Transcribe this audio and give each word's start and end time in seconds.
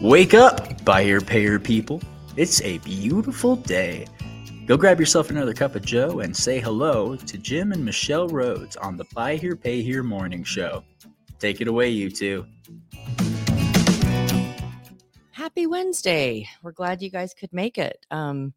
Wake 0.00 0.32
up, 0.32 0.82
buyer 0.82 1.20
payer 1.20 1.58
people. 1.58 2.00
It's 2.34 2.62
a 2.62 2.78
beautiful 2.78 3.56
day. 3.56 4.06
Go 4.64 4.78
grab 4.78 4.98
yourself 4.98 5.28
another 5.28 5.52
cup 5.52 5.74
of 5.74 5.84
Joe 5.84 6.20
and 6.20 6.34
say 6.34 6.58
hello 6.58 7.16
to 7.16 7.36
Jim 7.36 7.70
and 7.70 7.84
Michelle 7.84 8.26
Rhodes 8.26 8.76
on 8.76 8.96
the 8.96 9.04
Buy 9.14 9.36
Here 9.36 9.56
Pay 9.56 9.82
Here 9.82 10.02
morning 10.02 10.42
show. 10.42 10.84
Take 11.38 11.60
it 11.60 11.68
away, 11.68 11.90
you 11.90 12.10
two. 12.10 12.46
Happy 15.32 15.66
Wednesday. 15.66 16.48
We're 16.62 16.72
glad 16.72 17.02
you 17.02 17.10
guys 17.10 17.34
could 17.34 17.52
make 17.52 17.76
it. 17.76 18.06
Um, 18.10 18.54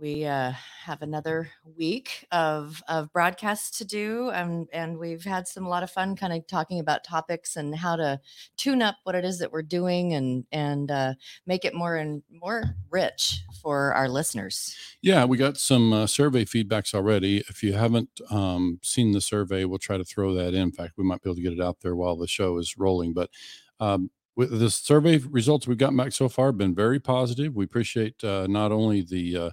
we 0.00 0.24
uh, 0.24 0.52
have 0.84 1.02
another 1.02 1.50
week 1.76 2.26
of 2.32 2.82
of 2.88 3.12
broadcasts 3.12 3.78
to 3.78 3.84
do, 3.84 4.30
and 4.30 4.66
and 4.72 4.98
we've 4.98 5.24
had 5.24 5.46
some 5.46 5.66
a 5.66 5.68
lot 5.68 5.82
of 5.82 5.90
fun, 5.90 6.16
kind 6.16 6.32
of 6.32 6.46
talking 6.46 6.80
about 6.80 7.04
topics 7.04 7.56
and 7.56 7.74
how 7.74 7.96
to 7.96 8.18
tune 8.56 8.80
up 8.80 8.96
what 9.04 9.14
it 9.14 9.24
is 9.24 9.38
that 9.38 9.52
we're 9.52 9.62
doing, 9.62 10.14
and 10.14 10.44
and 10.50 10.90
uh, 10.90 11.14
make 11.46 11.64
it 11.64 11.74
more 11.74 11.96
and 11.96 12.22
more 12.30 12.76
rich 12.90 13.42
for 13.62 13.92
our 13.92 14.08
listeners. 14.08 14.74
Yeah, 15.02 15.24
we 15.26 15.36
got 15.36 15.58
some 15.58 15.92
uh, 15.92 16.06
survey 16.06 16.44
feedbacks 16.44 16.94
already. 16.94 17.44
If 17.48 17.62
you 17.62 17.74
haven't 17.74 18.20
um, 18.30 18.80
seen 18.82 19.12
the 19.12 19.20
survey, 19.20 19.66
we'll 19.66 19.78
try 19.78 19.98
to 19.98 20.04
throw 20.04 20.32
that 20.34 20.54
in. 20.54 20.62
In 20.62 20.72
fact, 20.72 20.94
we 20.96 21.04
might 21.04 21.22
be 21.22 21.28
able 21.28 21.36
to 21.36 21.42
get 21.42 21.52
it 21.52 21.60
out 21.60 21.80
there 21.82 21.94
while 21.94 22.16
the 22.16 22.28
show 22.28 22.58
is 22.58 22.78
rolling, 22.78 23.12
but. 23.12 23.30
Um, 23.78 24.10
with 24.36 24.58
the 24.58 24.70
survey 24.70 25.18
results 25.18 25.66
we've 25.66 25.76
gotten 25.76 25.96
back 25.96 26.12
so 26.12 26.28
far 26.28 26.46
have 26.46 26.56
been 26.56 26.74
very 26.74 27.00
positive. 27.00 27.54
We 27.54 27.64
appreciate 27.64 28.22
uh, 28.24 28.46
not 28.46 28.72
only 28.72 29.02
the 29.02 29.36
uh, 29.36 29.50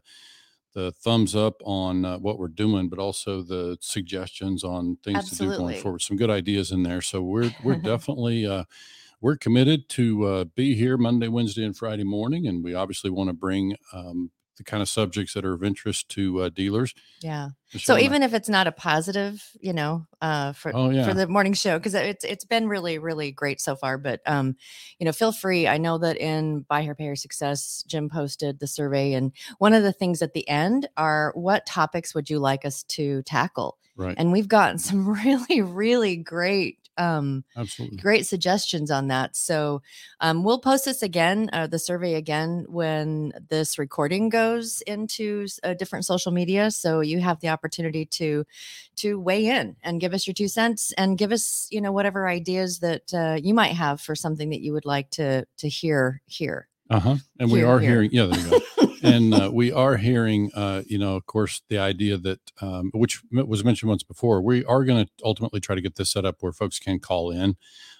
the 0.77 0.91
thumbs 0.91 1.35
up 1.35 1.59
on 1.65 2.05
uh, 2.05 2.19
what 2.19 2.37
we're 2.37 2.47
doing, 2.47 2.87
but 2.87 2.99
also 2.99 3.41
the 3.41 3.79
suggestions 3.81 4.63
on 4.63 4.95
things 5.03 5.17
Absolutely. 5.17 5.55
to 5.55 5.57
do 5.57 5.63
going 5.63 5.81
forward. 5.81 6.03
Some 6.03 6.17
good 6.17 6.29
ideas 6.29 6.71
in 6.71 6.83
there. 6.83 7.01
So 7.01 7.19
we're 7.19 7.51
we're 7.63 7.75
definitely 7.93 8.45
uh, 8.45 8.65
we're 9.19 9.37
committed 9.37 9.89
to 9.89 10.23
uh, 10.25 10.43
be 10.43 10.75
here 10.75 10.95
Monday, 10.95 11.29
Wednesday, 11.29 11.65
and 11.65 11.75
Friday 11.75 12.03
morning, 12.03 12.45
and 12.45 12.63
we 12.63 12.75
obviously 12.75 13.09
want 13.09 13.27
to 13.27 13.33
bring 13.33 13.75
um, 13.91 14.29
the 14.57 14.63
kind 14.63 14.81
of 14.81 14.89
subjects 14.89 15.33
that 15.33 15.45
are 15.45 15.53
of 15.53 15.63
interest 15.63 16.09
to 16.09 16.41
uh, 16.41 16.49
dealers. 16.49 16.93
Yeah. 17.21 17.49
So 17.69 17.97
even 17.97 18.23
if 18.23 18.33
it's 18.33 18.49
not 18.49 18.65
a 18.67 18.71
positive, 18.71 19.43
you 19.59 19.73
know, 19.73 20.05
uh, 20.21 20.53
for 20.53 20.71
Oh, 20.75 20.89
yeah. 20.89 21.05
for 21.07 21.13
the 21.13 21.27
morning 21.27 21.53
show, 21.53 21.77
because 21.77 21.93
it's 21.93 22.23
it's 22.23 22.45
been 22.45 22.67
really 22.67 22.97
really 22.97 23.31
great 23.31 23.59
so 23.61 23.75
far. 23.75 23.97
But 23.97 24.21
um, 24.25 24.55
you 24.99 25.05
know, 25.05 25.11
feel 25.11 25.31
free. 25.31 25.67
I 25.67 25.77
know 25.77 25.97
that 25.97 26.17
in 26.17 26.61
Buy 26.61 26.81
Here 26.81 26.95
Pay 26.95 27.03
Here 27.05 27.15
Success, 27.15 27.83
Jim 27.87 28.09
posted 28.09 28.59
the 28.59 28.67
survey, 28.67 29.13
and 29.13 29.31
one 29.59 29.73
of 29.73 29.83
the 29.83 29.93
things 29.93 30.21
at 30.21 30.33
the 30.33 30.47
end 30.47 30.87
are 30.97 31.31
what 31.35 31.65
topics 31.65 32.15
would 32.15 32.29
you 32.29 32.39
like 32.39 32.65
us 32.65 32.83
to 32.83 33.21
tackle? 33.23 33.77
right, 33.97 34.15
And 34.17 34.31
we've 34.31 34.47
gotten 34.47 34.77
some 34.87 35.09
really 35.09 35.61
really 35.61 36.15
great 36.15 36.77
um 36.97 37.43
absolutely. 37.55 37.97
great 37.97 38.25
suggestions 38.25 38.91
on 38.91 39.07
that. 39.07 39.35
So 39.35 39.81
um, 40.19 40.43
we'll 40.43 40.59
post 40.59 40.85
this 40.85 41.03
again, 41.03 41.49
uh, 41.53 41.67
the 41.67 41.79
survey 41.79 42.15
again, 42.15 42.65
when 42.67 43.33
this 43.49 43.77
recording 43.77 44.29
goes 44.29 44.81
into 44.81 45.47
uh, 45.63 45.73
different 45.73 46.05
social 46.05 46.31
media. 46.31 46.71
So 46.71 47.01
you 47.01 47.19
have 47.19 47.39
the 47.39 47.49
opportunity 47.49 48.05
to 48.05 48.45
to 48.97 49.19
weigh 49.19 49.45
in 49.45 49.75
and 49.83 50.01
give 50.01 50.13
us 50.13 50.27
your 50.27 50.33
two 50.33 50.47
cents 50.47 50.93
and 50.97 51.17
give 51.17 51.31
us, 51.31 51.67
you 51.71 51.81
know, 51.81 51.91
whatever 51.91 52.27
ideas 52.27 52.79
that 52.79 53.13
uh, 53.13 53.37
you 53.41 53.53
might 53.53 53.73
have 53.73 54.01
for 54.01 54.15
something 54.15 54.49
that 54.49 54.61
you 54.61 54.73
would 54.73 54.85
like 54.85 55.09
to 55.11 55.45
to 55.57 55.69
hear 55.69 56.21
here. 56.25 56.67
Uh 56.89 56.99
huh. 56.99 57.15
And 57.39 57.51
we 57.51 57.63
are 57.63 57.79
here. 57.79 57.91
hearing, 57.91 58.09
yeah, 58.13 58.25
there 58.25 58.39
you 58.39 58.49
go. 58.49 58.59
and 59.03 59.33
uh, 59.33 59.49
we 59.53 59.71
are 59.71 59.97
hearing, 59.97 60.51
uh, 60.53 60.83
you 60.87 60.97
know, 60.97 61.15
of 61.15 61.25
course, 61.25 61.61
the 61.69 61.77
idea 61.77 62.17
that, 62.17 62.39
um, 62.61 62.91
which 62.93 63.21
was 63.31 63.63
mentioned 63.63 63.89
once 63.89 64.03
before, 64.03 64.41
we 64.41 64.63
are 64.65 64.83
going 64.83 65.05
to 65.05 65.11
ultimately 65.23 65.59
try 65.59 65.75
to 65.75 65.81
get 65.81 65.95
this 65.95 66.09
set 66.11 66.25
up 66.25 66.37
where 66.41 66.51
folks 66.51 66.79
can 66.79 66.99
call 66.99 67.31
in. 67.31 67.55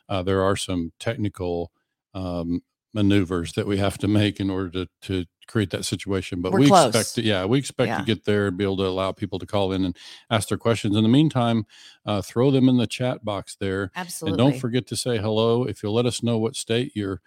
Uh, 0.10 0.24
there 0.24 0.42
are 0.42 0.56
some 0.56 0.92
technical 1.00 1.72
um, 2.14 2.62
maneuvers 2.94 3.54
that 3.54 3.68
we 3.68 3.78
have 3.78 3.98
to 4.00 4.08
make 4.08 4.40
in 4.40 4.50
order 4.50 4.70
to 4.72 4.88
to 5.02 5.26
create 5.48 5.70
that 5.70 5.86
situation, 5.86 6.42
but 6.42 6.52
We're 6.52 6.60
we 6.60 6.68
close. 6.68 6.88
expect, 6.94 7.16
to, 7.16 7.22
yeah, 7.24 7.46
we 7.46 7.58
expect 7.58 7.88
Yeah. 7.88 8.00
to 8.00 8.04
get 8.04 8.26
there 8.26 8.48
and 8.48 8.58
be 8.58 8.66
able 8.66 8.76
to 8.78 8.86
allow 8.86 9.14
people 9.14 9.40
to 9.40 9.46
call 9.46 9.72
in 9.72 9.86
and 9.86 9.96
ask 10.30 10.50
their 10.50 10.58
questions. 10.58 10.94
In 10.98 11.04
the 11.04 11.10
meantime, 11.10 11.66
uh, 12.06 12.22
throw 12.22 12.52
them 12.52 12.68
in 12.68 12.76
the 12.76 12.86
chat 12.88 13.24
box 13.24 13.56
there. 13.58 13.90
Absolutely. 13.96 14.32
And 14.44 14.52
don't 14.52 14.60
forget 14.60 14.86
to 14.88 14.98
say 14.98 15.20
hello. 15.20 15.64
If 15.64 15.82
you'll 15.84 15.94
let 15.94 16.06
us 16.06 16.22
know 16.22 16.38
what 16.38 16.58
state 16.58 16.92
you're 16.96 17.22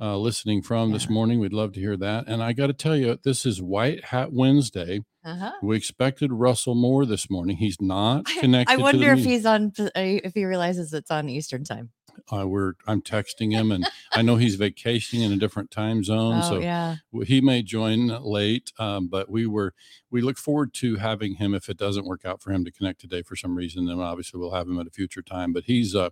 uh, 0.00 0.16
listening 0.18 0.62
from 0.62 0.92
this 0.92 1.08
morning, 1.08 1.38
we'd 1.40 1.52
love 1.52 1.72
to 1.72 1.80
hear 1.80 1.96
that. 1.96 2.26
And 2.26 2.42
I 2.42 2.52
got 2.52 2.66
to 2.66 2.72
tell 2.72 2.96
you, 2.96 3.18
this 3.22 3.46
is 3.46 3.62
White 3.62 4.06
Hat 4.06 4.32
Wednesday. 4.32 5.00
Uh-huh. 5.24 5.52
We 5.62 5.76
expected 5.76 6.32
Russell 6.32 6.74
Moore 6.74 7.06
this 7.06 7.30
morning. 7.30 7.56
He's 7.58 7.80
not 7.80 8.24
I- 8.28 8.40
connected. 8.40 8.72
I 8.72 8.74
to 8.74 8.78
the 8.78 8.82
wonder 8.82 9.12
if 9.12 9.18
meeting. 9.18 9.32
he's 9.32 9.46
on 9.46 9.72
uh, 9.78 9.90
if 9.94 10.34
he 10.34 10.44
realizes 10.44 10.92
it's 10.92 11.10
on 11.10 11.28
Eastern 11.28 11.64
time. 11.64 11.90
Uh, 12.30 12.46
we're 12.46 12.74
I'm 12.86 13.02
texting 13.02 13.50
him, 13.50 13.72
and 13.72 13.88
I 14.12 14.22
know 14.22 14.36
he's 14.36 14.54
vacationing 14.54 15.24
in 15.24 15.32
a 15.32 15.36
different 15.36 15.72
time 15.72 16.04
zone, 16.04 16.40
Oh 16.44 16.48
so 16.48 16.58
yeah. 16.60 16.96
he 17.24 17.40
may 17.40 17.60
join 17.62 18.06
late. 18.22 18.70
Um, 18.78 19.08
but 19.08 19.28
we 19.28 19.46
were 19.46 19.74
we 20.12 20.20
look 20.22 20.38
forward 20.38 20.72
to 20.74 20.96
having 20.96 21.34
him. 21.34 21.54
If 21.54 21.68
it 21.68 21.76
doesn't 21.76 22.06
work 22.06 22.24
out 22.24 22.40
for 22.40 22.52
him 22.52 22.64
to 22.66 22.70
connect 22.70 23.00
today 23.00 23.22
for 23.22 23.34
some 23.34 23.56
reason, 23.56 23.86
then 23.86 23.98
obviously 23.98 24.38
we'll 24.38 24.52
have 24.52 24.68
him 24.68 24.78
at 24.78 24.86
a 24.86 24.90
future 24.90 25.22
time. 25.22 25.52
But 25.52 25.64
he's 25.64 25.96
uh 25.96 26.10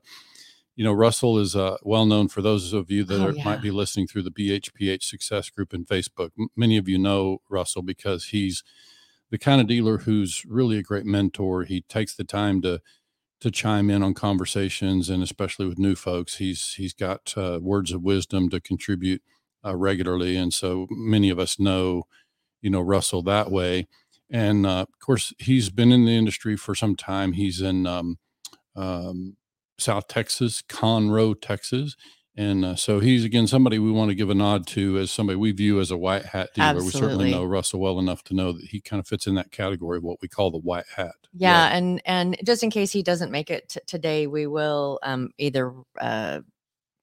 you 0.77 0.85
know, 0.85 0.93
Russell 0.93 1.39
is 1.39 1.55
uh, 1.57 1.77
well 1.83 2.07
known 2.07 2.29
for 2.29 2.43
those 2.43 2.73
of 2.73 2.91
you 2.91 3.05
that 3.05 3.21
Oh, 3.21 3.27
are, 3.29 3.33
yeah. 3.33 3.45
might 3.45 3.63
be 3.63 3.71
listening 3.71 4.07
through 4.07 4.23
the 4.23 4.31
BHPH 4.31 5.03
Success 5.03 5.51
Group 5.51 5.75
in 5.75 5.85
Facebook. 5.85 6.31
M- 6.39 6.49
many 6.57 6.77
of 6.79 6.89
you 6.89 6.99
know 6.99 7.39
Russell 7.51 7.83
because 7.83 8.27
he's 8.27 8.63
the 9.31 9.39
kind 9.39 9.61
of 9.61 9.67
dealer 9.67 9.99
who's 9.99 10.45
really 10.47 10.79
a 10.79 10.83
great 10.83 11.07
mentor. 11.07 11.65
He 11.65 11.83
takes 11.83 12.15
the 12.15 12.25
time 12.25 12.63
to 12.63 12.81
to 13.41 13.51
chime 13.51 13.91
in 13.91 14.03
on 14.05 14.15
conversations, 14.15 15.11
and 15.11 15.23
especially 15.23 15.67
with 15.67 15.79
new 15.79 15.95
folks, 15.97 16.37
he's 16.37 16.75
he's 16.75 16.95
got 16.95 17.35
uh, 17.37 17.59
words 17.61 17.93
of 17.93 18.03
wisdom 18.03 18.49
to 18.51 18.61
contribute 18.61 19.23
uh, 19.65 19.77
regularly, 19.77 20.37
and 20.37 20.55
so 20.55 20.87
many 20.91 21.29
of 21.29 21.39
us 21.39 21.59
know, 21.59 22.05
you 22.63 22.71
know, 22.71 22.81
Russell 22.81 23.23
that 23.25 23.51
way. 23.51 23.89
And 24.31 24.65
uh, 24.65 24.83
of 24.89 24.99
course, 25.01 25.35
he's 25.39 25.71
been 25.71 25.93
in 25.93 26.05
the 26.07 26.13
industry 26.17 26.57
for 26.57 26.75
some 26.75 26.95
time. 26.97 27.33
He's 27.33 27.61
in 27.61 27.87
um, 27.87 28.19
um, 28.77 29.37
South 29.83 30.09
Texas, 30.09 30.63
Conroe, 30.63 31.35
Texas. 31.41 31.97
And 32.35 32.65
uh, 32.65 32.77
so 32.77 32.99
he's 33.01 33.25
again 33.27 33.47
somebody 33.47 33.79
we 33.79 33.93
want 33.93 34.09
to 34.09 34.15
give 34.15 34.31
a 34.31 34.35
nod 34.35 34.67
to 34.69 34.97
as 34.99 35.11
somebody 35.11 35.37
we 35.37 35.53
view 35.53 35.81
as 35.81 35.91
a 35.91 35.99
white 35.99 36.25
hat 36.25 36.49
dealer. 36.55 36.83
We 36.83 36.89
certainly 36.91 37.31
know 37.31 37.45
Russell 37.45 37.79
well 37.81 37.99
enough 37.99 38.23
to 38.25 38.35
know 38.35 38.53
that 38.53 38.65
he 38.65 38.81
kind 38.81 39.01
of 39.01 39.07
fits 39.07 39.27
in 39.27 39.35
that 39.35 39.53
category 39.53 39.99
of 39.99 40.03
what 40.05 40.17
we 40.23 40.29
call 40.29 40.51
the 40.51 40.57
white 40.59 40.87
hat. 40.97 41.13
Yeah, 41.35 41.65
Right. 41.65 41.73
and 41.77 42.01
and 42.07 42.37
just 42.43 42.63
in 42.63 42.71
case 42.71 42.91
he 42.91 43.03
doesn't 43.03 43.31
make 43.31 43.51
it 43.51 43.69
t- 43.69 43.81
today, 43.87 44.27
we 44.27 44.47
will 44.47 44.99
um, 45.03 45.29
either 45.37 45.75
uh, 46.01 46.41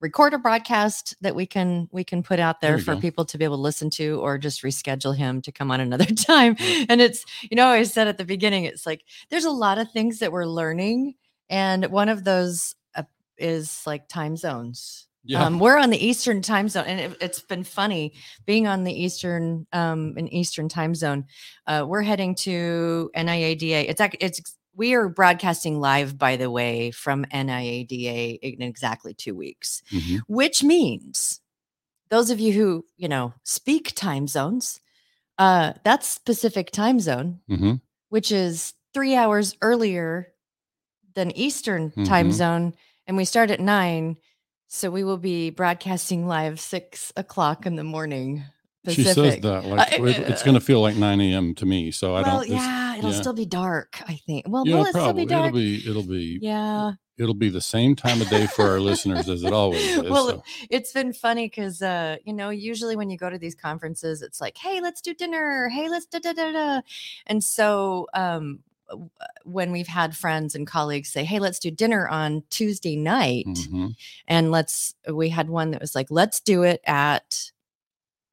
record 0.01 0.33
a 0.33 0.39
broadcast 0.39 1.15
that 1.21 1.35
we 1.35 1.45
can 1.45 1.87
we 1.91 2.03
can 2.03 2.23
put 2.23 2.39
out 2.39 2.59
There 2.59 2.71
there 2.71 2.79
for 2.79 2.95
go. 2.95 3.01
people 3.01 3.25
to 3.25 3.37
be 3.37 3.43
able 3.45 3.57
to 3.57 3.61
listen 3.61 3.91
to, 3.91 4.19
or 4.21 4.39
just 4.39 4.63
reschedule 4.63 5.15
him 5.15 5.43
to 5.43 5.51
come 5.51 5.69
on 5.69 5.79
another 5.79 6.05
time. 6.15 6.55
And 6.89 7.01
it's 7.01 7.23
you 7.43 7.55
know 7.55 7.67
I 7.67 7.83
said 7.83 8.07
at 8.07 8.17
the 8.17 8.25
beginning, 8.25 8.63
it's 8.63 8.87
like 8.87 9.03
there's 9.29 9.45
a 9.45 9.51
lot 9.51 9.77
of 9.77 9.91
things 9.91 10.17
that 10.19 10.31
we're 10.31 10.45
learning, 10.47 11.13
and 11.49 11.85
one 11.87 12.09
of 12.09 12.23
those 12.23 12.75
uh, 12.95 13.03
is 13.37 13.81
like 13.85 14.07
time 14.07 14.35
zones. 14.37 15.07
Yeah. 15.25 15.45
Um, 15.45 15.59
we're 15.59 15.77
on 15.77 15.89
the 15.89 16.03
Eastern 16.03 16.41
time 16.41 16.69
zone, 16.69 16.85
and 16.87 16.99
it, 16.99 17.17
it's 17.21 17.41
been 17.41 17.63
funny 17.63 18.13
being 18.45 18.67
on 18.67 18.83
the 18.85 18.93
Eastern 18.93 19.67
um, 19.73 20.17
in 20.17 20.27
Eastern 20.29 20.69
time 20.69 20.95
zone. 20.95 21.25
Uh, 21.67 21.85
we're 21.87 22.01
heading 22.03 22.35
to 22.35 23.11
NIADA. 23.15 23.89
It's 23.89 24.01
it's 24.21 24.55
we 24.75 24.93
are 24.93 25.09
broadcasting 25.09 25.81
live, 25.81 26.17
by 26.17 26.37
the 26.37 26.49
way, 26.49 26.91
from 26.91 27.25
NIADA 27.25 28.39
in 28.41 28.61
exactly 28.61 29.13
two 29.13 29.35
weeks, 29.35 29.83
Mhm. 29.91 30.21
which 30.27 30.63
means 30.63 31.41
those 32.09 32.29
of 32.29 32.39
you 32.39 32.53
who 32.53 32.85
you 32.97 33.09
know 33.09 33.33
speak 33.43 33.93
time 33.95 34.25
zones, 34.27 34.79
uh, 35.37 35.73
that's 35.83 36.17
Pacific 36.17 36.71
time 36.71 36.99
zone, 37.01 37.41
Mhm. 37.49 37.81
which 38.07 38.31
is 38.31 38.73
three 38.93 39.15
hours 39.15 39.55
earlier 39.61 40.31
than 41.19 41.35
Eastern 41.37 41.91
time 42.05 42.29
Mhm. 42.29 42.33
zone, 42.33 42.73
and 43.05 43.17
we 43.17 43.25
start 43.25 43.51
at 43.51 43.59
nine. 43.59 44.15
So 44.69 44.89
we 44.89 45.03
will 45.03 45.17
be 45.17 45.49
broadcasting 45.49 46.27
live 46.27 46.59
six 46.59 47.11
o'clock 47.17 47.65
in 47.65 47.75
the 47.75 47.83
morning. 47.83 48.43
She 48.87 49.03
says 49.03 49.41
that 49.41 49.65
like 49.65 49.99
Uh, 49.99 50.05
it- 50.05 50.19
it's 50.29 50.41
going 50.43 50.53
to 50.55 50.61
feel 50.61 50.79
like 50.79 50.95
9 50.95 51.19
a.m. 51.19 51.53
to 51.55 51.65
me. 51.65 51.91
So 51.91 52.15
I 52.15 52.21
well, 52.21 52.37
don't. 52.39 52.49
yeah, 52.49 52.95
it'll 52.97 53.11
yeah. 53.11 53.19
still 53.19 53.33
be 53.33 53.45
dark. 53.45 54.01
I 54.07 54.15
think. 54.25 54.45
Well, 54.47 54.63
yeah, 54.65 54.75
will 54.75 54.85
it 54.85 54.89
still 54.91 55.13
be 55.13 55.25
dark? 55.25 55.47
it'll 55.49 55.59
be 55.59 55.89
it'll 55.89 56.03
be 56.03 56.39
yeah. 56.41 56.93
it'll 57.17 57.33
be 57.33 57.49
the 57.49 57.59
same 57.61 57.95
time 57.95 58.21
of 58.21 58.29
day 58.29 58.47
for 58.47 58.69
our 58.69 58.79
listeners 58.89 59.27
as 59.27 59.43
it 59.43 59.51
always 59.51 59.83
is. 59.83 60.09
Well, 60.09 60.29
so. 60.29 60.43
It's 60.69 60.93
been 60.93 61.11
funny 61.11 61.47
because, 61.47 61.81
uh, 61.81 62.15
you 62.25 62.31
know, 62.33 62.49
usually 62.49 62.95
when 62.95 63.09
you 63.09 63.17
go 63.17 63.29
to 63.29 63.37
these 63.37 63.55
conferences, 63.55 64.21
it's 64.21 64.39
like, 64.39 64.57
hey, 64.57 64.79
let's 64.81 65.01
do 65.01 65.13
dinner. 65.13 65.67
Hey, 65.67 65.89
let's 65.89 66.05
da 66.05 66.19
da 66.19 66.31
da 66.33 66.51
da. 66.53 66.81
And 67.27 67.43
so, 67.43 68.07
um, 68.13 68.59
when 69.43 69.71
we've 69.71 69.87
had 69.87 70.15
friends 70.15 70.55
and 70.55 70.65
colleagues 70.67 71.11
say, 71.11 71.23
hey, 71.23 71.39
let's 71.39 71.59
do 71.59 71.71
dinner 71.71 72.07
on 72.07 72.43
Tuesday 72.49 72.95
night, 72.95 73.45
Mhm. 73.47 73.95
and 74.27 74.51
let's, 74.51 74.93
we 75.11 75.29
had 75.29 75.49
one 75.49 75.71
that 75.71 75.81
was 75.81 75.95
like, 75.95 76.07
let's 76.09 76.39
do 76.39 76.63
it 76.63 76.81
at 76.85 77.51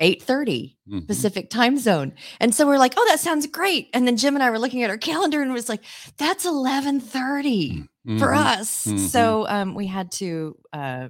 8:30 0.00 0.76
Mhm. 0.88 1.06
Pacific 1.06 1.49
time 1.49 1.79
zone. 1.79 2.12
And 2.38 2.55
so 2.55 2.67
we're 2.67 2.79
like, 2.79 2.94
oh, 2.97 3.06
that 3.08 3.19
sounds 3.20 3.47
great. 3.47 3.88
And 3.94 4.06
then 4.06 4.17
Jim 4.19 4.35
and 4.35 4.43
I 4.43 4.50
were 4.50 4.58
looking 4.58 4.82
at 4.82 4.91
our 4.91 4.99
calendar 4.99 5.41
and 5.41 5.53
was 5.53 5.69
like, 5.70 5.82
that's 6.19 6.44
11:30 6.44 7.88
for 8.19 8.29
Mhm. 8.29 8.37
us. 8.37 8.87
Mhm. 8.87 8.99
So 9.08 9.49
um, 9.49 9.75
we 9.75 9.87
had 9.87 10.12
to 10.12 10.56
uh, 10.73 11.08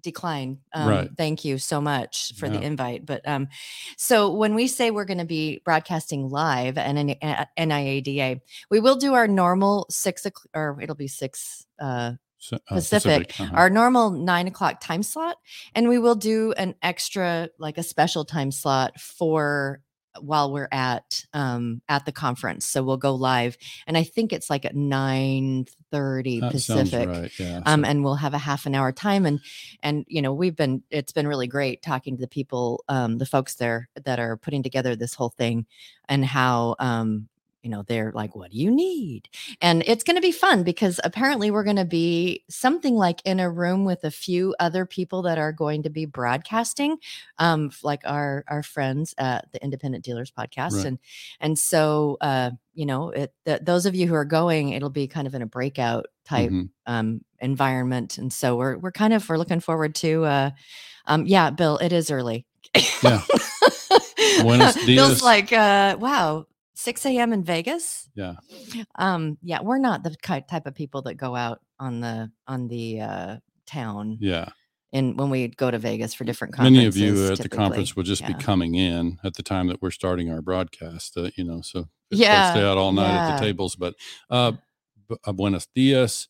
decline. 0.00 0.58
Um, 0.72 0.88
Right. 0.88 1.10
Thank 1.16 1.44
you 1.44 1.58
so 1.58 1.80
much 1.80 2.32
for 2.36 2.48
the 2.48 2.60
invite. 2.60 3.04
But 3.06 3.26
um, 3.26 3.48
so 3.96 4.32
when 4.32 4.54
we 4.54 4.68
say 4.68 4.90
we're 4.90 5.04
going 5.04 5.18
to 5.18 5.24
be 5.24 5.60
broadcasting 5.64 6.28
live 6.28 6.78
and 6.78 6.98
N- 6.98 7.16
at 7.22 7.48
NIADA, 7.58 8.40
we 8.70 8.80
will 8.80 8.96
do 8.96 9.14
our 9.14 9.26
normal 9.28 9.86
six 9.90 10.26
o'clock, 10.26 10.48
or 10.54 10.78
it'll 10.80 10.94
be 10.94 11.08
six 11.08 11.66
uh, 11.78 12.12
So- 12.38 12.56
uh, 12.70 12.74
Pacific, 12.76 13.34
uh-huh. 13.40 13.50
our 13.54 13.70
normal 13.70 14.10
nine 14.10 14.46
o'clock 14.46 14.80
time 14.80 15.02
slot, 15.02 15.36
and 15.74 15.88
we 15.88 15.98
will 15.98 16.14
do 16.14 16.52
an 16.52 16.74
extra, 16.82 17.48
like 17.58 17.78
a 17.78 17.82
special 17.82 18.24
time 18.24 18.52
slot 18.52 19.00
for 19.00 19.80
while 20.20 20.52
we're 20.52 20.68
at 20.72 21.24
um 21.32 21.82
at 21.88 22.04
the 22.06 22.12
conference. 22.12 22.66
So 22.66 22.82
we'll 22.82 22.96
go 22.96 23.14
live, 23.14 23.56
and 23.86 23.96
I 23.96 24.02
think 24.04 24.32
it's 24.32 24.50
like 24.50 24.64
at 24.64 24.74
nine 24.74 25.66
thirty 25.90 26.40
That 26.40 26.58
sounds 26.58 26.90
Pacific. 26.90 27.08
right. 27.08 27.30
Yeah. 27.38 27.62
Um, 27.66 27.84
so- 27.84 27.90
and 27.90 28.04
we'll 28.04 28.16
have 28.16 28.34
a 28.34 28.38
half 28.38 28.66
an 28.66 28.74
hour 28.74 28.92
time, 28.92 29.26
and 29.26 29.40
and 29.82 30.04
you 30.08 30.22
know 30.22 30.32
we've 30.32 30.56
been 30.56 30.82
it's 30.90 31.12
been 31.12 31.28
really 31.28 31.46
great 31.46 31.82
talking 31.82 32.16
to 32.16 32.20
the 32.20 32.28
people, 32.28 32.84
um, 32.88 33.18
the 33.18 33.26
folks 33.26 33.56
there 33.56 33.88
that 34.04 34.18
are 34.18 34.36
putting 34.36 34.62
together 34.62 34.96
this 34.96 35.14
whole 35.14 35.30
thing, 35.30 35.66
and 36.08 36.24
how 36.24 36.76
um 36.78 37.28
you 37.62 37.70
know 37.70 37.82
they're 37.82 38.12
like 38.14 38.36
what 38.36 38.50
do 38.50 38.56
you 38.58 38.70
need 38.70 39.28
and 39.60 39.82
it's 39.86 40.04
going 40.04 40.14
to 40.16 40.20
be 40.22 40.30
fun 40.32 40.62
because 40.62 41.00
apparently 41.02 41.50
we're 41.50 41.64
going 41.64 41.76
to 41.76 41.84
be 41.84 42.44
something 42.48 42.94
like 42.94 43.20
in 43.24 43.40
a 43.40 43.50
room 43.50 43.84
with 43.84 44.04
a 44.04 44.10
few 44.10 44.54
other 44.60 44.86
people 44.86 45.22
that 45.22 45.36
are 45.38 45.52
going 45.52 45.82
to 45.82 45.90
be 45.90 46.04
broadcasting 46.06 46.96
um 47.38 47.70
like 47.82 48.02
our 48.04 48.44
our 48.48 48.62
friends 48.62 49.14
at 49.18 49.50
the 49.52 49.62
independent 49.64 50.04
dealers 50.04 50.30
podcast 50.30 50.76
Right. 50.76 50.86
and 50.86 50.98
and 51.40 51.58
so 51.58 52.18
uh 52.20 52.50
you 52.74 52.86
know 52.86 53.10
it 53.10 53.32
th- 53.44 53.62
those 53.62 53.86
of 53.86 53.94
you 53.94 54.06
who 54.06 54.14
are 54.14 54.24
going 54.24 54.68
it'll 54.70 54.90
be 54.90 55.08
kind 55.08 55.26
of 55.26 55.34
in 55.34 55.42
a 55.42 55.46
breakout 55.46 56.06
type 56.24 56.50
Mhm. 56.50 56.68
um 56.86 57.20
environment 57.40 58.18
and 58.18 58.32
so 58.32 58.56
we're 58.56 58.76
we're 58.78 58.92
kind 58.92 59.12
of 59.12 59.28
we're 59.28 59.38
looking 59.38 59.60
forward 59.60 59.94
to 59.96 60.24
uh 60.24 60.50
um 61.06 61.26
yeah 61.26 61.50
bill 61.50 61.78
it 61.78 61.92
is 61.92 62.10
early 62.10 62.46
Yeah. 63.02 63.22
Bill's 64.96 65.22
like 65.22 65.52
uh 65.52 65.96
wow 65.98 66.46
6 66.76 67.06
a.m 67.06 67.32
in 67.32 67.42
vegas 67.42 68.08
Yeah. 68.14 68.34
um 68.96 69.38
yeah 69.42 69.60
we're 69.62 69.78
not 69.78 70.02
the 70.04 70.14
type 70.20 70.66
of 70.66 70.74
people 70.74 71.02
that 71.02 71.14
go 71.14 71.34
out 71.34 71.60
on 71.80 72.00
the 72.00 72.30
on 72.46 72.68
the 72.68 73.00
uh 73.00 73.36
town 73.66 74.18
Yeah. 74.20 74.48
And 74.92 75.18
when 75.18 75.28
we 75.30 75.48
go 75.48 75.70
to 75.70 75.78
vegas 75.78 76.14
for 76.14 76.24
different 76.24 76.54
conferences 76.54 76.76
Many 76.76 76.86
of 76.86 76.96
you 76.96 77.32
at 77.32 77.38
the 77.40 77.48
conference 77.48 77.96
will 77.96 78.04
just 78.04 78.22
Yeah. 78.22 78.28
be 78.28 78.34
coming 78.34 78.76
in 78.76 79.18
at 79.24 79.34
the 79.34 79.42
time 79.42 79.66
that 79.66 79.82
we're 79.82 79.90
starting 79.90 80.30
our 80.30 80.40
broadcast, 80.40 81.16
uh, 81.16 81.30
you 81.36 81.44
know, 81.44 81.60
so 81.62 81.88
Yeah, 82.10 82.52
stay 82.52 82.62
out 82.64 82.78
all 82.78 82.92
night 82.92 83.14
at 83.14 83.26
the 83.26 83.40
tables. 83.40 83.74
But 83.74 83.94
uh, 84.30 84.52
uh, 85.24 85.32
buenos 85.32 85.66
dias. 85.74 86.28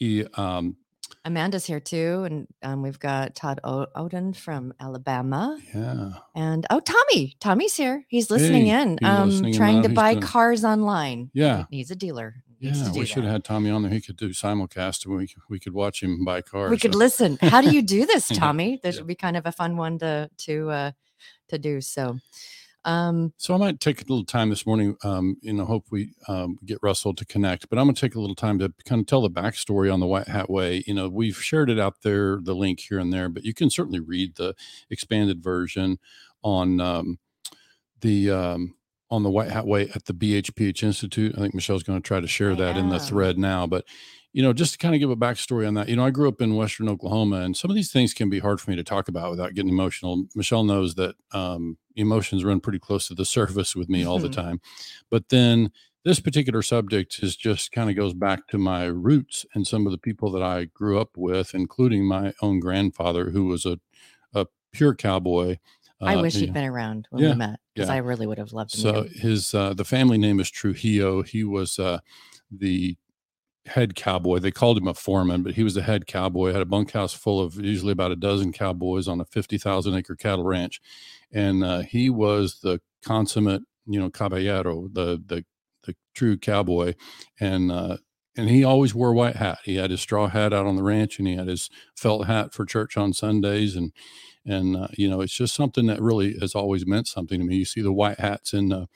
Y, 0.00 0.24
um, 0.34 0.76
amanda's 1.24 1.64
here 1.66 1.80
too 1.80 2.24
and 2.24 2.46
um, 2.62 2.82
we've 2.82 2.98
got 2.98 3.34
todd 3.34 3.60
o- 3.64 3.86
odin 3.94 4.32
from 4.32 4.72
alabama 4.80 5.58
yeah. 5.74 6.10
and 6.34 6.66
oh 6.70 6.80
tommy 6.80 7.34
tommy's 7.40 7.74
here 7.76 8.04
he's 8.08 8.30
listening 8.30 8.66
Hey, 8.66 8.82
in 8.82 8.98
he's 9.00 9.08
um 9.08 9.28
listening 9.30 9.54
trying 9.54 9.82
to 9.82 9.88
buy 9.88 10.12
doing- 10.14 10.22
cars 10.22 10.64
online 10.64 11.30
Yeah. 11.34 11.64
He- 11.70 11.78
he's 11.78 11.90
a 11.90 11.96
dealer 11.96 12.36
Needs 12.60 12.80
Yeah. 12.80 12.92
to 12.92 12.98
We 12.98 13.04
should 13.04 13.24
have 13.24 13.32
had 13.32 13.44
Tommy 13.44 13.68
on 13.68 13.82
there. 13.82 13.90
He 13.92 14.00
could 14.00 14.16
do 14.16 14.30
simulcast 14.30 15.04
and 15.04 15.16
we, 15.16 15.28
we 15.50 15.58
could 15.58 15.74
watch 15.74 16.02
him 16.02 16.24
buy 16.24 16.40
cars. 16.40 16.70
we 16.70 16.78
could 16.78 16.92
so- 16.94 16.98
listen 16.98 17.36
how 17.42 17.60
do 17.60 17.70
you 17.74 17.82
do 17.82 18.06
this 18.06 18.28
tommy 18.32 18.80
this 18.82 18.94
yeah. 18.96 19.00
would 19.02 19.08
be 19.08 19.14
kind 19.16 19.36
of 19.36 19.44
a 19.44 19.52
fun 19.52 19.76
one 19.76 19.98
to 19.98 20.30
to 20.38 20.70
uh 20.70 20.90
to 21.48 21.58
do 21.58 21.80
so 21.80 22.18
um 22.84 23.32
So 23.36 23.54
I 23.54 23.58
might 23.58 23.80
take 23.80 24.00
a 24.00 24.04
little 24.04 24.24
time 24.24 24.50
this 24.50 24.66
morning, 24.66 24.96
um, 25.02 25.36
you 25.42 25.52
know, 25.52 25.64
hope 25.64 25.86
we 25.90 26.14
um, 26.28 26.58
get 26.64 26.78
Russell 26.82 27.14
to 27.14 27.24
connect, 27.24 27.68
but 27.68 27.78
I'm 27.78 27.86
going 27.86 27.94
to 27.94 28.00
take 28.00 28.14
a 28.14 28.20
little 28.20 28.36
time 28.36 28.58
to 28.60 28.72
kind 28.86 29.00
of 29.00 29.06
tell 29.06 29.22
the 29.22 29.30
backstory 29.30 29.92
on 29.92 30.00
the 30.00 30.06
White 30.06 30.28
Hat 30.28 30.48
Way. 30.50 30.84
You 30.86 30.94
know, 30.94 31.08
we've 31.08 31.36
shared 31.42 31.70
it 31.70 31.78
out 31.78 32.02
there, 32.02 32.38
the 32.42 32.54
link 32.54 32.80
here 32.80 32.98
and 32.98 33.12
there, 33.12 33.28
but 33.28 33.44
you 33.44 33.54
can 33.54 33.70
certainly 33.70 34.00
read 34.00 34.36
the 34.36 34.54
expanded 34.90 35.42
version 35.42 35.98
on 36.42 36.80
um, 36.80 37.18
the 38.00 38.30
um, 38.30 38.74
on 39.10 39.22
the 39.22 39.30
White 39.30 39.50
Hat 39.50 39.66
Way 39.66 39.88
at 39.94 40.06
the 40.06 40.14
BHPH 40.14 40.82
Institute. 40.82 41.34
I 41.36 41.40
think 41.40 41.54
Michelle's 41.54 41.82
going 41.82 42.00
to 42.00 42.06
try 42.06 42.20
to 42.20 42.26
share 42.28 42.52
I 42.52 42.56
that 42.56 42.76
in 42.76 42.88
the 42.88 43.00
thread 43.00 43.38
now, 43.38 43.66
but 43.66 43.84
you 44.34 44.42
know, 44.42 44.52
just 44.52 44.72
to 44.72 44.78
kind 44.78 44.94
of 44.94 44.98
give 44.98 45.10
a 45.10 45.16
backstory 45.16 45.66
on 45.66 45.74
that, 45.74 45.88
you 45.88 45.96
know, 45.96 46.04
I 46.04 46.10
grew 46.10 46.28
up 46.28 46.42
in 46.42 46.56
Western 46.56 46.88
Oklahoma, 46.90 47.36
and 47.40 47.56
some 47.56 47.70
of 47.70 47.74
these 47.76 47.92
things 47.92 48.12
can 48.12 48.28
be 48.28 48.40
hard 48.40 48.60
for 48.60 48.70
me 48.70 48.76
to 48.76 48.84
talk 48.84 49.08
about 49.08 49.30
without 49.30 49.54
getting 49.54 49.70
emotional. 49.70 50.26
Michelle 50.34 50.64
knows 50.64 50.96
that 50.96 51.14
um, 51.32 51.78
emotions 51.96 52.44
run 52.44 52.60
pretty 52.60 52.80
close 52.80 53.08
to 53.08 53.14
the 53.14 53.24
surface 53.38 53.74
with 53.76 53.88
me 53.88 54.04
all 54.04 54.18
the 54.18 54.28
Mhm. 54.28 54.32
time. 54.34 54.60
But 55.10 55.30
then 55.30 55.70
this 56.04 56.20
particular 56.20 56.62
subject 56.62 57.20
is 57.22 57.36
just 57.36 57.72
kind 57.72 57.88
of 57.88 57.96
goes 57.96 58.12
back 58.12 58.46
to 58.48 58.58
my 58.58 58.84
roots 58.84 59.46
and 59.54 59.66
some 59.66 59.86
of 59.86 59.92
the 59.92 59.98
people 59.98 60.30
that 60.32 60.42
I 60.42 60.64
grew 60.66 61.00
up 61.00 61.16
with, 61.16 61.54
including 61.54 62.04
my 62.06 62.34
own 62.42 62.60
grandfather, 62.60 63.30
who 63.30 63.46
was 63.46 63.64
a, 63.64 63.78
a 64.34 64.46
pure 64.72 64.94
cowboy. 64.94 65.58
i 66.02 66.16
Uh, 66.16 66.22
wish 66.22 66.34
you 66.34 66.40
you'd 66.42 66.48
know, 66.48 66.54
been 66.54 66.64
around 66.64 67.06
when 67.10 67.22
yeah, 67.22 67.30
we 67.30 67.34
met 67.36 67.60
because 67.74 67.88
yeah. 67.88 67.94
i 67.94 67.98
really 67.98 68.26
would 68.26 68.38
have 68.38 68.52
loved 68.52 68.72
to 68.72 68.78
meet 68.78 68.94
so 68.94 69.02
his 69.14 69.54
uh, 69.54 69.72
the 69.74 69.84
family 69.84 70.18
name 70.18 70.40
is 70.40 70.50
Trujillo. 70.50 71.22
He 71.22 71.44
was 71.44 71.78
uh, 71.78 72.00
the 72.50 72.96
head 73.66 73.94
cowboy. 73.94 74.38
They 74.38 74.50
called 74.50 74.78
him 74.78 74.88
a 74.88 74.94
foreman, 74.94 75.42
but 75.42 75.54
he 75.54 75.64
was 75.64 75.74
the 75.74 75.82
head 75.82 76.06
cowboy. 76.06 76.52
Had 76.52 76.62
a 76.62 76.66
bunkhouse 76.66 77.14
full 77.14 77.40
of 77.40 77.56
usually 77.56 77.92
about 77.92 78.12
a 78.12 78.16
dozen 78.16 78.52
cowboys 78.52 79.08
on 79.08 79.20
a 79.20 79.24
fifty 79.24 79.58
thousand 79.58 79.94
acre 79.94 80.16
cattle 80.16 80.44
ranch, 80.44 80.80
and 81.32 81.64
uh, 81.64 81.80
he 81.80 82.10
was 82.10 82.60
the 82.62 82.80
consummate, 83.04 83.62
you 83.86 84.00
know, 84.00 84.10
caballero, 84.10 84.88
the 84.92 85.22
the 85.24 85.44
the 85.84 85.94
true 86.14 86.36
cowboy, 86.36 86.94
and 87.40 87.72
uh, 87.72 87.96
and 88.36 88.50
he 88.50 88.64
always 88.64 88.94
wore 88.94 89.10
a 89.10 89.14
white 89.14 89.36
hat. 89.36 89.58
He 89.64 89.76
had 89.76 89.90
his 89.90 90.00
straw 90.00 90.28
hat 90.28 90.52
out 90.52 90.66
on 90.66 90.76
the 90.76 90.82
ranch, 90.82 91.18
and 91.18 91.28
he 91.28 91.36
had 91.36 91.48
his 91.48 91.70
felt 91.96 92.26
hat 92.26 92.52
for 92.52 92.64
church 92.66 92.96
on 92.96 93.12
Sundays, 93.12 93.76
and 93.76 93.92
and 94.46 94.76
uh, 94.76 94.88
you 94.96 95.08
know, 95.08 95.20
it's 95.20 95.32
just 95.34 95.54
something 95.54 95.86
that 95.86 96.02
really 96.02 96.38
has 96.40 96.54
always 96.54 96.86
meant 96.86 97.06
something 97.08 97.40
to 97.40 97.46
me. 97.46 97.56
You 97.56 97.64
see 97.64 97.80
the 97.82 97.92
white 97.92 98.20
hats 98.20 98.52
in 98.52 98.68
the 98.68 98.88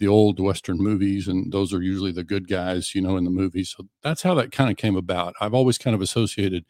the 0.00 0.08
old 0.08 0.40
western 0.40 0.78
movies 0.78 1.28
and 1.28 1.52
those 1.52 1.72
are 1.74 1.82
usually 1.82 2.12
the 2.12 2.24
good 2.24 2.48
guys 2.48 2.94
you 2.96 3.02
know 3.02 3.16
in 3.16 3.24
the 3.24 3.30
movies 3.30 3.74
so 3.76 3.86
that's 4.02 4.22
how 4.22 4.34
that 4.34 4.52
kind 4.52 4.70
of 4.70 4.76
came 4.78 4.96
about 4.96 5.34
i've 5.40 5.54
always 5.54 5.78
kind 5.78 5.94
of 5.94 6.02
associated 6.02 6.64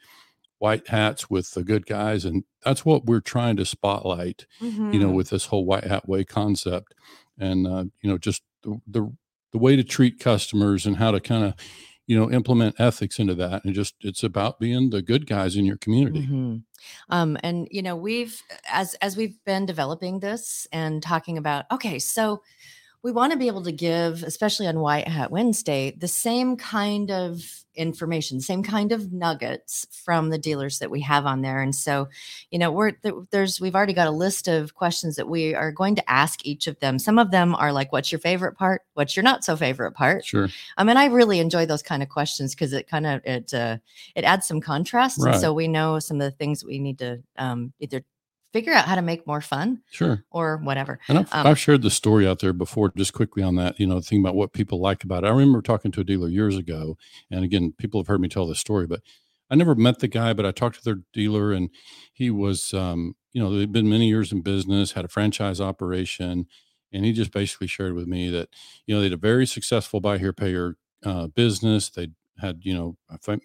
white 0.59 0.89
hats 0.89 1.31
with 1.31 1.53
the 1.53 1.65
good 1.65 1.87
guys 1.87 2.25
and 2.27 2.45
that's 2.65 2.85
what 2.85 3.07
we're 3.07 3.21
trying 3.21 3.57
to 3.57 3.65
spotlight 3.65 4.47
you 4.61 5.01
know 5.01 5.11
Mhm. 5.11 5.15
with 5.15 5.31
this 5.31 5.47
whole 5.47 5.65
white 5.65 5.85
hat 5.85 6.09
way 6.09 6.25
concept 6.25 6.95
and 7.39 7.67
uh, 7.67 7.85
you 8.03 8.11
know 8.11 8.19
just 8.19 8.43
the, 8.63 8.81
the 8.87 9.13
the 9.53 9.59
way 9.59 9.75
to 9.77 9.83
treat 9.85 10.21
customers 10.21 10.87
and 10.87 10.97
how 10.99 11.11
to 11.11 11.21
kind 11.21 11.45
of 11.45 11.55
you 12.07 12.17
know 12.19 12.31
implement 12.31 12.79
ethics 12.81 13.19
into 13.19 13.35
that 13.35 13.65
and 13.65 13.75
just 13.75 13.95
it's 14.03 14.23
about 14.23 14.61
being 14.61 14.91
the 14.91 15.01
good 15.03 15.27
guys 15.27 15.57
in 15.57 15.65
your 15.65 15.79
community 15.79 16.27
Mhm. 16.27 16.65
Um, 17.11 17.37
and 17.43 17.69
you 17.71 17.83
know, 17.83 17.95
we've 17.97 18.43
as 18.73 18.95
as 19.03 19.17
we've 19.17 19.37
been 19.45 19.67
developing 19.67 20.21
this 20.21 20.67
and 20.73 21.03
talking 21.03 21.37
about, 21.39 21.67
okay, 21.71 21.99
so 21.99 22.43
we 23.03 23.13
want 23.13 23.33
to 23.33 23.39
be 23.39 23.47
able 23.47 23.63
to 23.63 23.73
give, 23.73 24.23
especially 24.23 24.67
on 24.67 24.81
White 24.81 25.09
Hat 25.09 25.31
Wednesday, 25.31 25.93
the 25.97 26.09
same 26.09 26.57
kind 26.57 27.11
of 27.11 27.43
information, 27.75 28.41
same 28.41 28.63
kind 28.63 28.93
of 28.93 29.13
nuggets 29.13 29.87
from 30.05 30.29
the 30.29 30.37
dealers 30.37 30.81
that 30.81 30.91
we 30.91 31.01
have 31.01 31.25
on 31.25 31.41
there. 31.41 31.63
And 31.63 31.75
so, 31.75 32.09
you 32.51 32.59
know, 32.59 32.71
we're 32.71 32.93
there's 33.31 33.61
we've 33.61 33.75
already 33.75 33.95
got 33.95 34.09
a 34.09 34.11
list 34.11 34.49
of 34.49 34.75
questions 34.75 35.17
that 35.17 35.29
we 35.29 35.55
are 35.55 35.73
going 35.73 35.95
to 35.95 36.11
ask 36.11 36.45
each 36.45 36.67
of 36.67 36.79
them. 36.81 36.99
Some 36.99 37.19
of 37.19 37.31
them 37.31 37.55
are 37.55 37.73
like, 37.73 37.91
"What's 37.93 38.13
your 38.13 38.19
favorite 38.19 38.57
part? 38.57 38.83
What's 38.95 39.17
your 39.17 39.23
not 39.23 39.45
so 39.45 39.57
favorite 39.57 39.93
part?" 39.93 40.25
sure 40.27 40.49
I 40.77 40.85
mean, 40.85 40.97
I 40.99 41.07
really 41.07 41.39
enjoy 41.41 41.65
those 41.65 41.83
kind 41.83 42.03
of 42.03 42.09
questions 42.11 42.55
because 42.55 42.73
it 42.75 42.87
kind 42.89 43.07
of 43.07 43.23
it 43.25 43.55
uh, 43.55 43.79
it 44.15 44.25
adds 44.25 44.47
some 44.47 44.61
contrast, 44.61 45.19
Right. 45.21 45.33
and 45.33 45.41
so 45.41 45.55
we 45.55 45.69
know 45.69 46.01
some 46.01 46.21
of 46.21 46.25
the 46.31 46.37
things 46.37 46.63
we 46.65 46.79
need 46.79 46.99
to 46.99 47.23
um, 47.39 47.73
either 47.81 48.03
figure 48.53 48.73
out 48.73 48.87
how 48.87 48.95
to 48.95 49.03
make 49.03 49.27
more 49.27 49.41
fun 49.41 49.83
sure 49.91 50.25
or 50.31 50.59
whatever. 50.59 50.99
And 51.09 51.19
I've, 51.19 51.33
Um, 51.33 51.47
I've 51.47 51.59
shared 51.59 51.83
the 51.83 51.91
story 51.91 52.27
out 52.27 52.41
there 52.41 52.53
before, 52.53 52.93
just 52.97 53.13
quickly 53.13 53.43
on 53.43 53.57
that, 53.57 53.79
you 53.79 53.87
know, 53.87 54.01
thinking 54.01 54.21
about 54.21 54.35
what 54.35 54.53
people 54.53 54.81
like 54.81 55.05
about 55.05 55.25
it. 55.25 55.29
I 55.29 55.31
remember 55.31 55.63
talking 55.63 55.93
to 55.93 56.01
a 56.01 56.05
dealer 56.05 56.29
years 56.29 56.57
ago, 56.57 56.97
and 57.31 57.45
again, 57.45 57.73
people 57.79 58.01
have 58.01 58.09
heard 58.09 58.21
me 58.21 58.29
tell 58.29 58.47
this 58.47 58.59
story, 58.59 58.87
but 58.87 59.01
I 59.51 59.57
never 59.57 59.75
met 59.75 59.99
the 59.99 60.09
guy, 60.09 60.33
but 60.33 60.47
I 60.47 60.53
talked 60.53 60.77
to 60.77 60.85
their 60.85 61.01
dealer, 61.13 61.53
and 61.53 61.71
he 62.13 62.31
was, 62.31 62.73
um, 62.73 63.17
you 63.33 63.43
know, 63.43 63.57
they'd 63.57 63.73
been 63.73 63.89
many 63.89 64.09
years 64.09 64.33
in 64.33 64.43
business, 64.43 64.93
had 64.93 65.05
a 65.05 65.09
franchise 65.09 65.61
operation, 65.61 66.47
and 66.93 67.05
he 67.05 67.13
just 67.13 67.33
basically 67.33 67.67
shared 67.67 67.95
with 67.95 68.07
me 68.07 68.31
that, 68.31 68.49
you 68.87 68.95
know, 68.95 69.01
they 69.01 69.07
had 69.07 69.13
a 69.13 69.17
very 69.17 69.47
successful 69.47 70.01
buy 70.01 70.19
here, 70.19 70.33
pay 70.33 70.51
here 70.51 70.77
uh, 71.05 71.29
business. 71.29 71.89
They 71.89 72.09
had, 72.39 72.61
you 72.63 72.75
know, 72.75 72.97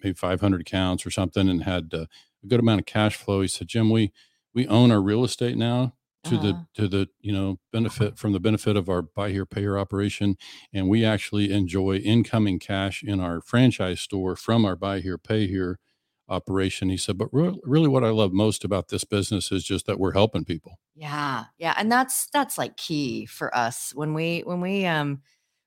maybe 0.02 0.12
500 0.14 0.60
accounts 0.60 1.06
or 1.06 1.10
something, 1.10 1.48
and 1.48 1.62
had 1.62 1.90
uh, 1.92 2.06
a 2.42 2.46
good 2.46 2.60
amount 2.60 2.80
of 2.80 2.86
cash 2.86 3.16
flow. 3.16 3.40
He 3.40 3.48
said, 3.48 3.68
Jim, 3.68 3.90
we 3.90 4.12
we 4.56 4.68
own 4.68 4.92
our 4.92 5.02
real 5.02 5.24
estate 5.24 5.58
now 5.58 5.94
to 6.24 6.38
the 6.38 6.58
Uh-huh. 6.58 6.66
to 6.74 6.88
the 6.88 7.08
you 7.20 7.32
know 7.32 7.60
benefit 7.72 8.18
from 8.18 8.32
the 8.32 8.40
benefit 8.40 8.76
of 8.76 8.90
our 8.90 9.02
buy 9.02 9.30
here 9.30 9.46
pay 9.46 9.62
here 9.62 9.78
operation 9.78 10.36
and 10.74 10.88
we 10.90 11.04
actually 11.04 11.52
enjoy 11.52 11.96
incoming 11.98 12.60
cash 12.60 13.04
in 13.04 13.20
our 13.20 13.40
franchise 13.42 14.00
store 14.00 14.36
from 14.36 14.66
our 14.66 14.76
buy 14.76 15.00
here 15.00 15.18
pay 15.18 15.48
here 15.48 15.80
operation 16.28 16.90
he 16.90 16.98
said 16.98 17.18
but 17.18 17.30
re- 17.32 17.60
really 17.64 17.88
what 17.88 18.04
i 18.04 18.10
love 18.10 18.32
most 18.32 18.64
about 18.64 18.88
this 18.88 19.04
business 19.04 19.52
is 19.52 19.64
just 19.64 19.86
that 19.86 20.00
we're 20.00 20.14
helping 20.14 20.44
people 20.44 20.80
Yeah, 20.94 21.44
yeah, 21.58 21.74
and 21.76 21.92
that's 21.92 22.28
that's 22.32 22.56
like 22.56 22.76
key 22.78 23.26
for 23.26 23.54
us 23.54 23.94
when 23.94 24.14
we 24.14 24.40
when 24.40 24.60
we 24.62 24.86
um 24.86 25.22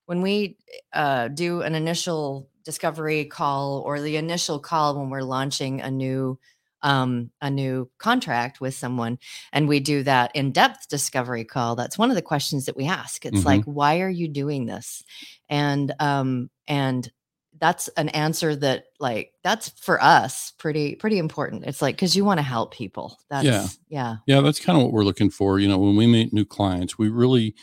when 0.05 0.21
we 0.21 0.57
uh 0.93 1.27
do 1.29 1.61
an 1.61 1.75
initial 1.75 2.49
discovery 2.63 3.25
call 3.25 3.81
or 3.85 4.01
the 4.01 4.17
initial 4.17 4.59
call 4.59 4.97
when 4.99 5.09
we're 5.11 5.21
launching 5.21 5.81
a 5.81 5.91
new 5.91 6.39
um, 6.81 7.29
a 7.41 7.49
new 7.49 7.89
contract 7.97 8.61
with 8.61 8.73
someone 8.73 9.17
and 9.53 9.67
we 9.67 9.79
do 9.79 10.03
that 10.03 10.31
in-depth 10.35 10.87
discovery 10.89 11.43
call 11.43 11.75
that's 11.75 11.97
one 11.97 12.09
of 12.09 12.15
the 12.15 12.21
questions 12.21 12.65
that 12.65 12.77
we 12.77 12.85
ask. 12.85 13.25
It's 13.25 13.41
Mhm. 13.41 13.45
like 13.45 13.63
why 13.65 13.99
are 14.01 14.09
you 14.09 14.27
doing 14.27 14.65
this? 14.65 15.03
And 15.49 15.93
um 15.99 16.49
and 16.67 17.11
that's 17.59 17.89
an 17.97 18.07
answer 18.09 18.55
that 18.55 18.85
like 18.99 19.33
that's 19.43 19.69
for 19.81 20.01
us 20.01 20.53
pretty 20.57 20.95
pretty 20.95 21.17
important. 21.17 21.65
It's 21.65 21.81
like 21.81 21.95
because 21.95 22.15
you 22.15 22.23
want 22.23 22.37
to 22.37 22.43
help 22.43 22.73
people. 22.73 23.19
That's 23.29 23.45
yeah. 23.89 24.17
Yeah, 24.27 24.39
that's 24.41 24.59
kind 24.61 24.77
of 24.77 24.83
what 24.83 24.93
we're 24.93 25.03
looking 25.03 25.29
for. 25.29 25.59
You 25.59 25.67
know, 25.67 25.77
when 25.77 25.97
we 25.97 26.07
meet 26.07 26.31
new 26.31 26.45
clients, 26.45 26.97
we 26.97 27.09
really 27.09 27.55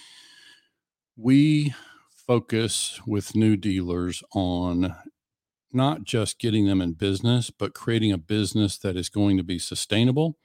we 1.17 1.75
focus 2.27 3.01
with 3.07 3.35
new 3.35 3.57
dealers 3.57 4.23
on 4.33 4.95
not 5.77 6.05
just 6.05 6.39
getting 6.41 6.67
them 6.67 6.81
in 6.81 6.95
business, 6.95 7.51
but 7.51 7.75
creating 7.75 8.13
a 8.13 8.19
business 8.19 8.79
that 8.79 8.97
is 8.97 9.09
going 9.09 9.37
to 9.37 9.45
be 9.45 9.59
sustainable, 9.59 10.39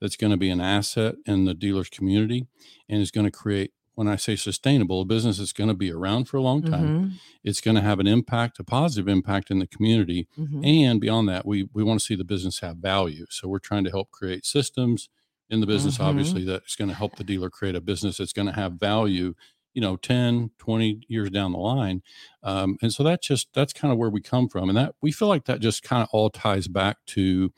that's 0.00 0.16
going 0.16 0.30
to 0.32 0.36
be 0.36 0.50
an 0.50 0.60
asset 0.60 1.16
in 1.26 1.44
the 1.44 1.54
dealer's 1.54 1.88
community, 1.90 2.46
and 2.88 3.00
is 3.02 3.10
going 3.12 3.26
to 3.26 3.30
create. 3.30 3.72
When 3.94 4.06
I 4.06 4.14
say 4.14 4.36
sustainable, 4.36 5.00
a 5.00 5.04
business 5.04 5.40
is 5.40 5.52
going 5.52 5.66
to 5.68 5.74
be 5.74 5.90
around 5.92 6.26
for 6.26 6.36
a 6.36 6.40
long 6.42 6.62
time. 6.62 6.92
Mhm, 6.92 7.12
It's 7.42 7.60
going 7.60 7.74
to 7.74 7.80
have 7.82 7.98
an 7.98 8.06
impact, 8.06 8.60
a 8.60 8.64
positive 8.64 9.08
impact 9.08 9.50
in 9.50 9.58
the 9.58 9.66
community, 9.66 10.28
mhm. 10.38 10.64
and 10.64 11.00
beyond 11.00 11.28
that 11.28 11.44
we 11.44 11.68
we 11.74 11.82
want 11.82 11.98
to 12.00 12.06
see 12.06 12.14
the 12.14 12.24
business 12.24 12.60
have 12.60 12.76
value 12.76 13.26
so 13.28 13.48
we're 13.48 13.58
trying 13.58 13.82
to 13.84 13.90
help 13.90 14.10
create 14.12 14.46
systems 14.46 15.08
in 15.50 15.60
the 15.60 15.66
business 15.66 15.98
Mhm. 15.98 16.04
obviously 16.04 16.44
that's 16.44 16.76
going 16.76 16.88
to 16.90 16.94
help 16.94 17.16
the 17.16 17.24
dealer 17.24 17.50
create 17.50 17.74
a 17.74 17.80
business 17.80 18.18
that's 18.18 18.32
going 18.32 18.46
to 18.46 18.52
have 18.62 18.74
value 18.74 19.34
you 19.74 19.80
know 19.80 19.96
10 19.96 20.50
20 20.58 21.00
years 21.08 21.30
down 21.30 21.52
the 21.52 21.58
line 21.58 22.02
um, 22.42 22.76
and 22.82 22.92
so 22.92 23.02
that's 23.02 23.26
just 23.26 23.48
that's 23.54 23.72
kind 23.72 23.92
of 23.92 23.98
where 23.98 24.10
we 24.10 24.20
come 24.20 24.48
from 24.48 24.68
and 24.68 24.76
that 24.78 24.94
we 25.02 25.12
feel 25.12 25.28
like 25.28 25.44
that 25.44 25.60
just 25.60 25.82
kind 25.82 26.02
of 26.02 26.08
all 26.12 26.30
ties 26.30 26.68
back 26.68 26.96
to 27.06 27.52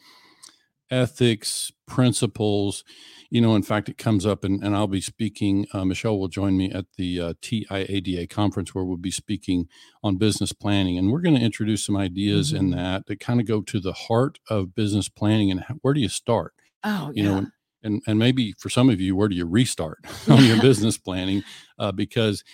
ethics 0.90 1.71
principles 1.87 2.83
you 3.31 3.40
know 3.40 3.55
in 3.55 3.62
fact 3.62 3.88
it 3.88 3.97
comes 3.97 4.26
up 4.26 4.43
and, 4.43 4.61
and 4.64 4.75
i'll 4.75 4.88
be 4.88 5.00
speaking 5.00 5.64
uh, 5.73 5.85
michelle 5.85 6.19
will 6.19 6.26
join 6.26 6.57
me 6.57 6.69
at 6.73 6.85
the 6.97 7.21
uh, 7.21 7.33
TIADA 7.40 8.29
conference 8.29 8.75
where 8.75 8.85
we'll 8.85 8.97
be 8.97 9.11
speaking 9.12 9.69
on 10.02 10.17
business 10.17 10.52
planning 10.52 10.99
and 10.99 11.12
we're 11.12 11.21
going 11.21 11.37
to 11.37 11.40
introduce 11.40 11.85
some 11.87 11.97
ideas 11.97 12.52
in 12.52 12.71
Mhm. 12.71 12.75
that 12.76 13.07
that 13.07 13.21
kind 13.21 13.38
of 13.40 13.47
go 13.47 13.61
to 13.62 13.79
the 13.79 13.93
heart 13.93 14.40
of 14.49 14.75
business 14.75 15.09
planning 15.09 15.50
and 15.52 15.61
how, 15.61 15.75
where 15.83 15.95
do 15.95 16.00
you 16.00 16.09
start 16.09 16.55
oh 16.83 17.12
you 17.14 17.23
yeah 17.23 17.40
know 17.40 17.47
and, 17.83 18.03
and 18.07 18.19
maybe 18.19 18.53
for 18.59 18.69
some 18.69 18.91
of 18.91 19.01
you 19.01 19.17
where 19.17 19.29
do 19.29 19.37
you 19.37 19.47
restart 19.47 19.99
on 20.29 20.45
your 20.45 20.61
business 20.61 20.99
planning? 20.99 21.43
Uh, 21.79 21.93
because 21.93 22.45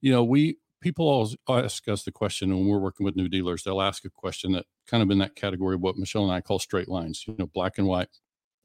you 0.00 0.10
know 0.12 0.22
we 0.24 0.56
people 0.80 1.08
always 1.08 1.34
ask 1.48 1.88
us 1.88 2.02
the 2.04 2.12
question 2.12 2.50
when 2.50 2.66
we're 2.66 2.78
working 2.78 3.04
with 3.04 3.16
new 3.16 3.28
dealers 3.28 3.62
they'll 3.62 3.80
ask 3.80 4.04
a 4.04 4.10
question 4.10 4.52
that 4.52 4.66
kind 4.86 5.02
of 5.02 5.10
in 5.10 5.16
that 5.18 5.34
category 5.34 5.74
of 5.76 5.80
what 5.80 5.96
michelle 5.96 6.24
and 6.24 6.32
i 6.32 6.42
call 6.42 6.58
straight 6.58 6.88
lines 6.88 7.24
you 7.26 7.34
know 7.38 7.46
black 7.46 7.78
and 7.78 7.86
white. 7.86 8.08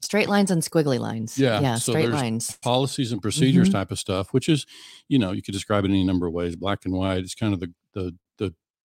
Straight 0.02 0.30
lines 0.30 0.50
and 0.50 0.62
squiggly 0.62 0.98
lines. 0.98 1.36
Yeah, 1.38 1.60
yeah 1.60 1.74
so 1.74 1.92
straight 1.92 2.08
lines. 2.10 2.56
policies 2.62 3.12
and 3.12 3.20
procedures 3.20 3.68
Mhm. 3.68 3.72
type 3.72 3.90
of 3.90 3.98
stuff 3.98 4.32
which 4.32 4.48
is 4.48 4.66
you 5.08 5.18
know 5.18 5.32
you 5.32 5.42
could 5.42 5.52
describe 5.54 5.84
it 5.84 5.88
any 5.90 6.04
number 6.04 6.26
of 6.26 6.32
ways 6.34 6.56
black 6.56 6.84
and 6.84 6.94
white 6.94 7.18
it's 7.18 7.34
kind 7.34 7.52
of 7.54 7.60
the 7.60 7.72
the 7.94 8.14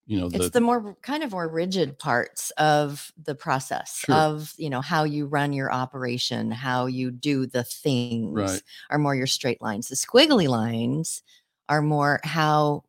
you 0.05 0.17
know 0.19 0.29
it's 0.33 0.49
the 0.49 0.61
more 0.61 0.95
kind 1.01 1.23
of 1.23 1.31
more 1.31 1.47
rigid 1.47 1.97
parts 1.99 2.51
of 2.51 3.11
the 3.17 3.35
process 3.35 4.05
Sure. 4.05 4.11
of 4.11 4.53
you 4.57 4.69
know 4.69 4.81
how 4.81 5.03
you 5.03 5.25
run 5.25 5.53
your 5.53 5.71
operation 5.71 6.51
how 6.51 6.85
you 6.87 7.11
do 7.11 7.45
the 7.45 7.63
things 7.63 8.33
Right. 8.33 8.63
are 8.89 8.97
more 8.99 9.15
your 9.15 9.27
straight 9.27 9.61
lines 9.61 9.87
the 9.87 9.95
squiggly 9.95 10.47
lines 10.47 11.23
are 11.69 11.81
more 11.81 12.19
how 12.23 12.83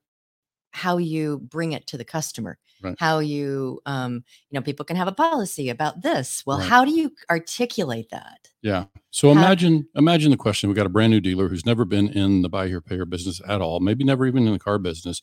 how 0.73 0.99
you 0.99 1.39
bring 1.41 1.73
it 1.73 1.87
to 1.89 1.99
the 1.99 2.05
customer 2.05 2.59
Right. 2.83 2.95
how 2.99 3.21
you 3.21 3.81
um 3.87 4.23
you 4.51 4.59
know 4.59 4.63
people 4.63 4.85
can 4.85 4.97
have 4.97 5.09
a 5.09 5.13
policy 5.13 5.69
about 5.71 6.03
this 6.03 6.43
well 6.47 6.59
Right. 6.59 6.69
how 6.69 6.85
do 6.85 6.91
you 6.93 7.11
articulate 7.31 8.11
that 8.11 8.49
Yeah. 8.63 8.85
So 9.11 9.33
How- 9.33 9.41
imagine 9.41 9.89
imagine 9.95 10.31
the 10.31 10.37
question. 10.37 10.69
We 10.69 10.75
got 10.75 10.87
a 10.87 10.91
brand 10.91 11.11
new 11.13 11.21
dealer 11.21 11.49
who's 11.49 11.65
never 11.65 11.85
been 11.85 12.09
in 12.09 12.43
the 12.43 12.49
buy 12.49 12.67
here 12.69 12.81
pay 12.81 12.97
here 12.97 13.05
business 13.07 13.41
at 13.49 13.61
all, 13.63 13.81
maybe 13.81 14.05
never 14.05 14.27
even 14.27 14.47
in 14.47 14.53
the 14.53 14.59
car 14.59 14.79
business, 14.79 15.21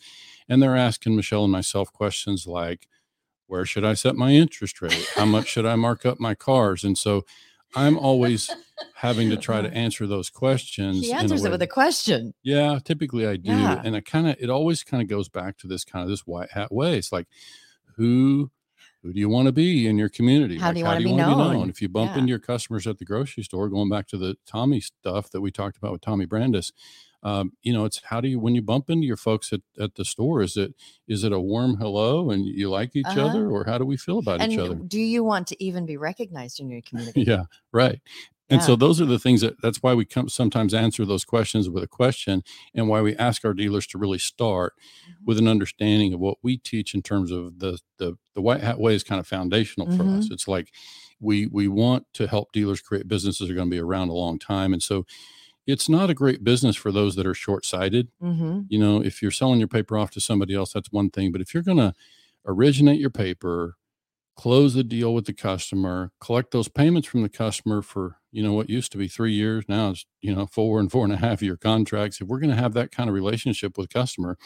and 0.50 0.62
they're 0.63 0.75
asking 0.77 1.15
Michelle 1.15 1.43
and 1.43 1.51
myself 1.51 1.91
questions 1.93 2.48
like, 2.48 2.88
"Where 3.48 3.65
should 3.65 3.86
I 3.86 3.93
set 3.95 4.15
my 4.15 4.31
interest 4.31 4.81
rate? 4.81 5.07
How 5.15 5.25
much 5.25 5.48
should 5.48 5.65
I 5.65 5.75
mark 5.75 6.05
up 6.05 6.19
my 6.19 6.36
cars?" 6.36 6.83
And 6.83 6.98
so 6.98 7.24
I'm 7.75 7.98
always 7.98 8.50
having 8.96 9.30
to 9.30 9.38
try 9.38 9.62
to 9.62 9.72
answer 9.74 10.08
those 10.08 10.30
questions. 10.30 11.01
he 11.01 11.12
in 11.12 11.18
answers 11.18 11.44
it 11.46 11.51
with 11.51 11.62
a 11.62 11.68
question 11.68 12.34
yeah, 12.44 12.80
typically 12.84 13.27
I 13.27 13.38
do. 13.38 13.51
Yeah. 13.51 13.82
And 13.84 13.96
it 13.96 14.06
kind 14.06 14.27
of 14.27 14.36
it 14.39 14.50
always 14.50 14.84
kind 14.84 15.01
of 15.03 15.10
goes 15.10 15.30
back 15.30 15.58
to 15.60 15.68
this 15.68 15.84
kind 15.84 16.03
of 16.03 16.10
this 16.10 16.22
white 16.25 16.51
hat 16.51 16.72
way. 16.72 16.98
It's 16.98 17.12
like 17.12 17.27
who 17.96 18.51
who 19.01 19.12
do 19.13 19.20
you 19.20 19.27
want 19.30 19.48
to 19.48 19.51
be 19.51 19.86
in 19.88 19.98
your 19.98 20.10
community? 20.10 20.58
How 20.58 20.72
do 20.72 20.80
you 20.80 20.86
wanna 20.86 21.00
be 21.00 21.12
wanna 21.12 21.53
known? 21.53 21.70
If 21.70 21.82
you 21.82 21.89
bump 21.89 22.12
Yeah. 22.12 22.20
into 22.20 22.30
your 22.30 22.39
customers 22.39 22.88
at 22.88 23.00
the 23.00 23.06
grocery 23.06 23.44
store, 23.44 23.68
going 23.70 23.89
back 23.89 24.08
to 24.08 24.18
the 24.18 24.38
Tommy 24.46 24.80
stuff 24.80 25.30
that 25.32 25.42
we 25.42 25.51
talked 25.51 25.77
about 25.77 25.92
with 25.92 26.01
Tommy 26.01 26.25
Brandis, 26.25 26.72
um, 27.24 27.53
you 27.62 27.74
know, 27.74 27.86
it's 27.86 28.01
how 28.06 28.22
do 28.22 28.27
you 28.27 28.39
when 28.39 28.56
you 28.56 28.62
bump 28.62 28.89
into 28.89 29.08
your 29.08 29.18
folks 29.18 29.53
at, 29.53 29.62
at 29.80 29.96
the 29.96 30.06
store, 30.06 30.42
is 30.42 30.58
it 30.58 30.75
is 31.08 31.24
it 31.24 31.32
a 31.34 31.39
warm 31.39 31.77
hello 31.77 32.30
and 32.32 32.46
you 32.46 32.70
like 32.70 32.96
each 32.96 33.10
Uh-huh. 33.10 33.18
other, 33.18 33.50
or 33.50 33.65
how 33.65 33.77
do 33.77 33.86
we 33.86 33.98
feel 33.98 34.20
about 34.20 34.42
and 34.42 34.51
each 34.51 34.58
other? 34.58 34.84
do 34.88 35.00
you 35.00 35.24
want 35.24 35.48
to 35.48 35.63
even 35.63 35.86
be 35.86 35.98
recognized 35.98 36.60
in 36.60 36.70
your 36.70 36.82
community 36.89 37.22
Yeah, 37.27 37.44
right. 37.72 38.01
And 38.50 38.62
Yeah. 38.62 38.65
so 38.65 38.75
those 38.75 39.01
are 39.01 39.06
the 39.06 39.20
things 39.20 39.42
that 39.42 39.62
that's 39.62 39.82
why 39.82 39.94
we 39.94 40.06
come 40.06 40.30
sometimes 40.30 40.74
answer 40.74 41.06
those 41.06 41.25
questions 41.25 41.70
with 41.70 41.84
a 41.84 41.88
question 41.88 42.44
and 42.75 42.88
why 42.88 43.01
we 43.01 43.15
ask 43.15 43.44
our 43.46 43.53
dealers 43.53 43.88
to 43.88 43.98
really 43.98 44.20
start 44.20 44.74
Mhm. 45.06 45.15
with 45.25 45.38
an 45.39 45.48
understanding 45.48 46.13
of 46.13 46.20
what 46.20 46.38
we 46.44 46.58
teach 46.58 46.94
in 46.94 47.01
terms 47.01 47.32
of 47.32 47.60
the 47.60 47.80
the 47.98 48.18
the 48.36 48.42
white 48.42 48.62
hat 48.62 48.80
way 48.80 48.94
is 48.96 49.03
kind 49.03 49.20
of 49.20 49.27
foundational 49.27 49.88
for 49.89 50.10
us. 50.10 50.27
Mm-hmm. 50.27 50.34
It's 50.34 50.48
like 50.48 50.72
we 51.20 51.48
we 51.48 51.68
want 51.68 52.06
to 52.13 52.27
help 52.27 52.51
dealers 52.51 52.82
create 52.82 53.08
businesses 53.08 53.48
that 53.48 53.51
are 53.51 53.56
going 53.56 53.70
to 53.70 53.75
be 53.75 53.80
around 53.82 54.10
a 54.10 54.13
long 54.13 54.38
time. 54.38 54.74
And 54.74 54.84
so 54.84 55.06
it's 55.65 55.88
not 55.89 56.10
a 56.10 56.13
great 56.13 56.43
business 56.43 56.75
for 56.75 56.91
those 56.91 57.15
that 57.15 57.25
are 57.25 57.34
short-sighted. 57.34 58.10
Mhm. 58.22 58.65
You 58.70 58.79
know, 58.79 59.01
if 59.03 59.22
you're 59.22 59.32
selling 59.32 59.60
your 59.60 59.67
paper 59.67 59.98
off 59.98 60.12
to 60.12 60.20
somebody 60.22 60.53
else, 60.55 60.74
that's 60.74 60.91
one 60.91 61.10
thing. 61.10 61.32
But 61.32 61.41
if 61.41 61.53
you're 61.53 61.63
going 61.63 61.77
to 61.77 61.93
originate 62.46 63.00
your 63.00 63.10
paper, 63.10 63.75
close 64.36 64.74
the 64.74 64.84
deal 64.84 65.13
with 65.13 65.25
the 65.25 65.34
customer, 65.34 66.12
collect 66.20 66.51
those 66.51 66.67
payments 66.67 67.08
from 67.08 67.22
the 67.22 67.29
customer 67.29 67.82
for, 67.82 68.17
you 68.32 68.41
know, 68.43 68.53
what 68.53 68.70
used 68.70 68.91
to 68.91 68.98
be 68.98 69.08
three 69.08 69.34
years, 69.34 69.63
now 69.67 69.91
it's, 69.91 70.05
you 70.22 70.34
know, 70.36 70.48
four 70.48 70.79
and 70.79 70.91
four 70.91 71.05
and 71.05 71.13
a 71.13 71.17
half 71.17 71.41
year 71.41 71.55
contracts. 71.55 72.20
If 72.20 72.27
we're 72.27 72.39
going 72.39 72.50
to 72.50 72.62
have 72.62 72.74
that 72.74 72.91
kind 72.91 73.10
of 73.10 73.13
relationship 73.15 73.77
with 73.77 73.89
customer, 73.89 74.38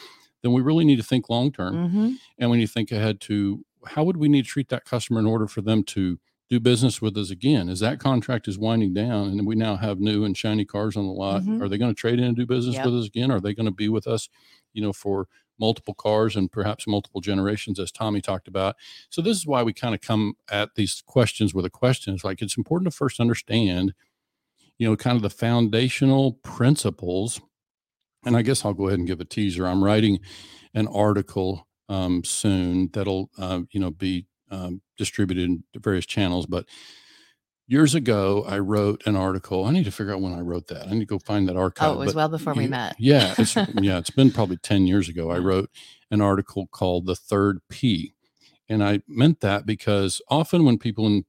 then 0.44 0.52
we 0.54 0.62
really 0.62 0.86
need 0.86 0.98
to 0.98 1.04
think 1.04 1.30
long 1.30 1.52
term. 1.52 1.76
Mhm. 1.76 2.16
And 2.38 2.50
when 2.50 2.60
you 2.60 2.68
think 2.68 2.92
ahead 2.92 3.22
to 3.22 3.66
how 3.86 4.04
would 4.04 4.18
we 4.18 4.28
need 4.30 4.44
to 4.46 4.50
treat 4.50 4.70
that 4.70 4.86
customer 4.86 5.20
in 5.20 5.26
order 5.26 5.48
for 5.48 5.62
them 5.62 5.84
to 5.86 6.20
do 6.50 6.60
business 6.60 7.02
with 7.02 7.18
us 7.18 7.30
again? 7.30 7.68
As 7.70 7.80
that 7.82 8.00
contract 8.00 8.48
is 8.48 8.58
winding 8.58 8.94
down 8.94 9.28
and 9.30 9.46
we 9.46 9.56
now 9.56 9.76
have 9.76 10.00
new 10.00 10.24
and 10.24 10.36
shiny 10.38 10.64
cars 10.66 10.96
on 10.96 11.06
the 11.06 11.12
lot, 11.12 11.44
Mhm. 11.44 11.62
are 11.62 11.68
they 11.70 11.78
going 11.78 11.94
to 11.94 12.00
trade 12.00 12.20
in 12.20 12.26
and 12.26 12.36
do 12.38 12.46
business 12.46 12.76
Yep. 12.76 12.86
with 12.86 12.96
us 12.96 13.06
again? 13.08 13.32
Are 13.32 13.42
they 13.42 13.54
going 13.54 13.66
to 13.66 13.72
be 13.72 13.90
with 13.90 14.08
us, 14.08 14.30
you 14.74 14.82
know, 14.82 14.94
for 14.94 15.28
multiple 15.60 15.94
cars 15.94 16.36
and 16.36 16.52
perhaps 16.52 16.88
multiple 16.88 17.20
generations, 17.20 17.80
as 17.80 17.92
Tommy 17.92 18.22
talked 18.22 18.48
about? 18.48 18.76
So 19.10 19.22
this 19.22 19.36
is 19.38 19.46
why 19.46 19.62
we 19.64 19.74
kind 19.74 19.94
of 19.94 20.02
come 20.02 20.36
at 20.50 20.76
these 20.76 21.02
questions 21.06 21.54
with 21.54 21.66
a 21.66 21.70
question. 21.70 22.14
It's 22.14 22.24
like 22.24 22.42
it's 22.42 22.58
important 22.58 22.92
to 22.92 22.96
first 22.98 23.20
understand, 23.20 23.94
you 24.78 24.88
know, 24.88 24.96
kind 24.96 25.16
of 25.18 25.24
the 25.24 25.30
foundational 25.30 26.34
principles. 26.44 27.42
And 28.26 28.38
I 28.38 28.42
guess 28.42 28.64
I'll 28.64 28.74
go 28.74 28.88
ahead 28.88 29.00
and 29.00 29.08
give 29.08 29.20
a 29.20 29.26
teaser. 29.26 29.68
I'm 29.68 29.84
writing 29.84 30.20
an 30.74 30.88
article 30.88 31.68
um, 31.90 32.24
soon 32.24 32.90
that'll, 32.94 33.30
uh, 33.38 33.62
you 33.72 33.80
know, 33.80 33.92
be 33.92 34.28
um, 34.52 34.82
distributed 34.98 35.46
in 35.50 35.64
various 35.76 36.06
channels. 36.06 36.46
But 36.46 36.66
years 37.68 37.96
ago, 37.96 38.44
I 38.48 38.60
wrote 38.60 39.04
an 39.06 39.16
article. 39.16 39.66
I 39.66 39.72
need 39.72 39.86
to 39.86 39.92
figure 39.92 40.14
out 40.14 40.22
when 40.22 40.34
I 40.34 40.40
wrote 40.42 40.68
that. 40.68 40.88
I 40.88 40.92
need 40.92 41.00
to 41.00 41.06
go 41.06 41.20
find 41.20 41.48
that 41.50 41.58
archive. 41.58 41.90
oh 41.90 41.94
it 41.94 41.98
was 42.00 42.14
but 42.14 42.16
well 42.18 42.30
before 42.30 42.54
we 42.54 42.68
met 42.68 42.96
Yeah, 43.00 43.34
it's, 43.38 43.56
yeah, 43.82 43.98
it's 43.98 44.10
been 44.10 44.32
probably 44.32 44.58
10 44.58 44.88
years 44.88 45.10
ago. 45.10 45.30
I 45.32 45.38
wrote 45.40 45.70
an 46.12 46.22
article 46.22 46.68
called 46.68 47.06
The 47.06 47.16
Third 47.16 47.60
P. 47.70 48.14
And 48.70 48.84
I 48.84 49.02
meant 49.08 49.40
that 49.42 49.66
because 49.66 50.22
often 50.30 50.66
when 50.66 50.78
people 50.78 51.06
in 51.08 51.26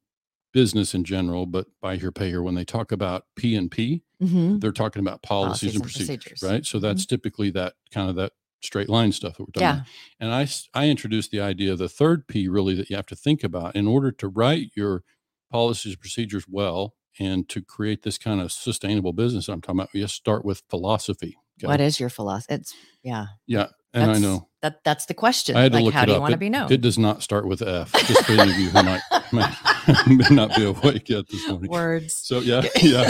business 0.52 0.94
in 0.94 1.04
general, 1.04 1.46
but 1.46 1.66
buy 1.80 1.96
here, 1.96 2.10
pay 2.10 2.28
here, 2.28 2.42
when 2.42 2.54
they 2.56 2.64
talk 2.64 2.90
about 2.90 3.24
P 3.36 3.54
and 3.54 3.70
P, 3.70 4.02
Mhm. 4.22 4.60
they're 4.60 4.72
talking 4.72 4.98
about 5.00 5.22
policies, 5.22 5.48
Policies 5.72 5.74
and 5.74 5.74
and 5.76 5.82
procedures, 5.84 6.08
procedures. 6.40 6.42
right? 6.42 6.66
So 6.66 6.80
that's 6.80 7.06
typically 7.06 7.50
that 7.50 7.74
kind 7.92 8.10
of 8.10 8.16
that 8.16 8.32
straight 8.60 8.88
line 8.88 9.12
stuff 9.12 9.36
that 9.36 9.42
we're 9.44 9.52
talking 9.52 9.62
yeah 9.62 9.74
about. 9.74 9.86
And 10.20 10.34
I, 10.34 10.48
I 10.74 10.88
introduced 10.88 11.30
the 11.30 11.40
idea 11.40 11.72
of 11.72 11.78
the 11.78 11.88
third 11.88 12.26
P 12.26 12.48
really 12.48 12.74
that 12.74 12.90
you 12.90 12.96
have 12.96 13.06
to 13.06 13.16
think 13.16 13.44
about 13.44 13.76
in 13.76 13.86
order 13.86 14.10
to 14.12 14.28
write 14.28 14.70
your 14.74 15.02
policies 15.50 15.92
and 15.92 16.00
procedures 16.00 16.44
well 16.48 16.94
and 17.20 17.48
to 17.48 17.62
create 17.62 18.02
this 18.02 18.18
kind 18.18 18.40
of 18.40 18.50
sustainable 18.52 19.12
business 19.12 19.48
I'm 19.48 19.60
talking 19.60 19.80
about, 19.80 19.94
you 19.94 20.06
start 20.08 20.44
with 20.44 20.62
philosophy. 20.68 21.36
okay? 21.58 21.66
what 21.68 21.80
is 21.80 21.98
your 22.00 22.08
philosophy 22.10 22.54
it's 22.54 22.74
yeah 23.02 23.26
Yeah. 23.46 23.66
And 23.94 24.10
I 24.10 24.18
know 24.18 24.48
that 24.60 24.84
that's 24.84 25.06
the 25.06 25.14
question 25.14 25.56
I 25.56 25.62
had 25.62 25.72
to 25.72 25.78
like 25.78 25.84
look 25.86 25.94
how 25.94 26.02
it 26.02 26.06
do 26.06 26.12
you 26.12 26.16
up. 26.16 26.20
want 26.22 26.32
to 26.32 26.36
It- 26.36 26.40
be 26.40 26.50
known 26.50 26.70
It 26.72 26.80
does 26.82 26.98
not 26.98 27.22
start 27.22 27.46
with 27.48 27.62
F, 27.62 27.90
just 28.06 28.24
for 28.26 28.32
any 28.32 28.50
of 28.52 28.58
you 28.58 28.68
who 28.68 28.82
might, 28.82 29.00
might, 29.32 29.54
may 30.06 30.34
not 30.34 30.54
be 30.54 30.64
awake 30.64 31.08
yet 31.08 31.24
this 31.30 31.48
morning. 31.48 31.70
words 31.70 32.12
So 32.14 32.40
yeah, 32.40 32.62
yeah. 32.82 33.08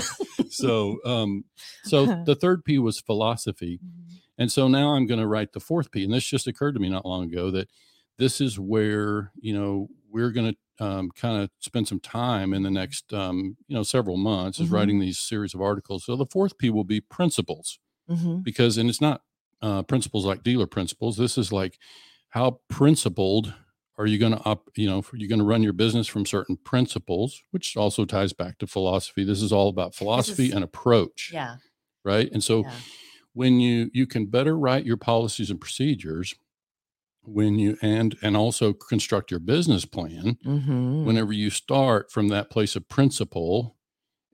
So 0.51 0.99
um, 1.05 1.45
so 1.85 2.23
the 2.25 2.37
third 2.37 2.65
P 2.65 2.79
was 2.79 3.01
philosophy, 3.01 3.81
and 4.39 4.51
so 4.53 4.69
now 4.69 4.95
I'm 4.95 5.07
going 5.07 5.21
to 5.21 5.27
write 5.27 5.53
the 5.53 5.61
fourth 5.61 5.91
P, 5.91 6.05
and 6.05 6.13
this 6.13 6.25
just 6.25 6.47
occurred 6.47 6.75
to 6.75 6.81
me 6.81 6.89
not 6.89 7.05
long 7.07 7.25
ago 7.25 7.51
that 7.51 7.69
this 8.19 8.41
is 8.41 8.59
where 8.59 9.33
you 9.41 9.53
know 9.53 9.89
we're 10.11 10.31
going 10.31 10.53
to 10.53 10.59
um, 10.85 11.11
kind 11.11 11.43
of 11.43 11.51
spend 11.59 11.89
some 11.89 11.99
time 12.01 12.55
in 12.55 12.63
the 12.63 12.71
next, 12.71 13.13
um, 13.13 13.57
you 13.67 13.75
know, 13.75 13.83
several 13.83 14.17
months 14.17 14.61
is 14.61 14.69
Mhm. 14.69 14.73
writing 14.73 15.01
these 15.01 15.19
series 15.19 15.53
of 15.53 15.61
articles. 15.61 16.05
So 16.05 16.15
the 16.15 16.25
fourth 16.27 16.57
P 16.57 16.71
will 16.71 16.85
be 16.85 17.01
principles 17.01 17.81
Mhm. 18.09 18.45
because, 18.45 18.79
and 18.79 18.89
it's 18.89 19.01
not 19.01 19.23
uh, 19.61 19.83
principles 19.83 20.25
like 20.25 20.45
dealer 20.45 20.69
principles. 20.69 21.17
This 21.17 21.37
is 21.37 21.51
like 21.51 21.79
how 22.29 22.61
principled 22.69 23.53
are 23.99 24.07
you 24.07 24.17
going 24.19 24.31
to 24.31 24.41
up, 24.49 24.69
you 24.77 24.87
know, 24.87 25.03
you're 25.15 25.29
going 25.29 25.41
to 25.41 25.45
run 25.45 25.65
your 25.65 25.73
business 25.73 26.07
from 26.07 26.25
certain 26.25 26.57
principles, 26.59 27.43
which 27.51 27.77
also 27.77 28.05
ties 28.05 28.33
back 28.33 28.59
to 28.59 28.67
philosophy. 28.69 29.25
This 29.25 29.43
is 29.43 29.51
all 29.53 29.69
about 29.69 29.97
philosophy 29.97 30.47
is- 30.47 30.55
and 30.55 30.63
approach, 30.63 31.31
Yeah. 31.35 31.57
right? 32.05 32.31
And 32.33 32.43
so 32.45 32.63
yeah. 32.63 32.75
When 33.39 33.61
you 33.61 33.89
you 33.95 34.07
can 34.07 34.27
better 34.27 34.59
write 34.59 34.85
your 34.85 34.97
policies 34.97 35.51
and 35.51 35.61
procedures 35.61 36.35
when 37.23 37.59
you 37.59 37.77
and 37.83 38.17
and 38.23 38.37
also 38.37 38.73
construct 38.73 39.31
your 39.31 39.41
business 39.41 39.85
plan 39.85 40.37
Mhm. 40.45 41.05
whenever 41.05 41.33
you 41.33 41.51
start 41.51 42.11
from 42.11 42.29
that 42.29 42.51
place 42.51 42.75
of 42.77 42.89
principle 42.89 43.77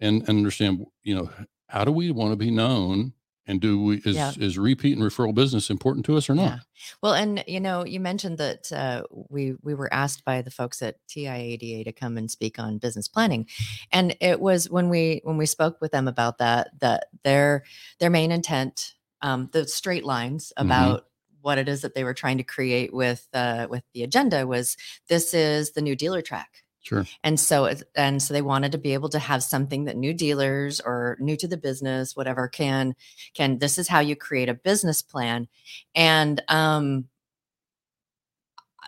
and, 0.00 0.20
and 0.22 0.38
understand 0.38 0.86
you 1.02 1.14
know 1.16 1.30
how 1.68 1.84
do 1.84 1.92
we 1.92 2.10
want 2.10 2.32
to 2.32 2.36
be 2.36 2.50
known 2.50 3.12
and 3.46 3.60
do 3.60 3.82
we 3.82 3.96
is 4.04 4.16
Yeah. 4.16 4.32
is 4.38 4.58
repeat 4.58 4.96
and 4.96 5.02
referral 5.06 5.34
business 5.34 5.70
important 5.70 6.06
to 6.06 6.16
us 6.16 6.28
or 6.30 6.34
not 6.34 6.42
Yeah. 6.44 6.58
Well, 7.02 7.14
and 7.14 7.42
you 7.46 7.60
know, 7.60 7.84
you 7.84 8.00
mentioned 8.00 8.38
that 8.38 8.70
uh, 8.72 9.04
we 9.30 9.54
we 9.62 9.74
were 9.74 9.92
asked 9.92 10.24
by 10.24 10.42
the 10.42 10.50
folks 10.50 10.82
at 10.82 10.96
TIADA 11.08 11.84
to 11.84 11.92
come 11.92 12.18
and 12.18 12.30
speak 12.30 12.58
on 12.58 12.78
business 12.78 13.08
planning, 13.08 13.46
and 13.92 14.16
it 14.20 14.40
was 14.40 14.68
when 14.70 14.88
we 14.88 15.20
when 15.24 15.36
we 15.36 15.46
spoke 15.46 15.80
with 15.80 15.92
them 15.92 16.08
about 16.08 16.38
that 16.38 16.70
that 16.80 17.06
their 17.22 17.64
their 18.00 18.10
main 18.10 18.30
intent, 18.32 18.94
um, 19.22 19.48
the 19.52 19.66
straight 19.66 20.04
lines 20.04 20.52
Mhm. 20.58 20.64
about 20.64 21.06
what 21.40 21.58
it 21.58 21.68
is 21.68 21.82
that 21.82 21.94
they 21.94 22.04
were 22.04 22.14
trying 22.14 22.38
to 22.38 22.44
create 22.44 22.92
with 22.92 23.28
uh, 23.34 23.66
with 23.70 23.84
the 23.94 24.02
agenda 24.02 24.46
was 24.46 24.76
this 25.08 25.32
is 25.34 25.72
the 25.72 25.82
new 25.82 25.94
dealer 25.96 26.22
track. 26.22 26.64
Sure 26.84 27.06
And 27.24 27.40
so, 27.40 27.74
and 27.96 28.22
so 28.22 28.32
they 28.32 28.42
wanted 28.42 28.72
to 28.72 28.78
be 28.78 28.94
able 28.94 29.08
to 29.08 29.18
have 29.18 29.42
something 29.42 29.84
that 29.84 29.96
new 29.96 30.14
dealers 30.14 30.80
or 30.80 31.16
new 31.18 31.36
to 31.38 31.48
the 31.48 31.56
business, 31.56 32.14
whatever, 32.14 32.46
can 32.46 32.94
can. 33.34 33.58
This 33.58 33.78
is 33.78 33.88
how 33.88 34.00
you 34.00 34.14
create 34.14 34.48
a 34.48 34.54
business 34.54 35.02
plan, 35.02 35.48
and 35.94 36.42
um, 36.48 37.06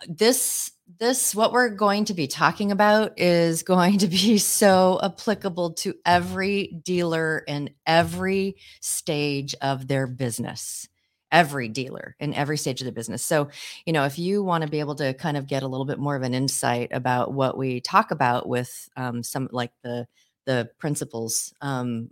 this 0.07 0.71
this 0.99 1.35
what 1.35 1.51
we're 1.51 1.69
going 1.69 2.05
to 2.05 2.13
be 2.13 2.27
talking 2.27 2.71
about 2.71 3.19
is 3.19 3.63
going 3.63 3.97
to 3.99 4.07
be 4.07 4.37
so 4.37 4.99
applicable 5.03 5.73
to 5.73 5.93
every 6.05 6.79
dealer 6.83 7.39
in 7.47 7.69
every 7.85 8.55
stage 8.81 9.55
of 9.61 9.87
their 9.87 10.07
business 10.07 10.87
every 11.31 11.67
dealer 11.67 12.15
in 12.19 12.33
every 12.33 12.57
stage 12.57 12.81
of 12.81 12.85
the 12.85 12.91
business 12.91 13.23
so 13.23 13.49
you 13.85 13.93
know 13.93 14.05
if 14.05 14.17
you 14.17 14.43
want 14.43 14.63
to 14.63 14.69
be 14.69 14.79
able 14.79 14.95
to 14.95 15.13
kind 15.15 15.37
of 15.37 15.47
get 15.47 15.63
a 15.63 15.67
little 15.67 15.85
bit 15.85 15.99
more 15.99 16.15
of 16.15 16.23
an 16.23 16.33
insight 16.33 16.89
about 16.93 17.33
what 17.33 17.57
we 17.57 17.81
talk 17.81 18.11
about 18.11 18.47
with 18.47 18.89
um, 18.97 19.21
some 19.23 19.49
like 19.51 19.71
the 19.83 20.07
the 20.45 20.69
principles 20.79 21.53
um, 21.61 22.09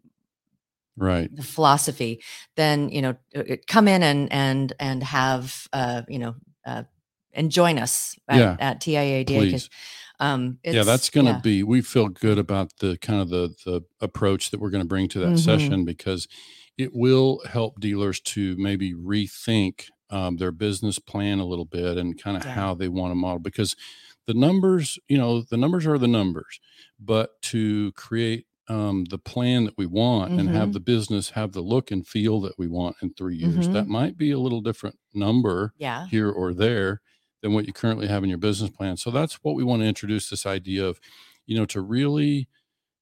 right 0.98 1.30
the 1.36 1.44
philosophy 1.44 2.22
then 2.56 2.90
you 2.90 3.02
know 3.02 3.16
uh, 3.36 3.40
uh, 3.40 3.56
come 3.68 3.88
in 3.88 4.02
and 4.04 4.32
and 4.32 4.74
and 4.80 5.04
have 5.04 5.68
uh 5.74 6.02
you 6.08 6.20
know 6.20 6.36
uh 6.66 6.84
and 7.34 7.52
join 7.52 7.78
us 7.78 8.16
at, 8.30 8.38
Yeah, 8.38 8.56
at 8.60 8.80
TIADA 8.82 9.26
'cause, 9.26 9.34
please 9.34 9.70
um 10.22 10.58
yeah 10.64 10.84
that's 10.86 11.10
going 11.10 11.26
to 11.26 11.34
yeah. 11.34 11.40
be 11.42 11.64
we 11.64 11.82
feel 11.82 12.08
good 12.08 12.38
about 12.38 12.72
the 12.80 12.98
kind 13.00 13.22
of 13.22 13.30
the 13.30 13.54
the 13.66 13.82
approach 14.00 14.52
that 14.52 14.60
we're 14.60 14.70
going 14.70 14.84
to 14.84 14.88
bring 14.88 15.10
to 15.10 15.20
that 15.20 15.34
Mhm. 15.34 15.40
session 15.40 15.86
because 15.86 16.28
it 16.78 16.92
will 16.94 17.42
help 17.46 17.80
dealers 17.80 18.20
to 18.22 18.56
maybe 18.58 18.94
rethink 18.94 19.90
um, 20.10 20.38
their 20.38 20.52
business 20.52 21.00
plan 21.00 21.40
a 21.40 21.46
little 21.46 21.66
bit 21.66 21.98
and 21.98 22.22
kind 22.22 22.38
of 22.38 22.44
Yeah. 22.44 22.54
how 22.56 22.76
they 22.76 22.88
want 22.90 23.12
to 23.12 23.16
model 23.16 23.40
because 23.40 23.76
the 24.28 24.34
numbers 24.34 25.00
you 25.08 25.18
know 25.18 25.42
the 25.42 25.58
numbers 25.58 25.86
are 25.86 25.98
the 25.98 26.08
numbers 26.08 26.60
but 27.00 27.42
to 27.42 27.92
create 27.94 28.46
um, 28.68 29.06
the 29.06 29.18
plan 29.20 29.66
that 29.66 29.78
we 29.78 29.86
want 29.86 30.34
and 30.36 30.50
have 30.50 30.72
Mhm. 30.72 30.74
the 30.74 30.80
business 30.80 31.32
have 31.32 31.52
the 31.54 31.62
look 31.62 31.92
and 31.92 32.08
feel 32.08 32.42
that 32.42 32.58
we 32.58 32.68
want 32.68 32.96
in 33.02 33.14
three 33.14 33.36
years 33.36 33.70
that 33.70 33.88
might 33.88 34.18
be 34.18 34.32
a 34.32 34.40
little 34.40 34.62
different 34.62 34.98
number 35.14 35.74
yeah 35.78 36.08
here 36.08 36.30
or 36.32 36.54
there 36.54 37.02
than 37.42 37.54
what 37.54 37.66
you 37.68 37.74
currently 37.74 38.08
have 38.08 38.24
in 38.24 38.30
your 38.30 38.40
business 38.40 38.72
plan. 38.72 38.98
So 38.98 39.12
that's 39.12 39.36
what 39.44 39.56
we 39.56 39.64
want 39.64 39.82
to 39.82 39.88
introduce 39.88 40.30
this 40.30 40.46
idea 40.48 40.86
of, 40.88 41.00
you 41.46 41.56
know, 41.56 41.66
to 41.66 41.82
really 41.82 42.48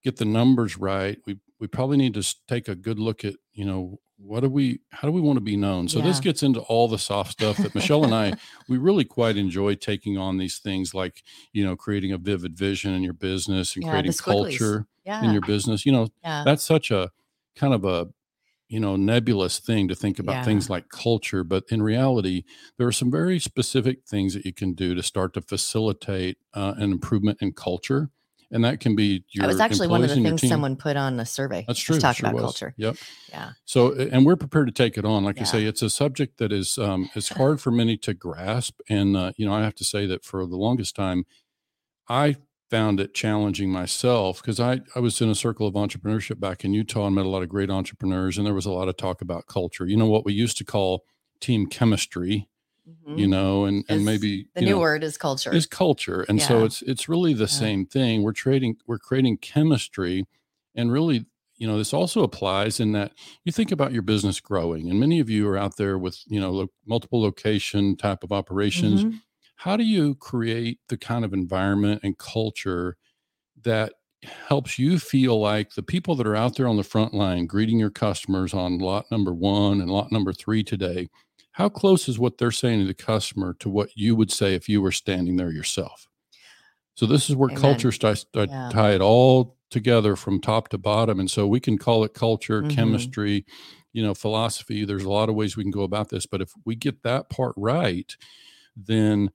get 0.03 0.17
the 0.17 0.25
numbers 0.25 0.77
right. 0.77 1.19
We 1.25 1.39
we 1.63 1.67
probably 1.67 1.95
need 1.95 2.13
to 2.15 2.35
take 2.49 2.67
a 2.67 2.75
good 2.75 2.99
look 2.99 3.23
at, 3.23 3.35
you 3.53 3.63
know, 3.63 4.01
what 4.17 4.41
do 4.41 4.49
we 4.49 4.81
how 4.91 5.07
do 5.07 5.13
we 5.13 5.21
want 5.21 5.37
to 5.37 5.41
be 5.41 5.55
known? 5.55 5.87
So 5.87 6.01
this 6.01 6.19
gets 6.19 6.43
into 6.43 6.59
all 6.59 6.89
the 6.89 6.99
soft 6.99 7.31
stuff 7.31 7.61
that 7.61 7.73
Michelle 7.73 8.03
and 8.03 8.13
I 8.13 8.33
we 8.67 8.77
really 8.77 9.05
quite 9.05 9.37
enjoy 9.37 9.75
taking 9.75 10.17
on 10.17 10.37
these 10.39 10.59
things 10.59 10.93
like, 10.93 11.23
you 11.53 11.63
know, 11.65 11.77
creating 11.77 12.11
a 12.11 12.17
vivid 12.17 12.57
vision 12.57 12.93
in 12.93 13.01
your 13.01 13.13
business 13.13 13.77
and 13.77 13.85
Yeah, 13.85 13.85
creating 13.85 14.15
culture 14.15 14.87
yeah 15.05 15.19
in 15.21 15.31
your 15.31 15.41
business. 15.41 15.85
You 15.85 15.93
know, 15.93 16.09
yeah 16.23 16.45
that's 16.45 16.63
such 16.65 16.91
a 16.91 17.11
kind 17.55 17.73
of 17.73 17.85
a 17.85 18.07
you 18.69 18.79
know 18.79 18.95
nebulous 18.97 19.59
thing 19.59 19.87
to 19.87 19.95
think 19.95 20.19
about 20.19 20.41
Yeah. 20.41 20.43
things 20.43 20.69
like 20.69 20.89
culture 20.89 21.43
but 21.43 21.63
in 21.69 21.81
reality 21.83 22.43
there 22.77 22.87
are 22.87 22.91
some 22.93 23.11
very 23.11 23.39
specific 23.39 24.05
things 24.07 24.33
that 24.33 24.45
you 24.45 24.53
can 24.53 24.73
do 24.73 24.95
to 24.95 25.03
start 25.03 25.33
to 25.33 25.41
facilitate 25.41 26.37
uh, 26.53 26.73
an 26.77 26.91
improvement 26.91 27.37
in 27.41 27.51
culture 27.53 28.09
and 28.53 28.63
that 28.63 28.79
can 28.79 28.95
be 28.95 29.25
your 29.31 29.41
that 29.41 29.47
was 29.47 29.59
actually 29.59 29.87
one 29.87 30.03
of 30.03 30.09
the 30.09 30.15
things 30.15 30.47
someone 30.47 30.75
put 30.75 30.95
on 30.95 31.19
a 31.19 31.25
survey 31.25 31.65
that's 31.67 31.79
true. 31.79 31.99
talk 31.99 32.15
sure 32.15 32.29
about 32.29 32.35
was. 32.35 32.43
culture. 32.43 32.73
Yep. 32.77 32.95
Yeah. 33.29 33.51
So 33.65 33.93
and 33.93 34.25
we're 34.25 34.35
prepared 34.37 34.67
to 34.67 34.73
take 34.73 34.97
it 34.97 35.03
on. 35.05 35.23
Like 35.25 35.37
i 35.37 35.41
Yeah. 35.41 35.45
say 35.45 35.65
it's 35.65 35.81
a 35.81 35.89
subject 35.89 36.37
that 36.37 36.53
is 36.53 36.77
um 36.77 37.09
it's 37.15 37.29
hard 37.37 37.59
for 37.59 37.71
many 37.71 37.97
to 37.97 38.13
grasp. 38.13 38.79
And 38.89 39.17
uh, 39.17 39.33
you 39.35 39.45
know 39.45 39.53
i 39.53 39.61
have 39.63 39.75
to 39.75 39.83
say 39.83 40.05
that 40.05 40.23
for 40.23 40.45
the 40.45 40.55
longest 40.55 40.95
time 40.95 41.25
i 42.07 42.35
found 42.69 42.99
it 42.99 43.13
challenging 43.13 43.69
myself 43.69 44.41
because 44.41 44.59
I, 44.59 44.81
I 44.95 44.99
was 44.99 45.21
in 45.21 45.29
a 45.29 45.35
circle 45.35 45.67
of 45.67 45.75
entrepreneurship 45.75 46.39
back 46.39 46.65
in 46.65 46.73
utah 46.73 47.05
and 47.05 47.15
met 47.15 47.25
a 47.25 47.29
lot 47.29 47.43
of 47.43 47.49
great 47.49 47.69
entrepreneurs 47.69 48.35
and 48.37 48.47
there 48.47 48.53
was 48.55 48.65
a 48.65 48.71
lot 48.71 48.87
of 48.87 48.97
talk 48.97 49.21
about 49.21 49.45
culture. 49.45 49.85
You 49.85 49.95
know 49.97 50.07
what 50.07 50.25
we 50.25 50.33
used 50.33 50.57
to 50.57 50.63
call 50.65 51.03
team 51.39 51.67
chemistry 51.67 52.47
you 53.15 53.27
Mhm. 53.27 53.27
know 53.27 53.65
and 53.65 53.85
and 53.89 54.05
maybe 54.05 54.47
the 54.55 54.61
you 54.61 54.63
new 54.63 54.79
know, 54.79 54.79
word 54.79 55.03
is 55.03 55.17
culture 55.17 55.59
is 55.59 55.67
culture 55.67 56.21
and 56.29 56.41
so 56.41 56.63
it's 56.63 56.81
it's 56.83 57.09
really 57.09 57.33
the 57.33 57.47
Yeah. 57.47 57.47
same 57.47 57.85
thing 57.85 58.23
we're 58.23 58.33
trading 58.33 58.77
we're 58.87 58.99
creating 58.99 59.37
chemistry 59.37 60.25
and 60.75 60.91
really 60.91 61.25
you 61.57 61.67
know 61.67 61.77
this 61.77 61.93
also 61.93 62.23
applies 62.23 62.79
in 62.79 62.91
that 62.93 63.13
you 63.45 63.51
think 63.51 63.71
about 63.71 63.93
your 63.93 64.01
business 64.01 64.39
growing 64.41 64.89
and 64.89 64.99
many 64.99 65.19
of 65.19 65.29
you 65.29 65.47
are 65.49 65.57
out 65.57 65.77
there 65.77 65.97
with 65.99 66.19
you 66.27 66.39
know 66.39 66.51
lo- 66.51 66.73
multiple 66.85 67.21
location 67.21 67.95
type 67.97 68.23
of 68.23 68.31
operations 68.31 69.05
Mhm. 69.05 69.23
how 69.57 69.77
do 69.77 69.83
you 69.83 70.15
create 70.15 70.79
the 70.89 70.97
kind 70.97 71.25
of 71.25 71.33
environment 71.33 72.01
and 72.03 72.17
culture 72.17 72.97
that 73.63 73.93
helps 74.23 74.79
you 74.79 74.99
feel 74.99 75.39
like 75.39 75.73
the 75.75 75.83
people 75.83 76.15
that 76.15 76.27
are 76.27 76.35
out 76.35 76.55
there 76.55 76.67
on 76.67 76.77
the 76.77 76.83
front 76.83 77.13
line 77.13 77.45
greeting 77.45 77.79
your 77.79 77.89
customers 77.91 78.53
on 78.53 78.77
lot 78.79 79.05
number 79.11 79.33
one 79.33 79.81
and 79.81 79.91
lot 79.91 80.11
number 80.11 80.33
three 80.33 80.63
today 80.63 81.07
how 81.53 81.69
close 81.69 82.07
is 82.09 82.19
what 82.19 82.37
they're 82.37 82.51
saying 82.51 82.79
to 82.81 82.85
the 82.85 82.93
customer 82.93 83.53
to 83.59 83.69
what 83.69 83.89
you 83.95 84.15
would 84.15 84.31
say 84.31 84.53
if 84.55 84.67
you 84.69 84.81
were 84.81 84.91
standing 84.91 85.35
there 85.37 85.51
yourself 85.51 86.07
so 86.95 87.05
this 87.07 87.29
is 87.29 87.35
where 87.35 87.49
Amen. 87.49 87.61
culture 87.61 87.91
starts 87.91 88.25
to 88.33 88.47
Yeah. 88.47 88.69
tie 88.71 88.91
it 88.93 89.01
all 89.01 89.57
together 89.71 90.15
from 90.15 90.39
top 90.39 90.69
to 90.69 90.77
bottom 90.77 91.19
and 91.19 91.29
so 91.31 91.47
we 91.47 91.59
can 91.59 91.77
call 91.77 92.03
it 92.03 92.13
culture 92.13 92.61
Mhm. 92.61 92.69
chemistry 92.71 93.45
you 93.93 94.03
know 94.03 94.13
philosophy 94.13 94.85
there's 94.85 95.03
a 95.03 95.09
lot 95.11 95.29
of 95.29 95.35
ways 95.35 95.57
we 95.57 95.63
can 95.63 95.71
go 95.71 95.83
about 95.83 96.09
this 96.09 96.25
but 96.27 96.41
if 96.41 96.51
we 96.65 96.75
get 96.75 97.01
that 97.03 97.29
part 97.29 97.53
right 97.57 98.15
then 98.75 99.31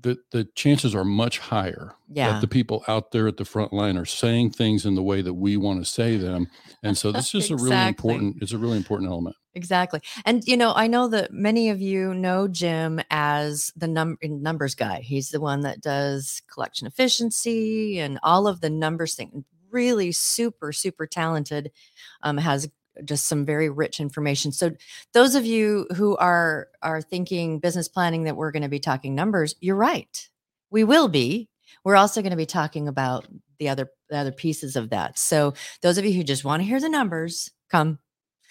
the 0.00 0.16
the 0.30 0.44
chances 0.54 0.94
are 0.94 1.04
much 1.04 1.38
higher 1.38 1.94
Yeah. 2.08 2.32
that 2.32 2.40
the 2.40 2.48
people 2.48 2.84
out 2.88 3.10
there 3.10 3.26
at 3.28 3.36
the 3.36 3.44
front 3.44 3.72
line 3.72 3.96
are 3.98 4.04
saying 4.06 4.50
things 4.50 4.86
in 4.86 4.94
the 4.94 5.02
way 5.02 5.22
that 5.22 5.34
we 5.34 5.56
want 5.56 5.84
to 5.84 5.90
say 5.90 6.16
them 6.16 6.46
and 6.82 6.96
so 6.96 7.10
this 7.12 7.34
is 7.34 7.50
a 7.50 7.56
really 7.56 7.88
important 7.88 8.36
it's 8.42 8.52
a 8.52 8.58
really 8.58 8.76
important 8.76 9.10
element 9.10 9.36
Exactly. 9.58 10.00
And 10.24 10.46
you 10.46 10.56
know, 10.56 10.72
I 10.76 10.86
know 10.86 11.08
that 11.08 11.32
many 11.32 11.68
of 11.70 11.80
you 11.80 12.14
know 12.14 12.46
Jim 12.46 13.00
as 13.10 13.72
the 13.74 13.88
num- 13.88 14.16
numbers 14.22 14.76
guy. 14.76 15.00
He's 15.00 15.30
the 15.30 15.40
one 15.40 15.62
that 15.62 15.80
does 15.80 16.42
collection 16.46 16.86
efficiency 16.86 17.98
and 17.98 18.20
all 18.22 18.46
of 18.46 18.60
the 18.60 18.70
numbers 18.70 19.16
thing. 19.16 19.44
Really 19.72 20.12
super 20.12 20.72
super 20.72 21.08
talented. 21.08 21.72
Um 22.22 22.38
has 22.38 22.68
just 23.04 23.26
some 23.26 23.44
very 23.44 23.68
rich 23.68 23.98
information. 23.98 24.52
So 24.52 24.70
those 25.12 25.34
of 25.34 25.44
you 25.44 25.88
who 25.96 26.16
are 26.18 26.68
are 26.80 27.02
thinking 27.02 27.58
business 27.58 27.88
planning 27.88 28.22
that 28.24 28.36
we're 28.36 28.52
going 28.52 28.62
to 28.62 28.68
be 28.68 28.78
talking 28.80 29.14
numbers, 29.16 29.56
you're 29.60 29.76
right. 29.76 30.28
We 30.70 30.84
will 30.84 31.08
be. 31.08 31.48
We're 31.84 31.96
also 31.96 32.22
going 32.22 32.30
to 32.30 32.36
be 32.36 32.46
talking 32.46 32.86
about 32.86 33.26
the 33.58 33.68
other 33.70 33.90
the 34.08 34.18
other 34.18 34.32
pieces 34.32 34.76
of 34.76 34.90
that. 34.90 35.18
So 35.18 35.54
those 35.82 35.98
of 35.98 36.04
you 36.04 36.12
who 36.12 36.22
just 36.22 36.44
want 36.44 36.60
to 36.62 36.66
hear 36.68 36.80
the 36.80 36.88
numbers, 36.88 37.50
come 37.70 37.98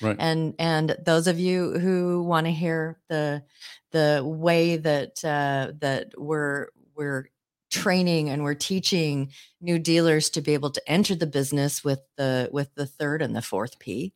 right 0.01 0.15
and 0.19 0.53
and 0.59 0.95
those 1.05 1.27
of 1.27 1.39
you 1.39 1.77
who 1.79 2.23
want 2.23 2.45
to 2.45 2.51
hear 2.51 2.99
the 3.09 3.43
the 3.91 4.21
way 4.25 4.77
that 4.77 5.23
uh, 5.23 5.71
that 5.79 6.11
we're 6.17 6.67
we're 6.95 7.29
training 7.69 8.29
and 8.29 8.43
we're 8.43 8.53
teaching 8.53 9.29
new 9.59 9.77
dealers 9.77 10.29
to 10.29 10.39
be 10.41 10.53
able 10.53 10.69
to 10.69 10.81
enter 10.87 11.13
the 11.15 11.27
business 11.27 11.83
with 11.83 11.99
the 12.15 12.49
with 12.53 12.73
the 12.75 12.85
third 12.85 13.21
and 13.21 13.35
the 13.35 13.41
fourth 13.41 13.77
P, 13.79 14.13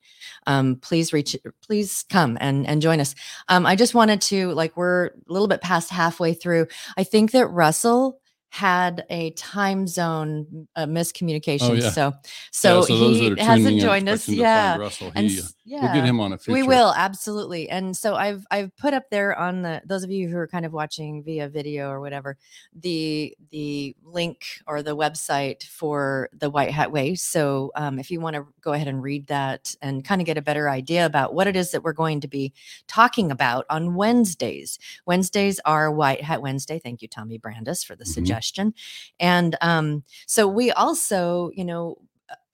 um, 0.48 0.78
please 0.78 1.12
reach 1.12 1.36
please 1.62 2.06
come 2.10 2.38
and 2.40 2.66
and 2.66 2.82
join 2.82 3.00
us. 3.00 3.14
Um, 3.50 3.66
I 3.66 3.76
just 3.76 3.94
wanted 3.94 4.22
to 4.22 4.52
like 4.54 4.78
we're 4.78 5.08
a 5.08 5.12
little 5.28 5.50
bit 5.50 5.62
past 5.62 5.90
halfway 5.90 6.34
through. 6.34 6.68
I 6.98 7.04
think 7.04 7.32
that 7.32 7.48
Russell 7.48 8.22
had 8.54 9.06
a 9.10 9.32
time 9.32 9.88
zone 9.88 10.68
uh, 10.76 10.86
miscommunication. 10.86 11.70
Oh, 11.70 11.74
yeah. 11.74 11.90
So, 11.90 12.14
so, 12.52 12.80
Yeah, 12.80 12.86
so 12.86 12.94
he 12.94 13.36
hasn't 13.38 13.80
joined 13.80 14.10
us. 14.10 14.28
expecting 14.28 14.36
to 14.40 14.44
find 14.44 14.78
Yeah. 14.78 14.78
Russell, 14.78 15.12
And 15.16 15.30
uh, 15.30 15.42
yeah. 15.64 15.84
we'll 15.84 15.94
get 15.94 16.06
him 16.06 16.20
on 16.20 16.34
a 16.34 16.38
future. 16.38 16.54
We 16.54 16.64
will 16.64 16.94
absolutely. 16.96 17.70
And 17.70 17.96
so 17.96 18.16
I've 18.16 18.46
I've 18.52 18.76
put 18.78 18.94
up 18.94 19.10
there 19.10 19.38
on 19.38 19.62
the 19.62 19.82
those 19.86 20.04
of 20.04 20.10
you 20.12 20.28
who 20.28 20.38
are 20.38 20.48
kind 20.48 20.66
of 20.66 20.74
watching 20.74 21.24
via 21.24 21.48
video 21.50 21.90
or 21.90 22.00
whatever, 22.00 22.38
the 22.74 23.36
the 23.52 23.96
link 24.04 24.44
or 24.68 24.82
the 24.82 24.96
website 24.96 25.64
for 25.64 26.30
the 26.34 26.50
White 26.50 26.72
Hat 26.72 26.92
Way. 26.92 27.16
So 27.16 27.72
um, 27.76 28.00
if 28.00 28.10
you 28.10 28.20
want 28.20 28.36
to 28.36 28.46
go 28.62 28.74
ahead 28.74 28.88
and 28.88 29.04
read 29.04 29.28
that 29.28 29.76
and 29.82 30.04
kind 30.04 30.22
of 30.22 30.26
get 30.26 30.38
a 30.38 30.42
better 30.42 30.70
idea 30.70 31.06
about 31.06 31.34
what 31.34 31.48
it 31.48 31.56
is 31.56 31.72
that 31.72 31.84
we're 31.84 31.94
going 31.94 32.22
to 32.22 32.28
be 32.28 32.54
talking 32.88 33.32
about 33.32 33.66
on 33.70 33.96
Wednesdays. 33.96 34.80
Wednesdays 35.06 35.60
are 35.66 35.92
White 35.92 36.22
Hat 36.24 36.42
Wednesday. 36.42 36.80
Thank 36.80 37.02
you, 37.02 37.08
Tommy 37.08 37.38
Brandis, 37.38 37.84
for 37.84 37.96
the 37.96 38.04
Mhm. 38.06 38.14
suggestion. 38.14 38.74
And 39.20 39.56
um, 39.62 40.04
so 40.26 40.48
we 40.48 40.72
also, 40.72 41.52
you 41.54 41.64
know, 41.66 41.98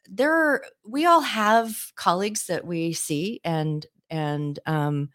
there 0.09 0.33
are 0.33 0.63
we 0.85 1.05
all 1.05 1.21
have 1.21 1.91
colleagues 1.95 2.47
that 2.47 2.65
we 2.65 2.93
see 2.93 3.39
and 3.43 3.85
and 4.09 4.59
um, 4.65 5.09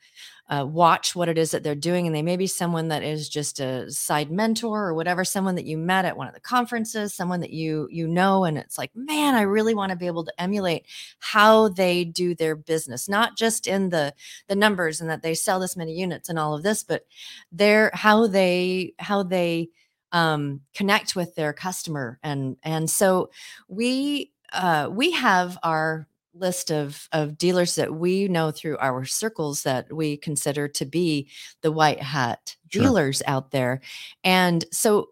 uh, 0.48 0.66
watch 0.66 1.16
what 1.16 1.28
it 1.28 1.38
is 1.38 1.52
that 1.52 1.62
they're 1.62 1.74
doing 1.74 2.06
and 2.06 2.14
they 2.14 2.22
may 2.22 2.36
be 2.36 2.46
someone 2.46 2.88
that 2.88 3.02
is 3.02 3.28
just 3.28 3.58
a 3.58 3.90
side 3.90 4.30
mentor 4.30 4.88
or 4.88 4.94
whatever 4.94 5.24
someone 5.24 5.54
that 5.54 5.64
you 5.64 5.78
met 5.78 6.04
at 6.04 6.16
one 6.16 6.28
of 6.28 6.34
the 6.34 6.40
conferences 6.40 7.14
someone 7.14 7.40
that 7.40 7.52
you 7.52 7.88
you 7.90 8.06
know 8.06 8.44
and 8.44 8.58
it's 8.58 8.76
like 8.76 8.90
man 8.94 9.34
i 9.34 9.42
really 9.42 9.74
want 9.74 9.90
to 9.90 9.96
be 9.96 10.06
able 10.06 10.24
to 10.24 10.40
emulate 10.40 10.84
how 11.20 11.68
they 11.68 12.04
do 12.04 12.34
their 12.34 12.54
business 12.54 13.08
not 13.08 13.36
just 13.36 13.66
in 13.66 13.88
the 13.88 14.12
the 14.48 14.56
numbers 14.56 15.00
and 15.00 15.08
that 15.08 15.22
they 15.22 15.34
sell 15.34 15.58
this 15.58 15.76
many 15.76 15.94
units 15.94 16.28
and 16.28 16.38
all 16.38 16.54
of 16.54 16.62
this 16.62 16.82
but 16.84 17.06
their 17.50 17.90
how 17.94 18.26
they 18.26 18.92
how 18.98 19.22
they 19.22 19.68
um, 20.12 20.60
connect 20.74 21.16
with 21.16 21.34
their 21.34 21.54
customer 21.54 22.18
and 22.22 22.58
and 22.62 22.90
so 22.90 23.30
we 23.68 24.30
uh, 24.52 24.88
we 24.90 25.10
have 25.12 25.58
our 25.62 26.06
list 26.34 26.70
of 26.70 27.08
of 27.12 27.36
dealers 27.36 27.74
that 27.74 27.94
we 27.94 28.26
know 28.28 28.50
through 28.50 28.78
our 28.78 29.04
circles 29.04 29.64
that 29.64 29.92
we 29.92 30.16
consider 30.16 30.66
to 30.66 30.86
be 30.86 31.28
the 31.60 31.70
white 31.72 32.00
hat 32.02 32.56
Sure. 32.70 32.82
dealers 32.84 33.22
out 33.26 33.50
there 33.50 33.82
and 34.24 34.64
so 34.72 35.10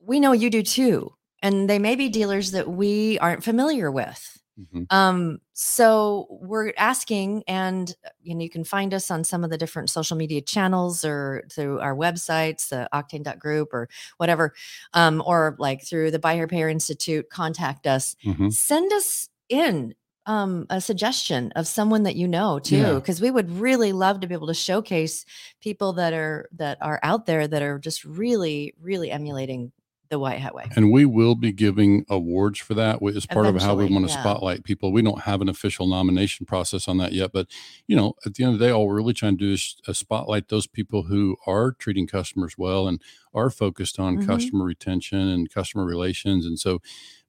we 0.00 0.20
know 0.20 0.32
you 0.32 0.50
do 0.50 0.62
too 0.62 1.12
and 1.42 1.68
they 1.68 1.78
may 1.78 1.94
be 1.94 2.08
dealers 2.08 2.52
that 2.52 2.68
we 2.68 3.18
aren't 3.18 3.44
familiar 3.44 3.90
with 3.90 4.38
Mhm. 4.58 4.86
um, 4.90 5.38
so 5.52 6.26
we're 6.30 6.72
asking, 6.78 7.42
and 7.46 7.94
uh, 8.04 8.08
you 8.22 8.34
know, 8.34 8.42
you 8.42 8.48
can 8.50 8.64
find 8.64 8.94
us 8.94 9.10
on 9.10 9.22
some 9.24 9.44
of 9.44 9.50
the 9.50 9.58
different 9.58 9.90
social 9.90 10.16
media 10.16 10.40
channels 10.40 11.04
or 11.04 11.44
through 11.52 11.80
our 11.80 11.94
websites, 11.94 12.68
the 12.70 12.88
octane.group 12.92 13.72
or 13.74 13.88
whatever, 14.16 14.54
um, 14.94 15.22
or 15.26 15.56
like 15.58 15.84
through 15.84 16.10
the 16.10 16.18
Buy 16.18 16.34
Here 16.34 16.46
Pay 16.48 16.56
Here 16.56 16.68
Institute, 16.70 17.28
contact 17.30 17.86
us. 17.86 18.16
Mhm. 18.24 18.52
Send 18.52 18.92
us 18.92 19.28
in 19.48 19.94
um, 20.28 20.66
a 20.70 20.80
suggestion 20.80 21.52
of 21.54 21.68
someone 21.68 22.02
that 22.02 22.16
you 22.16 22.26
know 22.26 22.58
too, 22.58 22.76
Yeah. 22.78 22.94
because 22.94 23.20
we 23.20 23.30
would 23.30 23.48
really 23.50 23.92
love 23.92 24.18
to 24.20 24.26
be 24.26 24.34
able 24.34 24.48
to 24.48 24.54
showcase 24.54 25.24
people 25.60 25.92
that 25.92 26.12
are 26.14 26.48
that 26.56 26.78
are 26.82 26.98
out 27.04 27.26
there 27.26 27.46
that 27.46 27.62
are 27.62 27.78
just 27.78 28.04
really, 28.04 28.74
really 28.80 29.10
emulating 29.12 29.70
the 30.08 30.18
White 30.18 30.38
Hat 30.38 30.54
Way. 30.54 30.66
And 30.76 30.92
we 30.92 31.04
will 31.04 31.34
be 31.34 31.52
giving 31.52 32.04
awards 32.08 32.58
for 32.58 32.74
that 32.74 33.02
as 33.02 33.26
part 33.26 33.46
of 33.46 33.60
how 33.60 33.74
we 33.74 33.84
want 33.86 34.06
to 34.08 34.12
yeah. 34.12 34.20
spotlight 34.20 34.64
people. 34.64 34.92
We 34.92 35.02
don't 35.02 35.22
have 35.22 35.40
an 35.40 35.48
official 35.48 35.86
nomination 35.86 36.46
process 36.46 36.88
on 36.88 36.98
that 36.98 37.12
yet, 37.12 37.32
but 37.32 37.48
you 37.86 37.96
know, 37.96 38.14
at 38.24 38.34
the 38.34 38.44
end 38.44 38.54
of 38.54 38.58
the 38.58 38.66
day, 38.66 38.72
all 38.72 38.86
we're 38.86 38.96
really 38.96 39.14
trying 39.14 39.38
to 39.38 39.44
do 39.44 39.52
is 39.52 39.76
uh, 39.86 39.92
spotlight 39.92 40.48
those 40.48 40.66
people 40.66 41.04
who 41.04 41.36
are 41.46 41.72
treating 41.72 42.06
customers 42.06 42.56
well 42.56 42.86
and 42.88 43.00
are 43.34 43.50
focused 43.50 43.98
on 43.98 44.18
Mhm. 44.18 44.26
customer 44.26 44.64
retention 44.64 45.28
and 45.28 45.50
customer 45.50 45.84
relations. 45.84 46.46
And 46.46 46.58
so, 46.58 46.80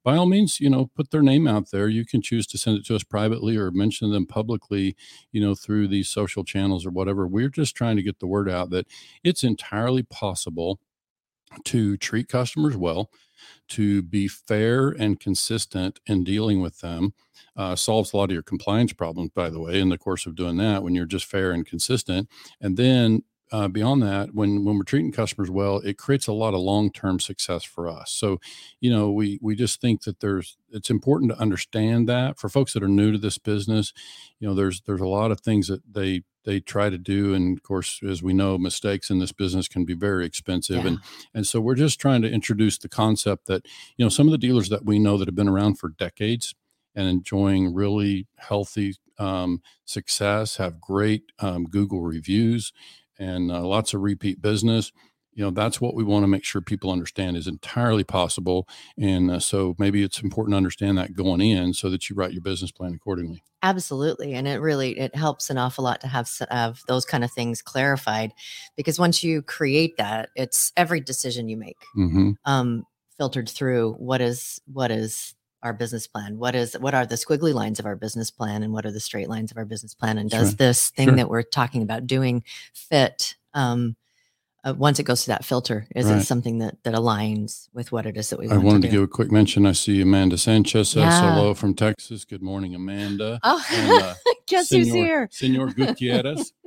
by 0.03 0.15
all 0.15 0.25
means, 0.25 0.61
you 0.61 0.69
know, 0.69 0.85
put 0.95 1.11
their 1.11 1.21
name 1.21 1.47
out 1.47 1.71
there. 1.71 1.89
You 1.89 2.05
can 2.05 2.21
choose 2.21 2.47
to 2.47 2.57
send 2.57 2.77
it 2.77 2.85
to 2.85 2.95
us 2.95 3.03
privately 3.03 3.57
or 3.57 3.71
mention 3.71 4.09
them 4.11 4.25
publicly, 4.25 4.95
you 5.33 5.41
know, 5.41 5.53
through 5.53 5.89
these 5.89 6.07
social 6.07 6.45
channels 6.45 6.85
or 6.85 6.91
whatever. 6.91 7.27
We're 7.27 7.49
just 7.49 7.75
trying 7.75 7.97
to 7.97 8.03
get 8.03 8.19
the 8.19 8.27
word 8.27 8.49
out 8.49 8.69
that 8.69 8.87
it's 9.21 9.43
entirely 9.43 10.03
possible 10.03 10.79
to 11.65 11.97
treat 11.97 12.27
customers 12.27 12.75
well, 12.75 13.09
to 13.69 14.01
be 14.01 14.27
fair 14.27 14.89
and 14.89 15.19
consistent 15.19 15.99
in 16.05 16.23
dealing 16.23 16.61
with 16.61 16.79
them. 16.79 17.13
Uh, 17.55 17.75
solves 17.75 18.13
a 18.13 18.17
lot 18.17 18.25
of 18.29 18.33
your 18.33 18.43
compliance 18.43 18.93
problems, 18.93 19.31
by 19.33 19.49
the 19.49 19.59
way, 19.59 19.79
in 19.79 19.89
the 19.89 19.97
course 19.97 20.25
of 20.25 20.35
doing 20.35 20.57
that 20.57 20.83
when 20.83 20.93
you're 20.93 21.05
just 21.05 21.25
fair 21.25 21.51
and 21.51 21.65
consistent. 21.65 22.29
And 22.61 22.77
then 22.77 23.23
uh, 23.51 23.67
beyond 23.67 24.03
that, 24.03 24.33
when 24.33 24.65
when 24.65 24.77
we're 24.77 24.83
treating 24.83 25.11
customers 25.11 25.49
well, 25.49 25.77
it 25.79 25.97
creates 25.97 26.27
a 26.27 26.33
lot 26.33 26.53
of 26.53 26.59
long 26.59 26.91
term 26.91 27.19
success 27.19 27.63
for 27.63 27.87
us. 27.87 28.11
So, 28.11 28.39
you 28.81 28.89
know, 28.89 29.11
we 29.11 29.39
we 29.41 29.55
just 29.55 29.79
think 29.79 30.03
that 30.03 30.19
there's 30.19 30.57
it's 30.69 30.89
important 30.89 31.31
to 31.31 31.39
understand 31.39 32.09
that 32.09 32.37
for 32.37 32.49
folks 32.49 32.73
that 32.73 32.83
are 32.83 32.89
new 32.89 33.11
to 33.11 33.17
this 33.17 33.37
business, 33.37 33.93
you 34.39 34.47
know, 34.47 34.53
there's 34.53 34.81
there's 34.81 35.01
a 35.01 35.07
lot 35.07 35.31
of 35.31 35.39
things 35.39 35.67
that 35.67 35.81
they 35.89 36.23
they 36.47 36.61
try 36.61 36.89
to 36.89 36.97
do, 36.97 37.33
and 37.33 37.57
of 37.57 37.61
course, 37.61 37.99
as 38.09 38.23
we 38.23 38.33
know, 38.33 38.57
mistakes 38.57 39.09
in 39.09 39.19
this 39.19 39.33
business 39.33 39.67
can 39.67 39.83
be 39.83 39.93
very 39.93 40.25
expensive. 40.25 40.85
And 40.85 40.99
and 41.33 41.45
so 41.45 41.59
we're 41.59 41.75
just 41.75 41.99
trying 41.99 42.21
to 42.21 42.31
introduce 42.31 42.77
the 42.77 42.87
concept 42.87 43.47
that, 43.47 43.65
you 43.97 44.05
know, 44.05 44.09
some 44.09 44.27
of 44.27 44.31
the 44.31 44.47
dealers 44.47 44.69
that 44.69 44.85
we 44.85 44.97
know 44.97 45.17
that 45.17 45.27
have 45.27 45.35
been 45.35 45.49
around 45.49 45.77
for 45.77 45.89
decades 45.89 46.55
and 46.95 47.07
enjoying 47.07 47.75
really 47.75 48.27
healthy 48.37 48.95
um, 49.19 49.61
success, 49.83 50.55
have 50.55 50.79
great 50.79 51.23
um, 51.39 51.65
Google 51.65 52.01
reviews 52.01 52.71
and 53.19 53.51
uh, 53.51 53.61
lots 53.61 53.93
of 53.93 54.01
repeat 54.01 54.41
business. 54.41 54.93
You 55.37 55.43
know, 55.43 55.51
that's 55.51 55.79
what 55.79 55.93
we 55.93 56.03
want 56.03 56.23
to 56.23 56.27
make 56.27 56.43
sure 56.43 56.61
people 56.61 56.91
understand 56.91 57.37
is 57.37 57.45
entirely 57.45 58.03
possible. 58.03 58.67
And 58.97 59.29
uh, 59.29 59.39
so 59.39 59.75
maybe 59.77 60.01
it's 60.01 60.19
important 60.19 60.53
to 60.53 60.57
understand 60.57 60.97
that 60.97 61.13
going 61.13 61.41
in 61.41 61.73
so 61.75 61.91
that 61.91 62.09
you 62.09 62.15
write 62.15 62.33
your 62.33 62.41
business 62.41 62.71
plan 62.71 62.95
accordingly. 62.95 63.43
Absolutely, 63.61 64.33
and 64.33 64.47
it 64.47 64.59
really 64.61 64.97
it 64.97 65.15
helps 65.15 65.51
an 65.51 65.59
awful 65.59 65.83
lot 65.83 66.01
to 66.01 66.07
have 66.07 66.27
have 66.49 66.81
those 66.87 67.05
kind 67.05 67.23
of 67.23 67.31
things 67.31 67.61
clarified, 67.61 68.31
because 68.75 68.97
once 68.97 69.23
you 69.23 69.43
create 69.43 69.97
that, 69.97 70.29
it's 70.35 70.71
every 70.75 71.01
decision 71.01 71.49
you 71.49 71.57
make 71.57 71.77
hmm 71.93 72.31
um, 72.45 72.83
filtered 73.17 73.47
through 73.47 73.93
what 73.93 74.21
is 74.21 74.59
what 74.73 74.89
is 74.89 75.35
our 75.61 75.73
business 75.73 76.07
plan, 76.07 76.39
what 76.39 76.55
is 76.55 76.73
what 76.79 76.95
are 76.95 77.05
the 77.05 77.15
squiggly 77.15 77.53
lines 77.53 77.79
of 77.79 77.85
our 77.85 77.95
business 77.95 78.31
plan, 78.31 78.63
and 78.63 78.73
what 78.73 78.85
are 78.87 78.91
the 78.91 78.99
straight 78.99 79.29
lines 79.29 79.51
of 79.51 79.57
our 79.57 79.65
business 79.65 79.93
plan, 79.93 80.17
and 80.17 80.31
does 80.31 80.49
right. 80.49 80.57
this 80.57 80.89
thing 80.89 81.09
Sure. 81.09 81.15
that 81.17 81.29
we're 81.29 81.43
talking 81.43 81.83
about 81.83 82.07
doing 82.07 82.43
fit? 82.73 83.35
Um, 83.53 83.95
uh, 84.69 84.73
once 84.77 84.99
it 84.99 85.03
goes 85.03 85.21
to 85.23 85.27
that 85.27 85.45
filter, 85.45 85.87
is 85.95 86.05
Right. 86.05 86.21
it 86.21 86.25
something 86.25 86.59
that 86.59 86.77
that 86.83 86.93
aligns 86.93 87.67
with 87.73 87.91
what 87.91 88.05
it 88.05 88.17
is 88.17 88.29
that 88.29 88.39
we 88.39 88.47
I 88.49 88.53
want 88.55 88.65
wanted 88.65 88.81
to 88.83 88.87
to, 88.89 88.91
give 88.91 89.03
a 89.03 89.07
quick 89.07 89.31
mention. 89.31 89.65
I 89.65 89.71
see 89.73 90.01
Amanda 90.01 90.37
Sanchez 90.37 90.89
says 90.89 91.03
Yeah. 91.03 91.21
hello 91.21 91.53
from 91.53 91.73
Texas. 91.75 92.25
Good 92.25 92.41
morning, 92.43 92.75
Amanda. 92.75 93.39
oh, 93.43 93.63
And 93.73 94.01
uh, 94.01 94.15
guess 94.47 94.69
who's 94.69 94.93
here? 94.93 95.29
Senor 95.31 95.67
Gutierrez. 95.75 96.53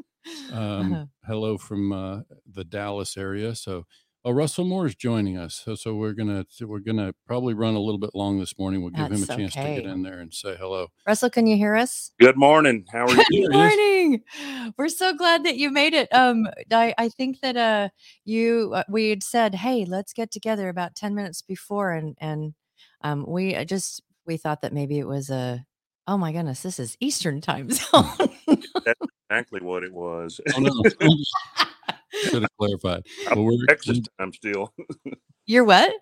Um, 0.53 0.93
Uh-huh. 0.93 1.05
hello 1.27 1.59
from 1.59 1.93
uh, 1.93 2.21
the 2.53 2.63
Dallas 2.65 3.17
area. 3.17 3.55
So, 3.55 3.87
oh, 4.25 4.31
Russell 4.33 4.65
Moore 4.65 4.87
is 4.87 4.95
joining 4.95 5.37
us. 5.37 5.63
So, 5.65 5.75
so 5.75 5.95
we're 5.95 6.13
gonna 6.13 6.47
we're 6.61 6.81
gonna 6.81 7.15
probably 7.27 7.55
run 7.55 7.75
a 7.75 7.81
little 7.81 7.99
bit 7.99 8.11
long 8.15 8.39
this 8.39 8.59
morning. 8.59 8.83
We'll 8.83 8.91
give 8.91 9.07
him 9.07 9.23
a 9.23 9.27
That's 9.27 9.37
chance 9.37 9.55
to 9.55 9.63
get 9.63 9.85
in 9.87 10.03
there 10.03 10.21
and 10.21 10.33
say 10.33 10.57
hello. 10.59 10.89
Russell, 11.07 11.31
can 11.31 11.47
you 11.47 11.57
hear 11.57 11.75
us? 11.77 12.13
Good 12.21 12.37
morning. 12.37 12.85
How 12.93 13.07
are 13.07 13.17
you? 13.31 13.49
Good 13.49 13.53
morning. 13.53 14.23
We're 14.77 14.89
so 14.89 15.15
glad 15.15 15.45
that 15.45 15.57
you 15.57 15.71
made 15.71 15.95
it. 15.95 16.09
Um, 16.13 16.47
I, 16.71 16.95
I 16.99 17.09
think 17.09 17.41
that 17.41 17.57
uh, 17.57 17.89
you 18.25 18.73
uh, 18.75 18.85
we 18.89 19.11
had 19.11 19.23
said, 19.23 19.55
hey, 19.55 19.85
let's 19.85 20.13
get 20.13 20.31
together 20.31 20.69
about 20.69 20.95
ten 20.95 21.15
minutes 21.15 21.43
before, 21.43 21.93
and 21.93 22.17
and 22.21 22.55
um, 23.03 23.25
we 23.27 23.55
uh, 23.55 23.65
just 23.65 24.03
we 24.27 24.37
thought 24.37 24.63
that 24.63 24.73
maybe 24.73 24.99
it 24.99 25.07
was 25.07 25.31
a, 25.31 25.65
oh 26.07 26.19
my 26.19 26.33
goodness, 26.33 26.63
this 26.63 26.79
is 26.79 26.97
Eastern 27.01 27.41
time 27.41 27.71
zone. 27.71 28.07
That's 28.47 29.01
exactly 29.31 29.61
what 29.61 29.83
it 29.83 29.93
was. 29.93 30.41
Oh 30.55 30.61
no, 30.61 30.83
should 32.13 32.43
have 32.43 32.51
clarified. 32.59 33.07
But 33.29 33.39
we're 33.39 33.67
Texas 33.69 34.01
time 34.19 34.33
still. 34.33 34.73
You're 35.47 35.65
what? 35.65 35.93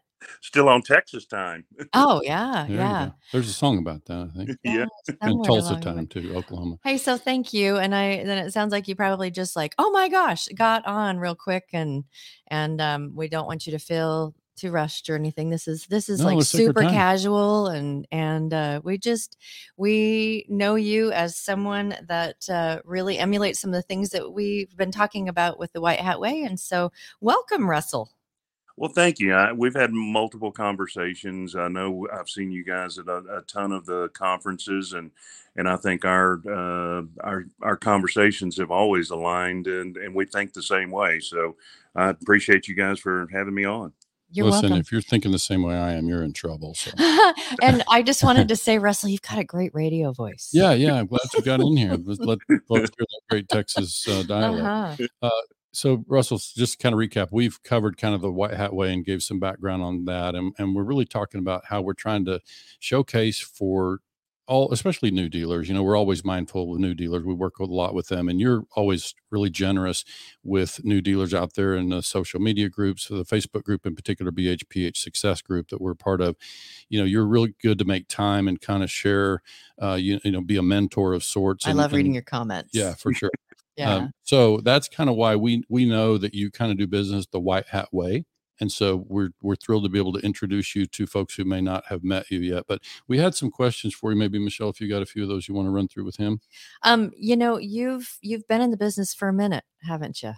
Still 0.40 0.68
on 0.68 0.82
Texas 0.82 1.26
time. 1.26 1.64
Oh 1.94 2.20
yeah, 2.24 2.66
there 2.68 2.76
yeah. 2.76 3.10
There's 3.32 3.48
a 3.48 3.52
song 3.52 3.78
about 3.78 4.04
that, 4.06 4.30
I 4.34 4.36
think. 4.36 4.58
Yeah. 4.64 4.86
And 5.20 5.44
Tulsa 5.44 5.68
along 5.68 5.74
way. 5.76 5.80
time 5.80 6.06
too, 6.08 6.34
Oklahoma. 6.34 6.76
Hey, 6.82 6.98
so 6.98 7.16
thank 7.16 7.52
you. 7.52 7.76
And 7.76 7.94
I 7.94 8.24
then 8.24 8.44
it 8.44 8.52
sounds 8.52 8.72
like 8.72 8.88
you 8.88 8.96
probably 8.96 9.30
just 9.30 9.54
like, 9.54 9.74
oh 9.78 9.90
my 9.90 10.08
gosh, 10.08 10.48
got 10.48 10.84
on 10.86 11.18
real 11.18 11.36
quick 11.36 11.68
and 11.72 12.04
and 12.48 12.80
um 12.80 13.12
we 13.14 13.28
don't 13.28 13.46
want 13.46 13.66
you 13.66 13.72
to 13.72 13.78
feel 13.78 14.34
too 14.58 14.70
rushed 14.70 15.08
or 15.08 15.14
anything. 15.14 15.50
This 15.50 15.68
is 15.68 15.86
this 15.86 16.08
is 16.08 16.20
No, 16.20 16.26
like 16.26 16.36
let's 16.36 16.52
take 16.52 16.60
our 16.60 16.66
super 16.66 16.82
casual 16.82 17.68
and 17.68 18.06
and 18.12 18.52
uh 18.52 18.80
we 18.84 18.98
just 18.98 19.36
we 19.76 20.46
know 20.48 20.74
you 20.74 21.12
as 21.12 21.36
someone 21.36 21.96
that 22.08 22.48
uh 22.50 22.80
really 22.84 23.18
emulates 23.18 23.60
some 23.60 23.70
of 23.70 23.74
the 23.74 23.82
things 23.82 24.10
that 24.10 24.32
we've 24.32 24.76
been 24.76 24.92
talking 24.92 25.28
about 25.28 25.58
with 25.58 25.72
the 25.72 25.80
White 25.80 26.00
Hat 26.00 26.20
Way. 26.20 26.42
And 26.42 26.58
so 26.58 26.92
welcome, 27.20 27.68
Russell. 27.68 28.10
Well, 28.78 28.90
thank 28.90 29.18
you. 29.18 29.34
I, 29.34 29.52
we've 29.52 29.74
had 29.74 29.92
multiple 29.92 30.52
conversations. 30.52 31.56
I 31.56 31.66
know 31.66 32.06
I've 32.12 32.28
seen 32.28 32.52
you 32.52 32.62
guys 32.62 32.96
at 32.96 33.08
a, 33.08 33.38
a 33.38 33.42
ton 33.48 33.72
of 33.72 33.86
the 33.86 34.08
conferences, 34.10 34.92
and 34.92 35.10
and 35.56 35.68
I 35.68 35.74
think 35.76 36.04
our 36.04 36.40
uh, 36.48 37.02
our 37.24 37.46
our 37.60 37.76
conversations 37.76 38.56
have 38.58 38.70
always 38.70 39.10
aligned, 39.10 39.66
and 39.66 39.96
and 39.96 40.14
we 40.14 40.26
think 40.26 40.52
the 40.52 40.62
same 40.62 40.92
way. 40.92 41.18
So 41.18 41.56
I 41.96 42.10
appreciate 42.10 42.68
you 42.68 42.76
guys 42.76 43.00
for 43.00 43.26
having 43.32 43.54
me 43.54 43.64
on. 43.64 43.92
You're 44.30 44.46
Listen, 44.46 44.62
welcome. 44.62 44.80
if 44.80 44.92
you're 44.92 45.00
thinking 45.00 45.32
the 45.32 45.38
same 45.38 45.62
way 45.62 45.74
I 45.74 45.92
am, 45.92 46.06
you're 46.06 46.22
in 46.22 46.34
trouble. 46.34 46.74
So 46.74 46.90
and 47.62 47.82
I 47.88 48.02
just 48.02 48.22
wanted 48.22 48.48
to 48.48 48.56
say, 48.56 48.78
Russell, 48.78 49.08
you've 49.08 49.22
got 49.22 49.38
a 49.38 49.44
great 49.44 49.74
radio 49.74 50.12
voice. 50.12 50.50
yeah, 50.52 50.72
yeah, 50.72 50.94
I'm 50.94 51.06
glad 51.06 51.20
you 51.34 51.42
got 51.42 51.60
in 51.60 51.76
here. 51.76 51.96
Let's 51.96 52.20
let 52.20 52.38
folks 52.68 52.90
hear 52.96 53.06
that 53.08 53.20
great 53.30 53.48
Texas 53.48 54.06
uh, 54.06 54.22
dialect. 54.24 55.00
Uh-huh. 55.22 55.30
So, 55.72 56.04
Russell, 56.08 56.38
just 56.38 56.72
to 56.72 56.82
kind 56.82 56.92
of 56.94 56.98
recap, 56.98 57.28
we've 57.30 57.62
covered 57.62 57.96
kind 57.98 58.14
of 58.14 58.20
the 58.20 58.32
White 58.32 58.54
Hat 58.54 58.74
Way 58.74 58.92
and 58.92 59.04
gave 59.04 59.22
some 59.22 59.38
background 59.38 59.82
on 59.82 60.06
that. 60.06 60.34
And, 60.34 60.52
and 60.58 60.74
we're 60.74 60.82
really 60.82 61.04
talking 61.04 61.40
about 61.40 61.66
how 61.66 61.82
we're 61.82 61.92
trying 61.94 62.24
to 62.24 62.40
showcase 62.80 63.38
for 63.38 64.00
all, 64.48 64.72
especially 64.72 65.10
new 65.10 65.28
dealers. 65.28 65.68
You 65.68 65.74
know, 65.74 65.82
we're 65.82 65.96
always 65.96 66.24
mindful 66.24 66.72
of 66.74 66.80
new 66.80 66.94
dealers. 66.94 67.22
We 67.24 67.34
work 67.34 67.58
with 67.58 67.68
a 67.70 67.74
lot 67.74 67.94
with 67.94 68.08
them. 68.08 68.28
And 68.28 68.40
you're 68.40 68.64
always 68.74 69.14
really 69.30 69.50
generous 69.50 70.04
with 70.42 70.82
new 70.84 71.00
dealers 71.00 71.34
out 71.34 71.54
there 71.54 71.74
in 71.74 71.90
the 71.90 72.02
social 72.02 72.40
media 72.40 72.68
groups, 72.68 73.08
the 73.08 73.24
Facebook 73.24 73.62
group 73.62 73.84
in 73.86 73.94
particular, 73.94 74.32
BHPH 74.32 74.96
Success 74.96 75.42
Group 75.42 75.68
that 75.68 75.80
we're 75.80 75.94
part 75.94 76.20
of. 76.22 76.34
You 76.88 76.98
know, 76.98 77.04
you're 77.04 77.26
really 77.26 77.54
good 77.62 77.78
to 77.78 77.84
make 77.84 78.08
time 78.08 78.48
and 78.48 78.60
kind 78.60 78.82
of 78.82 78.90
share, 78.90 79.42
uh, 79.80 79.94
you, 79.94 80.18
you 80.24 80.32
know, 80.32 80.40
be 80.40 80.56
a 80.56 80.62
mentor 80.62 81.12
of 81.12 81.22
sorts. 81.22 81.66
I 81.66 81.70
and- 81.70 81.78
love 81.78 81.92
reading 81.92 82.06
and- 82.06 82.14
your 82.14 82.22
comments. 82.22 82.70
Yeah, 82.72 82.94
for 82.94 83.12
sure. 83.12 83.30
Yeah. 83.76 83.94
Um, 83.94 84.10
so 84.24 84.58
that's 84.64 84.88
kind 84.88 85.08
of 85.08 85.14
why 85.14 85.36
we 85.36 85.62
we 85.68 85.84
know 85.84 86.18
that 86.18 86.34
you 86.34 86.50
kind 86.50 86.72
of 86.72 86.78
do 86.78 86.88
business 86.88 87.28
the 87.30 87.38
white 87.38 87.68
hat 87.68 87.86
way. 87.92 88.24
And 88.60 88.70
so 88.72 89.04
we're 89.08 89.30
we're 89.42 89.56
thrilled 89.56 89.84
to 89.84 89.88
be 89.88 89.98
able 89.98 90.12
to 90.14 90.20
introduce 90.20 90.74
you 90.74 90.86
to 90.86 91.06
folks 91.06 91.34
who 91.34 91.44
may 91.44 91.60
not 91.60 91.84
have 91.86 92.04
met 92.04 92.30
you 92.30 92.40
yet. 92.40 92.64
But 92.66 92.82
we 93.06 93.18
had 93.18 93.34
some 93.34 93.50
questions 93.50 93.94
for 93.94 94.10
you. 94.12 94.18
Maybe 94.18 94.38
Michelle, 94.38 94.70
if 94.70 94.80
you 94.80 94.88
got 94.88 95.02
a 95.02 95.06
few 95.06 95.22
of 95.22 95.28
those 95.28 95.48
you 95.48 95.54
want 95.54 95.66
to 95.66 95.70
run 95.70 95.88
through 95.88 96.04
with 96.04 96.16
him. 96.16 96.40
um, 96.82 97.12
you 97.16 97.36
know, 97.36 97.58
you've 97.58 98.18
you've 98.20 98.46
been 98.48 98.60
in 98.60 98.70
the 98.70 98.76
business 98.76 99.14
for 99.14 99.28
a 99.28 99.32
minute, 99.32 99.64
haven't 99.86 100.22
you? 100.22 100.32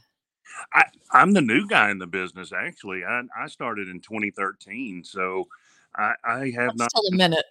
I, 0.75 0.85
I'm 1.13 1.33
the 1.33 1.41
new 1.41 1.67
guy 1.67 1.91
in 1.91 1.99
the 1.99 2.07
business. 2.07 2.53
Actually, 2.53 3.05
I, 3.05 3.23
I 3.39 3.47
started 3.47 3.89
in 3.89 4.01
2013, 4.01 5.05
so 5.05 5.45
I, 5.97 6.15
I 6.25 6.53
have 6.57 6.77
not. 6.77 6.91
Still 6.91 7.07
a 7.13 7.17
minute. 7.17 7.45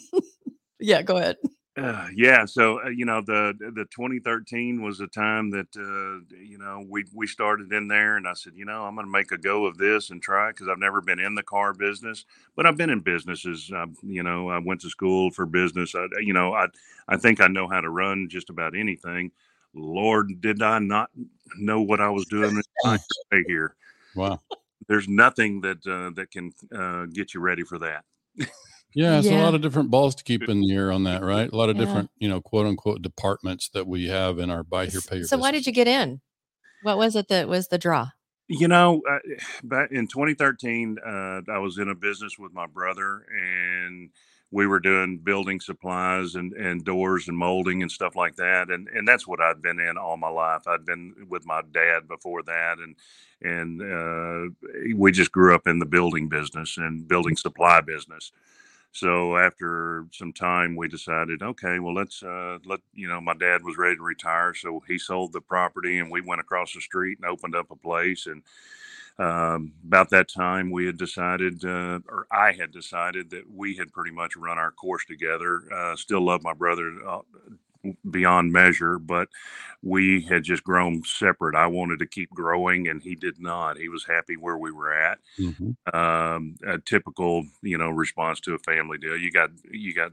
yeah, 0.80 1.02
go 1.02 1.16
ahead. 1.16 1.36
Uh, 1.76 2.08
yeah, 2.14 2.46
so 2.46 2.82
uh, 2.82 2.88
you 2.88 3.04
know 3.04 3.20
the 3.20 3.52
the 3.58 3.84
2013 3.90 4.82
was 4.82 5.00
a 5.00 5.06
time 5.08 5.50
that 5.50 5.66
uh, 5.76 6.34
you 6.34 6.56
know 6.56 6.82
we 6.88 7.04
we 7.12 7.26
started 7.26 7.70
in 7.70 7.86
there, 7.86 8.16
and 8.16 8.26
I 8.26 8.32
said, 8.32 8.54
you 8.56 8.64
know, 8.64 8.84
I'm 8.84 8.94
going 8.94 9.06
to 9.06 9.12
make 9.12 9.30
a 9.30 9.36
go 9.36 9.66
of 9.66 9.76
this 9.76 10.08
and 10.08 10.22
try 10.22 10.50
because 10.50 10.68
I've 10.68 10.78
never 10.78 11.02
been 11.02 11.20
in 11.20 11.34
the 11.34 11.42
car 11.42 11.74
business, 11.74 12.24
but 12.54 12.64
I've 12.64 12.78
been 12.78 12.88
in 12.88 13.00
businesses. 13.00 13.70
I, 13.74 13.84
you 14.02 14.22
know, 14.22 14.48
I 14.48 14.58
went 14.58 14.80
to 14.82 14.88
school 14.88 15.30
for 15.30 15.44
business. 15.44 15.94
I, 15.94 16.06
you 16.20 16.32
know, 16.32 16.54
I 16.54 16.68
I 17.08 17.18
think 17.18 17.42
I 17.42 17.48
know 17.48 17.68
how 17.68 17.82
to 17.82 17.90
run 17.90 18.30
just 18.30 18.48
about 18.48 18.74
anything. 18.74 19.30
Lord, 19.74 20.40
did 20.40 20.62
I 20.62 20.78
not 20.78 21.10
know 21.58 21.82
what 21.82 22.00
I 22.00 22.08
was 22.08 22.24
doing 22.24 22.58
here? 23.46 23.76
Wow. 24.14 24.40
There's 24.88 25.08
nothing 25.08 25.60
that 25.60 25.86
uh, 25.86 26.10
that 26.14 26.30
can 26.30 26.52
uh, 26.74 27.04
get 27.12 27.34
you 27.34 27.40
ready 27.40 27.64
for 27.64 27.78
that. 27.80 28.04
Yeah, 28.96 29.18
it's 29.18 29.28
a 29.28 29.34
lot 29.34 29.54
of 29.54 29.60
different 29.60 29.90
balls 29.90 30.14
to 30.14 30.24
keep 30.24 30.48
in 30.48 30.62
the 30.62 30.74
air 30.74 30.90
on 30.90 31.04
that, 31.04 31.22
right? 31.22 31.52
A 31.52 31.54
lot 31.54 31.68
of 31.68 31.76
Yeah. 31.76 31.84
different, 31.84 32.10
you 32.18 32.30
know, 32.30 32.40
quote 32.40 32.64
unquote 32.64 33.02
departments 33.02 33.68
that 33.74 33.86
we 33.86 34.08
have 34.08 34.38
in 34.38 34.48
our 34.48 34.62
buy 34.62 34.86
here, 34.86 35.02
pay 35.02 35.18
your 35.18 35.26
So 35.26 35.36
why 35.36 35.50
did 35.50 35.66
you 35.66 35.72
get 35.72 35.86
in? 35.86 36.22
What 36.80 36.96
was 36.96 37.14
it 37.14 37.28
that 37.28 37.46
was 37.46 37.68
the 37.68 37.76
draw? 37.76 38.08
You 38.48 38.68
know, 38.68 39.02
uh, 39.06 39.18
back 39.64 39.92
in 39.92 40.06
2013, 40.06 40.96
uh, 41.04 41.42
I 41.46 41.58
was 41.58 41.76
in 41.76 41.90
a 41.90 41.94
business 41.94 42.38
with 42.38 42.54
my 42.54 42.66
brother, 42.66 43.26
and 43.30 44.08
we 44.50 44.66
were 44.66 44.80
doing 44.80 45.18
building 45.18 45.60
supplies 45.60 46.34
and, 46.34 46.54
and 46.54 46.82
doors 46.82 47.28
and 47.28 47.36
molding 47.36 47.82
and 47.82 47.92
stuff 47.92 48.16
like 48.16 48.36
that. 48.36 48.70
And 48.70 48.88
and 48.88 49.06
that's 49.06 49.26
what 49.26 49.42
I'd 49.42 49.60
been 49.60 49.78
in 49.78 49.98
all 49.98 50.16
my 50.16 50.30
life. 50.30 50.66
I'd 50.66 50.86
been 50.86 51.26
with 51.28 51.44
my 51.44 51.60
dad 51.70 52.08
before 52.08 52.42
that, 52.44 52.78
and 52.78 52.96
and 53.42 53.82
uh, 53.82 54.54
we 54.94 55.12
just 55.12 55.32
grew 55.32 55.54
up 55.54 55.66
in 55.66 55.80
the 55.80 55.84
building 55.84 56.30
business 56.30 56.78
and 56.78 57.06
building 57.06 57.36
supply 57.36 57.82
business. 57.82 58.32
So 58.96 59.36
after 59.36 60.06
some 60.12 60.32
time, 60.32 60.74
we 60.74 60.88
decided, 60.88 61.42
okay, 61.42 61.78
well, 61.78 61.92
let's 61.92 62.22
uh, 62.22 62.58
let 62.64 62.80
you 62.94 63.08
know. 63.08 63.20
My 63.20 63.34
dad 63.34 63.62
was 63.62 63.76
ready 63.76 63.96
to 63.96 64.02
retire, 64.02 64.54
so 64.54 64.82
he 64.88 64.98
sold 64.98 65.34
the 65.34 65.40
property, 65.42 65.98
and 65.98 66.10
we 66.10 66.22
went 66.22 66.40
across 66.40 66.72
the 66.72 66.80
street 66.80 67.18
and 67.18 67.30
opened 67.30 67.54
up 67.54 67.70
a 67.70 67.76
place. 67.76 68.26
And 68.26 68.42
um, 69.18 69.72
about 69.86 70.08
that 70.10 70.28
time, 70.28 70.70
we 70.70 70.86
had 70.86 70.96
decided, 70.96 71.62
uh, 71.62 72.00
or 72.08 72.26
I 72.32 72.52
had 72.52 72.72
decided, 72.72 73.28
that 73.30 73.44
we 73.54 73.76
had 73.76 73.92
pretty 73.92 74.12
much 74.12 74.34
run 74.34 74.56
our 74.56 74.70
course 74.70 75.04
together. 75.04 75.62
Uh, 75.70 75.94
still 75.96 76.24
love 76.24 76.42
my 76.42 76.54
brother 76.54 76.90
uh, 77.06 77.20
beyond 78.10 78.52
measure, 78.52 78.98
but 78.98 79.28
we 79.82 80.22
had 80.22 80.44
just 80.44 80.64
grown 80.64 81.02
separate. 81.04 81.54
I 81.56 81.66
wanted 81.68 81.98
to 82.00 82.06
keep 82.06 82.30
growing, 82.30 82.88
and 82.88 83.02
he 83.02 83.14
did 83.14 83.40
not. 83.40 83.78
He 83.78 83.88
was 83.88 84.04
happy 84.06 84.36
where 84.36 84.58
we 84.58 84.72
were 84.72 84.92
at 84.92 85.18
Mhm. 85.38 85.76
um, 85.92 86.56
a 86.66 86.78
typical 86.78 87.44
you 87.62 87.78
know 87.78 87.90
response 87.90 88.40
to 88.40 88.54
a 88.54 88.58
family 88.60 88.98
deal. 88.98 89.16
You 89.16 89.30
got 89.30 89.50
you 89.70 89.94
got 89.94 90.12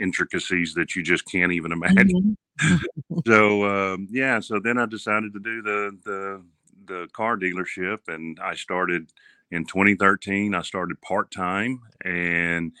intricacies 0.00 0.74
that 0.74 0.94
you 0.96 1.02
just 1.02 1.26
can't 1.30 1.52
even 1.52 1.72
imagine. 1.72 2.12
Mhm. 2.14 2.36
So 3.26 3.64
um, 3.64 4.08
yeah, 4.10 4.40
so 4.40 4.58
then 4.60 4.78
I 4.78 4.86
decided 4.86 5.32
to 5.34 5.40
do 5.40 5.62
the 5.62 5.98
the 6.04 6.42
the 6.86 7.08
car 7.12 7.36
dealership, 7.36 7.98
and 8.08 8.38
I 8.40 8.54
started 8.54 9.10
in 9.50 9.64
2013. 9.66 10.54
I 10.54 10.62
started 10.62 11.00
part 11.02 11.30
time 11.30 11.80
and 12.04 12.72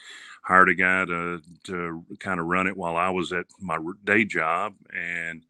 hired 0.48 0.70
a 0.70 0.76
guy 0.76 1.06
to 1.06 1.42
to 1.64 2.04
kind 2.20 2.40
of 2.40 2.46
run 2.46 2.68
it 2.68 2.76
while 2.78 2.96
I 2.96 3.10
was 3.10 3.32
at 3.32 3.46
my 3.60 3.78
day 4.04 4.24
job 4.26 4.74
and. 4.96 5.42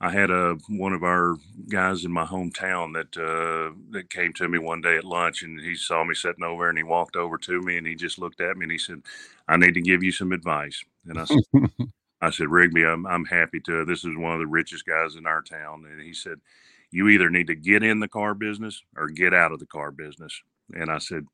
I 0.00 0.12
had 0.12 0.30
a 0.30 0.56
one 0.68 0.94
of 0.94 1.02
our 1.04 1.36
guys 1.70 2.06
in 2.06 2.12
my 2.12 2.26
hometown 2.26 2.94
that 2.94 3.18
uh, 3.18 3.74
that 3.92 4.10
came 4.12 4.32
to 4.34 4.48
me 4.48 4.60
one 4.60 4.82
day 4.82 4.96
at 4.98 5.04
lunch, 5.04 5.42
and 5.42 5.60
he 5.60 5.74
saw 5.76 6.04
me 6.04 6.14
sitting 6.14 6.44
over, 6.44 6.70
and 6.70 6.78
he 6.78 6.84
walked 6.84 7.16
over 7.16 7.38
to 7.40 7.62
me, 7.62 7.78
and 7.78 7.88
he 7.88 7.96
just 7.96 8.20
looked 8.20 8.40
at 8.40 8.56
me, 8.58 8.64
and 8.66 8.72
he 8.72 8.78
said, 8.78 9.02
"I 9.48 9.58
need 9.58 9.74
to 9.74 9.82
give 9.82 10.04
you 10.04 10.12
some 10.12 10.32
advice." 10.32 10.84
And 11.08 11.18
I 11.20 11.24
said, 11.26 11.42
"I 12.22 12.30
said 12.30 12.48
Rigby, 12.50 12.84
I'm 12.84 13.06
I'm 13.06 13.26
happy 13.26 13.60
to. 13.66 13.84
This 13.86 14.04
is 14.04 14.16
one 14.16 14.34
of 14.34 14.40
the 14.40 14.46
richest 14.48 14.86
guys 14.86 15.16
in 15.16 15.26
our 15.26 15.42
town." 15.42 15.86
And 15.90 16.02
he 16.02 16.14
said, 16.14 16.38
"You 16.92 17.08
either 17.08 17.30
need 17.30 17.48
to 17.48 17.56
get 17.56 17.82
in 17.82 18.00
the 18.00 18.08
car 18.08 18.34
business 18.34 18.82
or 18.96 19.08
get 19.08 19.34
out 19.34 19.52
of 19.52 19.60
the 19.60 19.66
car 19.66 19.92
business." 19.92 20.40
And 20.74 20.90
I 20.90 20.98
said, 20.98 21.26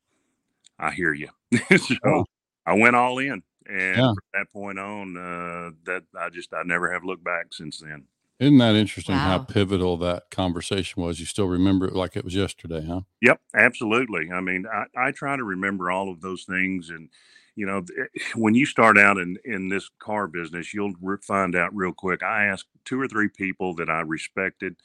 "I 0.78 0.92
hear 0.92 1.14
you." 1.14 1.28
so. 1.78 2.26
I 2.66 2.74
went 2.74 2.96
all 2.96 3.18
in, 3.18 3.42
and 3.66 3.96
Yeah. 3.96 4.12
from 4.14 4.24
that 4.34 4.52
point 4.52 4.78
on, 4.78 5.16
uh, 5.16 5.70
that 5.84 6.04
I 6.18 6.30
just 6.30 6.52
I 6.54 6.62
never 6.64 6.92
have 6.92 7.04
looked 7.04 7.24
back 7.24 7.52
since 7.52 7.78
then. 7.80 8.06
Isn't 8.40 8.58
that 8.58 8.74
interesting 8.74 9.14
how 9.14 9.38
pivotal 9.38 9.96
that 9.98 10.24
conversation 10.30 11.02
was? 11.02 11.20
You 11.20 11.26
still 11.26 11.46
remember 11.46 11.86
it 11.86 11.94
like 11.94 12.16
it 12.16 12.24
was 12.24 12.34
yesterday, 12.34 12.84
huh? 12.86 13.02
Yep, 13.22 13.40
absolutely. 13.54 14.30
I 14.32 14.40
mean, 14.40 14.66
I, 14.66 14.84
I 14.96 15.10
try 15.12 15.36
to 15.36 15.44
remember 15.44 15.90
all 15.90 16.10
of 16.10 16.20
those 16.20 16.44
things, 16.44 16.90
and 16.90 17.08
you 17.56 17.64
know, 17.66 17.82
th- 17.82 18.08
when 18.34 18.54
you 18.54 18.66
start 18.66 18.98
out 18.98 19.18
in 19.18 19.38
in 19.44 19.68
this 19.68 19.88
car 20.00 20.26
business, 20.26 20.74
you'll 20.74 20.94
re- 21.00 21.16
find 21.22 21.54
out 21.56 21.74
real 21.74 21.92
quick. 21.92 22.22
I 22.22 22.46
asked 22.46 22.66
two 22.84 23.00
or 23.00 23.08
three 23.08 23.28
people 23.28 23.74
that 23.76 23.88
I 23.88 24.00
respected. 24.00 24.76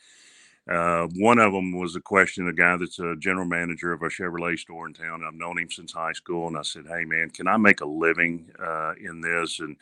Uh, 0.70 1.08
one 1.16 1.40
of 1.40 1.54
them 1.54 1.74
was 1.78 1.96
a 1.96 2.02
question, 2.02 2.48
a 2.48 2.54
guy 2.54 2.78
that's 2.78 3.00
a 3.00 3.16
general 3.18 3.46
manager 3.46 3.92
of 3.92 4.04
a 4.04 4.10
Chevrolet 4.10 4.58
store 4.60 4.88
in 4.88 4.94
town. 4.94 5.24
I've 5.26 5.34
known 5.34 5.58
him 5.60 5.72
since 5.72 5.94
high 5.94 6.14
school, 6.14 6.48
and 6.48 6.58
I 6.58 6.62
said, 6.62 6.86
"Hey, 6.88 7.06
man, 7.06 7.32
can 7.32 7.48
I 7.48 7.58
make 7.58 7.82
a 7.82 7.86
living 7.88 8.52
uh, 8.60 8.94
in 9.02 9.22
this 9.22 9.60
and 9.60 9.78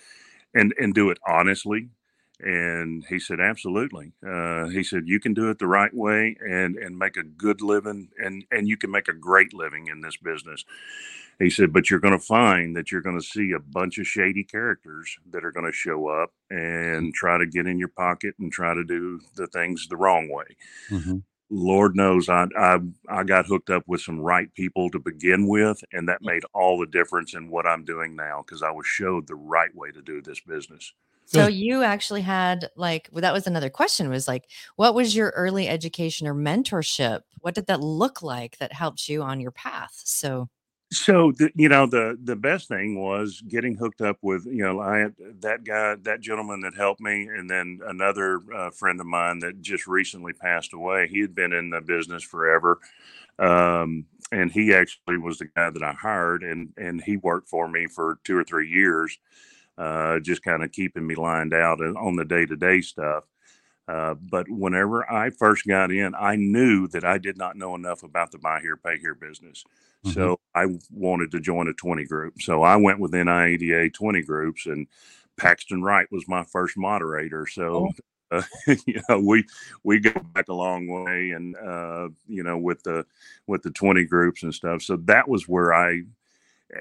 and 0.55 0.73
and 0.79 0.93
do 0.93 1.09
it 1.11 1.19
honestly?" 1.27 1.89
And 2.39 3.03
he 3.09 3.19
said, 3.19 3.39
absolutely. 3.39 4.13
Uh, 4.25 4.67
he 4.67 4.83
said, 4.83 5.07
you 5.07 5.19
can 5.19 5.33
do 5.33 5.49
it 5.49 5.59
the 5.59 5.67
right 5.67 5.93
way 5.93 6.37
and, 6.39 6.75
and 6.75 6.97
make 6.97 7.17
a 7.17 7.23
good 7.23 7.61
living 7.61 8.09
and, 8.17 8.45
and 8.51 8.67
you 8.67 8.77
can 8.77 8.91
make 8.91 9.07
a 9.07 9.13
great 9.13 9.53
living 9.53 9.87
in 9.87 10.01
this 10.01 10.17
business. 10.17 10.63
He 11.39 11.49
said, 11.49 11.73
but 11.73 11.89
you're 11.89 11.99
going 11.99 12.17
to 12.17 12.25
find 12.25 12.75
that 12.75 12.91
you're 12.91 13.01
going 13.01 13.19
to 13.19 13.25
see 13.25 13.51
a 13.51 13.59
bunch 13.59 13.97
of 13.99 14.07
shady 14.07 14.43
characters 14.43 15.17
that 15.31 15.45
are 15.45 15.51
going 15.51 15.65
to 15.65 15.71
show 15.71 16.07
up 16.07 16.31
and 16.49 17.13
try 17.13 17.37
to 17.37 17.45
get 17.45 17.67
in 17.67 17.79
your 17.79 17.89
pocket 17.89 18.35
and 18.39 18.51
try 18.51 18.73
to 18.73 18.83
do 18.83 19.19
the 19.35 19.47
things 19.47 19.87
the 19.87 19.97
wrong 19.97 20.29
way. 20.31 20.45
Mhm. 20.89 21.23
Lord 21.49 21.95
knows 21.95 22.29
I, 22.29 22.47
I 22.57 22.79
I 23.09 23.23
got 23.23 23.45
hooked 23.45 23.69
up 23.69 23.83
with 23.87 24.01
some 24.01 24.19
right 24.19 24.53
people 24.53 24.89
to 24.91 24.99
begin 24.99 25.47
with, 25.47 25.81
and 25.93 26.09
that 26.09 26.21
made 26.21 26.43
all 26.53 26.77
the 26.79 26.87
difference 26.87 27.35
in 27.35 27.49
what 27.49 27.65
I'm 27.65 27.85
doing 27.85 28.15
now 28.15 28.43
because 28.45 28.63
I 28.63 28.71
was 28.71 28.85
showed 28.87 29.27
the 29.27 29.35
right 29.35 29.73
way 29.75 29.91
to 29.91 30.01
do 30.01 30.21
this 30.21 30.41
business. 30.41 30.93
So 31.29 31.45
you 31.47 31.83
actually 31.83 32.21
had 32.21 32.69
like 32.75 33.09
well, 33.11 33.21
that 33.21 33.33
was 33.33 33.47
another 33.47 33.69
question 33.69 34.09
was 34.09 34.27
like 34.27 34.49
what 34.77 34.95
was 34.95 35.15
your 35.15 35.29
early 35.35 35.67
education 35.67 36.25
or 36.27 36.33
mentorship? 36.33 37.21
What 37.41 37.53
did 37.55 37.67
that 37.67 37.81
look 37.81 38.21
like 38.21 38.57
that 38.59 38.73
helped 38.73 39.09
you 39.09 39.21
on 39.21 39.39
your 39.41 39.51
path? 39.51 40.01
So 40.05 40.49
So 40.89 41.33
the, 41.33 41.51
you 41.53 41.67
know 41.67 41.85
the 41.85 42.17
the 42.23 42.37
best 42.37 42.69
thing 42.69 42.97
was 42.97 43.41
getting 43.45 43.75
hooked 43.75 43.99
up 44.01 44.17
with 44.21 44.45
you 44.45 44.63
know 44.63 44.79
I 44.79 45.07
that 45.41 45.65
guy 45.65 45.95
that 46.03 46.21
gentleman 46.21 46.61
that 46.61 46.75
helped 46.75 47.01
me 47.01 47.23
and 47.27 47.49
then 47.49 47.81
another 47.85 48.41
uh, 48.55 48.69
friend 48.71 48.97
of 49.01 49.05
mine 49.05 49.39
that 49.39 49.61
just 49.61 49.85
recently 49.85 50.31
passed 50.31 50.73
away. 50.73 51.09
He 51.09 51.19
had 51.19 51.35
been 51.35 51.51
in 51.51 51.69
the 51.71 51.81
business 51.81 52.23
forever, 52.23 52.79
um, 53.37 54.05
and 54.31 54.49
he 54.49 54.73
actually 54.73 55.17
was 55.17 55.39
the 55.39 55.47
guy 55.47 55.69
that 55.71 55.83
I 55.83 55.91
hired 55.91 56.43
and 56.43 56.69
and 56.77 57.01
he 57.01 57.17
worked 57.17 57.49
for 57.49 57.67
me 57.67 57.87
for 57.87 58.19
two 58.23 58.37
or 58.37 58.45
three 58.45 58.69
years, 58.69 59.17
uh, 59.77 60.19
just 60.19 60.43
kind 60.43 60.63
of 60.63 60.71
keeping 60.71 61.05
me 61.05 61.15
lined 61.15 61.53
out 61.53 61.81
on 61.81 62.15
the 62.15 62.25
day 62.25 62.45
to 62.45 62.55
day 62.55 62.81
stuff. 62.81 63.25
Uh, 63.87 64.15
but 64.15 64.49
whenever 64.49 65.09
I 65.09 65.29
first 65.29 65.65
got 65.65 65.91
in, 65.91 66.13
I 66.13 66.35
knew 66.35 66.87
that 66.89 67.05
I 67.05 67.17
did 67.17 67.37
not 67.37 67.55
know 67.55 67.73
enough 67.73 68.03
about 68.03 68.31
the 68.31 68.37
buy 68.37 68.59
here, 68.59 68.75
pay 68.75 68.97
here 68.97 69.15
business. 69.15 69.63
Mm-hmm. 70.05 70.13
So 70.13 70.39
I 70.53 70.65
wanted 70.91 71.31
to 71.31 71.39
join 71.39 71.69
a 71.69 71.73
20 71.73 72.03
group. 72.05 72.41
So 72.41 72.63
I 72.63 72.75
went 72.75 72.99
with 72.99 73.13
NIADA 73.13 73.93
20 73.93 74.21
groups, 74.23 74.65
and 74.65 74.87
Paxton 75.37 75.81
Wright 75.83 76.07
was 76.11 76.27
my 76.27 76.43
first 76.43 76.77
moderator. 76.77 77.47
So. 77.47 77.87
Oh. 77.87 77.91
Uh, 78.29 78.41
you 78.85 79.01
know, 79.07 79.21
we 79.21 79.41
we 79.85 80.01
go 80.01 80.11
back 80.33 80.49
a 80.49 80.53
long 80.53 80.85
way, 80.85 81.31
and 81.31 81.55
uh, 81.55 82.09
you 82.27 82.43
know, 82.43 82.57
with 82.57 82.83
the 82.83 83.05
with 83.47 83.63
the 83.63 83.71
twenty 83.71 84.03
groups 84.03 84.43
and 84.43 84.53
stuff. 84.53 84.81
So 84.81 84.97
that 85.05 85.29
was 85.29 85.47
where 85.47 85.73
I 85.73 86.01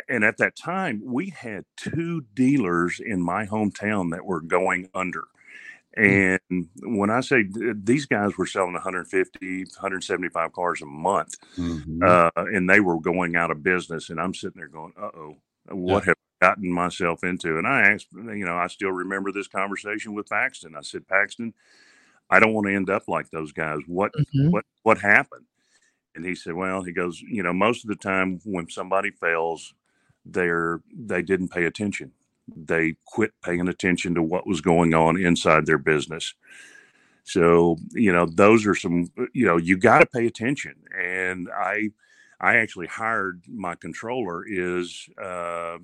and 0.09 0.25
at 0.25 0.37
that 0.39 0.57
time 0.57 1.01
we 1.05 1.31
had 1.31 1.65
two 1.77 2.23
dealers 2.35 3.01
in 3.01 3.23
my 3.23 3.47
hometown 3.47 4.11
that 4.11 4.25
were 4.25 4.41
going 4.41 4.89
under 4.95 5.25
Mm. 5.97 6.39
And 6.51 6.69
when 6.83 7.11
I 7.11 7.21
say 7.21 7.45
these 7.75 8.07
guys 8.07 8.37
were 8.37 8.47
selling 8.47 8.75
150, 8.75 9.59
175 9.59 10.53
cars 10.53 10.83
a 10.83 10.87
month, 10.87 11.37
mm-hmm. 11.57 12.03
uh, 12.03 12.31
and 12.37 12.69
they 12.69 12.81
were 12.81 13.01
going 13.01 13.37
out 13.37 13.51
of 13.51 13.63
business, 13.63 14.11
and 14.11 14.21
I'm 14.21 14.35
sitting 14.35 14.59
there 14.59 14.69
going, 14.69 14.93
"Uh 15.01 15.11
oh, 15.15 15.37
what 15.71 16.03
yeah. 16.03 16.11
have 16.11 16.17
I 16.43 16.47
gotten 16.47 16.71
myself 16.71 17.25
into?" 17.25 17.57
And 17.57 17.67
I 17.67 17.83
asked, 17.83 18.09
you 18.13 18.45
know, 18.45 18.57
I 18.57 18.67
still 18.67 18.93
remember 18.93 19.33
this 19.33 19.49
conversation 19.49 20.15
with 20.15 20.29
Paxton. 20.29 20.77
I 20.77 20.83
said, 20.83 21.09
"Paxton, 21.09 21.55
I 22.29 22.41
don't 22.41 22.53
want 22.53 22.67
to 22.67 22.75
end 22.75 22.91
up 22.91 23.09
like 23.09 23.31
those 23.31 23.53
guys. 23.53 23.79
What, 23.87 24.13
mm-hmm. 24.13 24.51
what, 24.51 24.65
what 24.83 24.99
happened?" 24.99 25.47
And 26.17 26.25
he 26.25 26.35
said, 26.35 26.55
"Well, 26.55 26.83
he 26.83 26.93
goes, 26.93 27.21
you 27.21 27.45
know, 27.45 27.53
most 27.53 27.85
of 27.85 27.89
the 27.89 27.97
time 27.97 28.41
when 28.45 28.69
somebody 28.71 29.13
fails, 29.13 29.75
they're 30.25 30.81
they 30.93 31.23
didn't 31.23 31.51
pay 31.51 31.67
attention." 31.67 32.13
they 32.55 32.97
quit 33.05 33.33
paying 33.43 33.67
attention 33.69 34.15
to 34.15 34.23
what 34.23 34.47
was 34.47 34.61
going 34.61 34.95
on 34.95 35.21
inside 35.21 35.67
their 35.67 35.79
business. 35.79 36.35
So, 37.25 37.77
you 37.93 38.13
know, 38.13 38.27
those 38.27 38.67
are 38.67 38.75
some, 38.75 39.11
you 39.33 39.47
know, 39.47 39.57
you 39.57 39.77
got 39.77 39.99
to 39.99 40.07
pay 40.07 40.27
attention. 40.27 40.75
And 40.97 41.49
I, 41.53 41.91
I 42.41 42.57
actually 42.59 42.87
hired 42.87 43.43
my 43.49 43.75
controller 43.75 44.45
is 44.47 45.09
uh, 45.21 45.79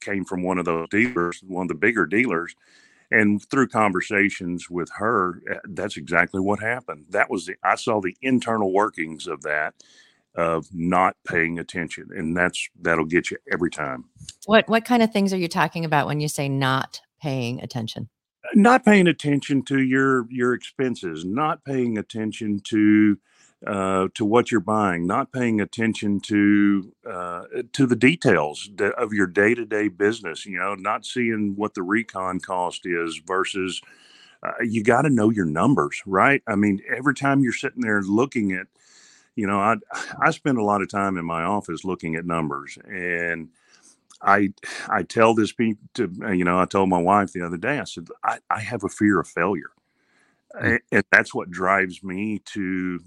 came 0.00 0.24
from 0.24 0.42
one 0.42 0.58
of 0.58 0.64
those 0.64 0.88
dealers, 0.88 1.42
one 1.46 1.64
of 1.64 1.68
the 1.68 1.74
bigger 1.74 2.06
dealers, 2.06 2.56
and 3.10 3.42
through 3.50 3.68
conversations 3.68 4.70
with 4.70 4.90
her, 4.96 5.42
eh, 5.50 5.58
that's 5.68 5.96
exactly 5.96 6.40
what 6.40 6.60
happened. 6.60 7.06
That 7.10 7.30
was 7.30 7.46
the 7.46 7.56
I 7.62 7.74
saw 7.76 8.00
the 8.00 8.16
internal 8.22 8.72
workings 8.72 9.26
of 9.26 9.42
that, 9.42 9.74
of 10.34 10.68
not 10.72 11.16
paying 11.26 11.58
attention 11.58 12.08
and 12.14 12.36
that's 12.36 12.68
that'll 12.80 13.04
get 13.04 13.30
you 13.30 13.36
every 13.52 13.70
time 13.70 14.04
what 14.46 14.68
what 14.68 14.84
kind 14.84 15.02
of 15.02 15.12
things 15.12 15.32
are 15.32 15.38
you 15.38 15.48
talking 15.48 15.84
about 15.84 16.06
when 16.06 16.20
you 16.20 16.28
say 16.28 16.48
not 16.48 17.00
paying 17.20 17.60
attention 17.60 18.08
not 18.54 18.84
paying 18.84 19.08
attention 19.08 19.62
to 19.62 19.82
your 19.82 20.26
your 20.30 20.54
expenses 20.54 21.24
not 21.24 21.64
paying 21.64 21.98
attention 21.98 22.60
to 22.64 23.18
uh, 23.66 24.08
to 24.14 24.24
what 24.24 24.50
you're 24.50 24.60
buying, 24.60 25.06
not 25.06 25.32
paying 25.32 25.60
attention 25.60 26.20
to 26.20 26.92
uh, 27.08 27.44
to 27.72 27.86
the 27.86 27.96
details 27.96 28.70
of 28.96 29.12
your 29.12 29.26
day 29.26 29.54
to 29.54 29.64
day 29.64 29.88
business. 29.88 30.46
You 30.46 30.58
know, 30.58 30.74
not 30.74 31.04
seeing 31.04 31.54
what 31.56 31.74
the 31.74 31.82
recon 31.82 32.40
cost 32.40 32.86
is 32.86 33.20
versus. 33.26 33.80
Uh, 34.42 34.52
you 34.62 34.82
got 34.82 35.02
to 35.02 35.10
know 35.10 35.28
your 35.28 35.44
numbers, 35.44 36.02
right? 36.06 36.42
I 36.46 36.54
mean, 36.54 36.80
every 36.96 37.12
time 37.12 37.40
you're 37.42 37.52
sitting 37.52 37.82
there 37.82 38.00
looking 38.00 38.52
at 38.52 38.68
you 39.36 39.46
know, 39.46 39.58
I 39.58 39.76
I 40.20 40.30
spend 40.30 40.58
a 40.58 40.64
lot 40.64 40.82
of 40.82 40.90
time 40.90 41.16
in 41.16 41.24
my 41.24 41.42
office 41.42 41.84
looking 41.84 42.14
at 42.16 42.26
numbers, 42.26 42.78
and 42.86 43.48
I 44.22 44.52
I 44.88 45.02
tell 45.02 45.34
this 45.34 45.52
people 45.52 45.88
to 45.94 46.10
you 46.34 46.44
know 46.44 46.60
I 46.60 46.66
told 46.66 46.88
my 46.88 46.98
wife 46.98 47.32
the 47.32 47.42
other 47.46 47.56
day 47.56 47.78
I 47.78 47.84
said 47.84 48.08
I, 48.24 48.38
I 48.50 48.60
have 48.60 48.84
a 48.84 48.88
fear 48.88 49.20
of 49.20 49.28
failure, 49.28 49.70
mm-hmm. 50.54 50.76
and 50.92 51.04
that's 51.10 51.34
what 51.34 51.50
drives 51.50 52.02
me 52.02 52.40
to 52.46 53.00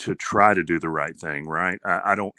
to 0.00 0.14
try 0.14 0.54
to 0.54 0.62
do 0.62 0.78
the 0.78 0.88
right 0.88 1.18
thing. 1.18 1.46
Right? 1.46 1.78
I, 1.84 2.00
I 2.12 2.14
don't. 2.14 2.34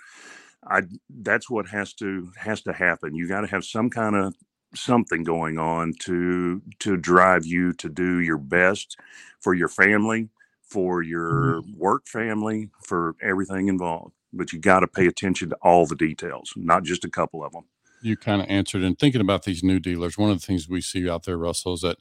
I 0.64 0.84
that's 1.10 1.50
what 1.50 1.68
has 1.68 1.94
to 1.96 2.32
has 2.38 2.62
to 2.64 2.74
happen. 2.74 3.16
You 3.16 3.28
got 3.28 3.42
to 3.42 3.48
have 3.48 3.66
some 3.66 3.90
kind 3.90 4.16
of 4.16 4.36
something 4.74 5.24
going 5.24 5.58
on 5.58 5.94
to 6.02 6.62
to 6.80 6.98
drive 6.98 7.46
you 7.46 7.74
to 7.74 7.90
do 7.90 8.20
your 8.20 8.38
best 8.38 8.98
for 9.40 9.54
your 9.54 9.68
family 9.68 10.30
for 10.72 11.02
your 11.02 11.62
mm-hmm. 11.62 11.78
work 11.78 12.08
family, 12.08 12.70
for 12.82 13.16
everything 13.22 13.68
involved. 13.68 14.14
But 14.32 14.54
you 14.54 14.60
got 14.60 14.80
to 14.80 14.88
pay 14.88 15.06
attention 15.06 15.50
to 15.50 15.58
all 15.62 15.86
the 15.86 15.98
details, 15.98 16.54
not 16.56 16.84
just 16.84 17.04
a 17.04 17.10
couple 17.10 17.44
of 17.44 17.52
them. 17.52 17.66
You 18.02 18.16
kind 18.16 18.42
of 18.42 18.48
answered 18.48 18.82
and 18.82 18.98
thinking 18.98 19.22
about 19.22 19.44
these 19.44 19.64
new 19.64 19.80
dealers. 19.80 20.18
One 20.18 20.32
of 20.32 20.40
the 20.40 20.46
things 20.46 20.70
we 20.70 20.80
see 20.80 21.10
out 21.10 21.24
there, 21.24 21.38
Russell, 21.38 21.74
is 21.74 21.82
that 21.82 21.98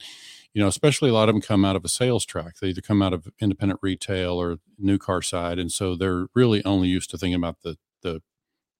you 0.53 0.61
know, 0.61 0.67
especially 0.67 1.09
a 1.09 1.13
lot 1.13 1.29
of 1.29 1.35
them 1.35 1.41
come 1.41 1.63
out 1.63 1.75
of 1.75 1.85
a 1.85 1.89
sales 1.89 2.25
track. 2.25 2.55
They 2.61 2.67
either 2.69 2.81
come 2.81 3.01
out 3.01 3.13
of 3.13 3.27
independent 3.39 3.79
retail 3.81 4.33
or 4.33 4.57
new 4.77 4.97
car 4.97 5.21
side, 5.21 5.59
and 5.59 5.71
so 5.71 5.95
they're 5.95 6.27
really 6.35 6.63
only 6.65 6.87
used 6.89 7.09
to 7.11 7.17
thinking 7.17 7.35
about 7.35 7.61
the 7.63 7.77
the 8.01 8.21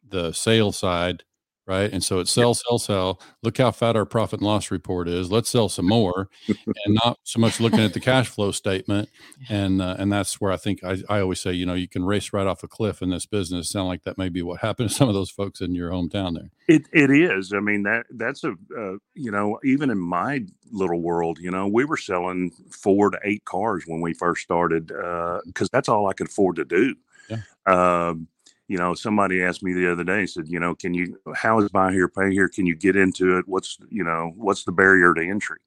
the 0.08 0.32
sales 0.34 0.78
side 0.78 1.24
right? 1.66 1.92
And 1.92 2.04
so 2.04 2.20
it 2.20 2.28
sell, 2.28 2.54
sell, 2.54 2.80
sell. 2.80 3.22
Look 3.44 3.58
how 3.58 3.72
fat 3.72 3.96
our 3.96 4.06
profit 4.06 4.40
and 4.40 4.48
loss 4.48 4.72
report 4.72 5.08
is. 5.08 5.32
Let's 5.32 5.50
sell 5.50 5.70
some 5.70 5.86
more, 5.90 6.30
and 6.48 7.00
not 7.04 7.20
so 7.24 7.40
much 7.40 7.60
looking 7.60 7.80
at 7.80 7.94
the 7.94 8.00
cash 8.00 8.28
flow 8.28 8.52
statement. 8.52 9.10
And 9.50 9.82
uh, 9.82 9.96
and 9.98 10.12
that's 10.12 10.40
where 10.40 10.52
I 10.52 10.58
think 10.58 10.84
I, 10.84 10.98
I 11.10 11.20
always 11.20 11.40
say, 11.40 11.52
you 11.52 11.66
know, 11.66 11.74
you 11.74 11.88
can 11.88 12.06
race 12.06 12.32
right 12.32 12.46
off 12.46 12.64
a 12.64 12.68
cliff 12.68 13.02
in 13.02 13.10
this 13.10 13.26
business. 13.26 13.70
Sound 13.70 13.88
like 13.88 14.04
that 14.04 14.18
may 14.18 14.30
be 14.30 14.42
what 14.42 14.62
happened 14.62 14.90
to 14.90 14.96
some 14.96 15.10
of 15.10 15.16
those 15.16 15.32
folks 15.32 15.62
in 15.62 15.74
your 15.74 15.90
hometown 15.90 16.36
there. 16.36 16.52
It 16.68 16.88
it 16.94 17.10
is. 17.10 17.52
I 17.54 17.60
mean 17.60 17.84
that 17.84 18.06
that's 18.12 18.44
a 18.44 18.52
uh, 18.52 18.98
you 19.16 19.32
know 19.32 19.60
even 19.64 19.90
in 19.90 19.98
my 19.98 20.42
little 20.72 21.02
world, 21.02 21.40
you 21.40 21.52
know, 21.52 21.68
we 21.68 21.86
were 21.86 21.98
selling 21.98 22.52
four 22.70 23.10
to 23.10 23.20
eight 23.24 23.46
cars 23.46 23.84
when 23.88 24.02
we 24.02 24.14
first 24.14 24.42
started 24.42 24.88
because 24.88 25.68
uh, 25.68 25.70
that's 25.72 25.90
all 25.90 26.08
I 26.08 26.14
could 26.14 26.28
afford 26.28 26.56
to 26.58 26.66
do. 26.66 26.96
Yeah. 27.30 27.42
Um, 27.66 28.28
you 28.72 28.78
know, 28.78 28.94
somebody 28.94 29.44
asked 29.44 29.64
me 29.64 29.74
the 29.74 29.92
other 29.92 30.06
day, 30.06 30.26
said, 30.26 30.48
you 30.48 30.58
know, 30.58 30.74
can 30.74 30.94
you, 30.94 31.20
how 31.36 31.60
is 31.60 31.68
buy 31.72 31.92
here, 31.92 32.08
pay 32.08 32.32
here? 32.32 32.48
Can 32.48 32.66
you 32.66 32.74
get 32.74 32.96
into 32.96 33.38
it? 33.38 33.46
What's, 33.46 33.78
you 33.90 34.02
know, 34.02 34.32
what's 34.38 34.64
the 34.64 34.72
barrier 34.72 35.14
to 35.14 35.22
entry? 35.22 35.60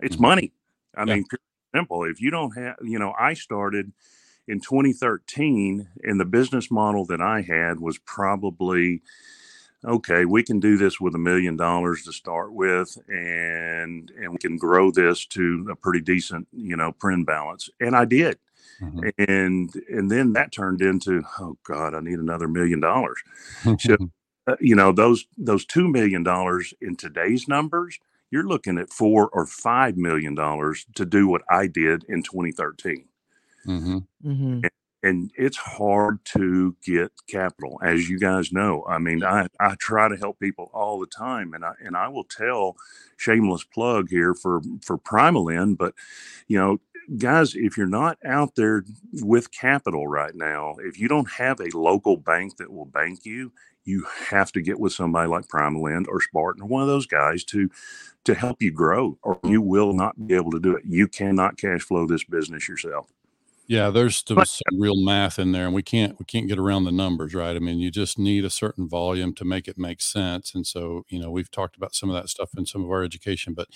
It's 0.00 0.14
mm-hmm. 0.14 0.22
money. 0.22 0.52
I 0.96 1.00
yeah. 1.00 1.16
mean, 1.16 1.26
simple. 1.74 2.04
If 2.04 2.18
you 2.18 2.30
don't 2.30 2.56
have, 2.56 2.76
you 2.80 2.98
know, 2.98 3.12
I 3.20 3.34
started 3.34 3.92
in 4.48 4.60
2013 4.60 5.86
and 6.02 6.18
the 6.18 6.24
business 6.24 6.70
model 6.70 7.04
that 7.04 7.20
I 7.20 7.42
had 7.42 7.78
was 7.78 7.98
probably, 7.98 9.02
okay, 9.84 10.24
we 10.24 10.42
can 10.42 10.58
do 10.58 10.78
this 10.78 10.98
with 10.98 11.14
a 11.14 11.18
million 11.18 11.58
dollars 11.58 12.04
to 12.04 12.12
start 12.12 12.54
with, 12.54 12.96
and 13.08 14.10
and 14.18 14.32
we 14.32 14.38
can 14.38 14.56
grow 14.56 14.90
this 14.90 15.26
to 15.26 15.68
a 15.70 15.76
pretty 15.76 16.00
decent, 16.00 16.48
you 16.52 16.76
know, 16.76 16.92
prin 16.92 17.22
balance. 17.24 17.68
And 17.80 17.94
I 17.94 18.06
did. 18.06 18.38
Mm-hmm. 18.80 19.08
And 19.30 19.74
and 19.88 20.10
then 20.10 20.32
that 20.34 20.52
turned 20.52 20.82
into 20.82 21.22
oh 21.38 21.56
god, 21.64 21.94
I 21.94 22.00
need 22.00 22.18
another 22.18 22.48
million 22.48 22.80
dollars. 22.80 23.18
so 23.78 23.96
uh, 24.46 24.56
you 24.60 24.74
know 24.74 24.92
those 24.92 25.26
those 25.38 25.64
two 25.64 25.88
million 25.88 26.22
dollars 26.22 26.74
in 26.80 26.96
today's 26.96 27.48
numbers, 27.48 27.98
you're 28.30 28.46
looking 28.46 28.78
at 28.78 28.92
four 28.92 29.28
or 29.32 29.46
five 29.46 29.96
million 29.96 30.34
dollars 30.34 30.86
to 30.94 31.06
do 31.06 31.28
what 31.28 31.42
I 31.50 31.66
did 31.66 32.04
in 32.08 32.22
2013. 32.22 33.06
Mm-hmm. 33.66 33.98
Mm-hmm. 34.24 34.60
And, 34.62 34.70
and 35.02 35.30
it's 35.36 35.56
hard 35.56 36.24
to 36.24 36.74
get 36.84 37.12
capital, 37.28 37.78
as 37.82 38.08
you 38.08 38.18
guys 38.18 38.52
know. 38.52 38.84
I 38.88 38.98
mean, 38.98 39.22
I, 39.22 39.46
I 39.60 39.76
try 39.78 40.08
to 40.08 40.16
help 40.16 40.40
people 40.40 40.70
all 40.72 40.98
the 40.98 41.06
time, 41.06 41.54
and 41.54 41.64
I 41.64 41.72
and 41.80 41.96
I 41.96 42.08
will 42.08 42.24
tell 42.24 42.76
shameless 43.16 43.64
plug 43.64 44.08
here 44.10 44.34
for 44.34 44.60
for 44.82 44.98
Primalend, 44.98 45.78
but 45.78 45.94
you 46.48 46.58
know, 46.58 46.78
guys, 47.18 47.54
if 47.54 47.76
you're 47.76 47.86
not 47.86 48.18
out 48.24 48.54
there 48.56 48.84
with 49.22 49.50
capital 49.52 50.06
right 50.08 50.34
now, 50.34 50.76
if 50.80 50.98
you 50.98 51.08
don't 51.08 51.30
have 51.32 51.60
a 51.60 51.76
local 51.76 52.16
bank 52.16 52.56
that 52.58 52.72
will 52.72 52.86
bank 52.86 53.24
you, 53.24 53.52
you 53.84 54.06
have 54.28 54.52
to 54.52 54.60
get 54.60 54.80
with 54.80 54.92
somebody 54.92 55.28
like 55.28 55.46
Primalend 55.48 56.06
or 56.08 56.20
Spartan 56.20 56.62
or 56.62 56.66
one 56.66 56.82
of 56.82 56.88
those 56.88 57.06
guys 57.06 57.44
to 57.44 57.70
to 58.24 58.34
help 58.34 58.60
you 58.60 58.72
grow, 58.72 59.16
or 59.22 59.38
you 59.44 59.62
will 59.62 59.92
not 59.92 60.26
be 60.26 60.34
able 60.34 60.50
to 60.50 60.60
do 60.60 60.74
it. 60.76 60.82
You 60.84 61.06
cannot 61.06 61.58
cash 61.58 61.82
flow 61.82 62.06
this 62.06 62.24
business 62.24 62.68
yourself. 62.68 63.08
Yeah, 63.68 63.90
there's 63.90 64.22
some, 64.24 64.36
some 64.44 64.78
real 64.80 64.94
math 65.02 65.40
in 65.40 65.50
there, 65.50 65.64
and 65.64 65.74
we 65.74 65.82
can't 65.82 66.16
we 66.20 66.24
can't 66.24 66.46
get 66.46 66.58
around 66.58 66.84
the 66.84 66.92
numbers, 66.92 67.34
right? 67.34 67.56
I 67.56 67.58
mean, 67.58 67.80
you 67.80 67.90
just 67.90 68.16
need 68.16 68.44
a 68.44 68.50
certain 68.50 68.88
volume 68.88 69.34
to 69.34 69.44
make 69.44 69.66
it 69.66 69.76
make 69.76 70.00
sense. 70.00 70.54
And 70.54 70.64
so, 70.64 71.04
you 71.08 71.18
know, 71.18 71.32
we've 71.32 71.50
talked 71.50 71.76
about 71.76 71.94
some 71.94 72.08
of 72.08 72.14
that 72.14 72.28
stuff 72.28 72.50
in 72.56 72.64
some 72.66 72.84
of 72.84 72.90
our 72.90 73.02
education, 73.02 73.54
but 73.54 73.66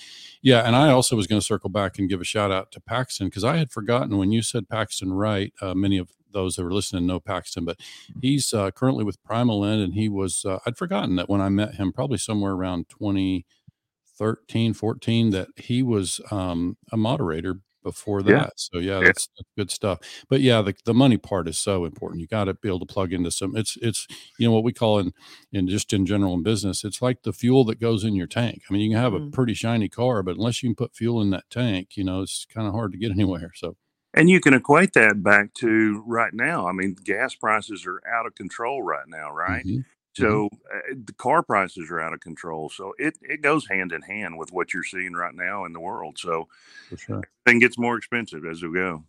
yeah. 0.43 0.61
And 0.61 0.76
I 0.76 0.91
also 0.91 1.16
was 1.16 1.26
going 1.26 1.41
to 1.41 1.47
circle 1.47 1.70
back 1.70 1.99
and 1.99 2.09
give 2.09 2.20
a 2.20 2.24
shout 2.24 2.53
out 2.53 2.70
to 2.72 2.80
Paxton 2.80 3.26
because 3.28 3.43
I 3.43 3.57
had 3.57 3.72
forgotten 3.72 4.16
when 4.16 4.30
you 4.30 4.43
said 4.43 4.68
Paxton 4.68 5.12
Wright. 5.12 5.53
Uh, 5.61 5.74
many 5.74 5.99
of 5.99 6.11
those 6.32 6.55
that 6.55 6.62
were 6.62 6.72
listening 6.72 7.07
know 7.07 7.18
Paxton, 7.18 7.64
but 7.64 7.78
mm-hmm. 7.78 8.20
he's 8.22 8.55
uh, 8.55 8.70
currently 8.70 9.03
with 9.03 9.20
Primalend, 9.24 9.82
and 9.82 9.95
he 9.95 10.09
was 10.09 10.45
uh, 10.45 10.61
I'd 10.66 10.76
forgotten 10.76 11.16
that 11.16 11.28
when 11.28 11.41
I 11.41 11.49
met 11.49 11.74
him, 11.74 11.93
probably 11.93 12.18
somewhere 12.18 12.53
around 12.53 12.88
2013, 12.91 14.72
14, 14.72 15.30
that 15.30 15.49
he 15.57 15.82
was 15.82 16.20
um, 16.30 16.76
a 16.93 16.97
moderator 16.97 17.61
before 17.82 18.22
Yeah. 18.26 18.44
that. 18.44 18.54
So 18.56 18.78
yeah, 18.78 19.00
Yeah. 19.00 19.02
that's, 19.02 19.28
that's 19.36 19.48
good 19.56 19.70
stuff. 19.70 20.00
But 20.28 20.40
yeah, 20.40 20.62
the, 20.62 20.74
the 20.84 20.94
money 20.94 21.18
part 21.18 21.48
is 21.48 21.58
so 21.58 21.84
important. 21.84 22.20
You 22.20 22.26
got 22.28 22.44
to 22.44 22.54
be 22.54 22.68
able 22.68 22.80
to 22.80 22.86
plug 22.86 23.12
into 23.12 23.30
some. 23.30 23.56
It's 23.56 23.76
it's 23.82 24.06
you 24.38 24.48
know 24.48 24.52
what 24.54 24.64
we 24.64 24.72
call 24.72 24.98
in 24.98 25.12
in 25.52 25.68
just 25.68 25.92
in 25.92 26.06
general 26.06 26.34
in 26.34 26.42
business. 26.42 26.84
It's 26.84 27.02
like 27.02 27.22
the 27.22 27.32
fuel 27.32 27.64
that 27.66 27.80
goes 27.80 28.04
in 28.04 28.14
your 28.16 28.26
tank. 28.26 28.62
I 28.70 28.72
mean, 28.72 28.82
you 28.82 28.90
can 28.90 29.02
have 29.02 29.14
a 29.14 29.20
Mm. 29.20 29.32
pretty 29.32 29.54
shiny 29.54 29.88
car, 29.88 30.22
but 30.22 30.36
unless 30.36 30.62
you 30.62 30.68
can 30.70 30.76
put 30.76 30.94
fuel 30.96 31.22
in 31.22 31.30
that 31.30 31.50
tank, 31.50 31.96
you 31.96 32.04
know, 32.04 32.22
it's 32.22 32.46
kind 32.52 32.66
of 32.68 32.74
hard 32.74 32.92
to 32.92 32.98
get 32.98 33.10
anywhere. 33.12 33.52
So 33.54 33.76
And 34.14 34.28
you 34.30 34.40
can 34.40 34.54
equate 34.54 34.92
that 34.94 35.22
back 35.22 35.54
to 35.54 36.02
right 36.06 36.34
now. 36.34 36.66
I 36.68 36.72
mean, 36.72 36.96
gas 37.04 37.34
prices 37.34 37.86
are 37.86 38.00
out 38.08 38.26
of 38.26 38.34
control 38.34 38.82
right 38.82 39.06
now, 39.08 39.30
right? 39.32 39.64
mhm. 39.64 39.84
So 40.12 40.48
uh, 40.74 40.94
the 41.04 41.12
car 41.12 41.42
prices 41.42 41.90
are 41.90 42.00
out 42.00 42.12
of 42.12 42.20
control. 42.20 42.68
So 42.68 42.94
it, 42.98 43.16
it 43.22 43.42
goes 43.42 43.66
hand 43.68 43.92
in 43.92 44.02
hand 44.02 44.38
with 44.38 44.52
what 44.52 44.74
you're 44.74 44.84
seeing 44.84 45.12
right 45.12 45.34
now 45.34 45.64
in 45.64 45.72
the 45.72 45.80
world. 45.80 46.18
So 46.18 46.48
for 46.88 46.96
sure. 46.96 47.22
thing 47.46 47.61
gets 47.61 47.78
more 47.78 47.96
expensive 47.96 48.44
as 48.44 48.62
we 48.62 48.72
go. 48.72 49.04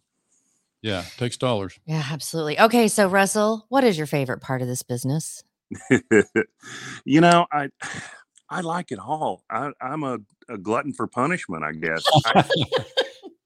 Yeah, 0.81 1.03
takes 1.17 1.37
dollars. 1.37 1.79
Yeah, 1.85 2.03
absolutely. 2.09 2.59
Okay, 2.59 2.87
so 2.87 3.07
Russell, 3.07 3.65
what 3.69 3.83
is 3.83 3.97
your 3.97 4.07
favorite 4.07 4.41
part 4.41 4.61
of 4.61 4.67
this 4.67 4.81
business? 4.81 5.43
you 7.05 7.21
know, 7.21 7.45
I 7.51 7.69
I 8.49 8.61
like 8.61 8.91
it 8.91 8.99
all. 8.99 9.43
I, 9.49 9.71
I'm 9.79 10.03
a, 10.03 10.17
a 10.49 10.57
glutton 10.57 10.91
for 10.91 11.07
punishment, 11.07 11.63
I 11.63 11.71
guess. 11.71 12.03
I, 12.25 12.43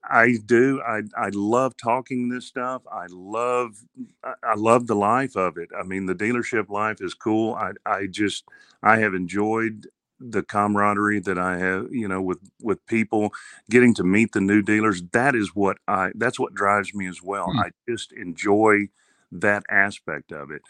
I 0.10 0.38
do. 0.45 0.82
I 0.82 1.01
I 1.18 1.30
love 1.34 1.76
talking 1.78 2.30
this 2.30 2.45
stuff. 2.47 2.84
I 2.91 3.06
love 3.10 3.76
I, 4.24 4.56
love 4.56 4.88
the 4.88 4.95
life 4.95 5.36
of 5.36 5.58
it. 5.58 5.70
I 5.78 5.84
mean, 5.84 6.06
the 6.06 6.16
dealership 6.16 6.70
life 6.70 6.97
is 7.01 7.14
cool. 7.14 7.56
I 7.56 7.72
I 7.86 8.08
just 8.08 8.45
I 8.84 8.97
have 8.99 9.14
enjoyed 9.14 9.88
the 10.20 10.43
camaraderie 10.43 11.20
that 11.22 11.38
I 11.38 11.58
have, 11.58 11.88
you 11.91 12.08
know, 12.08 12.22
with 12.22 12.39
with 12.62 12.86
people, 12.88 13.32
getting 13.70 13.93
to 13.95 14.03
meet 14.03 14.34
the 14.34 14.41
new 14.41 14.62
dealers. 14.62 15.01
That 15.12 15.36
is 15.36 15.56
what 15.56 15.78
I 15.88 16.12
that's 16.16 16.39
what 16.39 16.53
drives 16.53 16.93
me 16.93 17.08
as 17.08 17.22
well. 17.24 17.51
Hmm. 17.51 17.60
I 17.60 17.70
just 17.89 18.12
enjoy 18.14 18.89
that 19.32 19.64
aspect 19.70 20.32
of 20.32 20.51
it. 20.51 20.62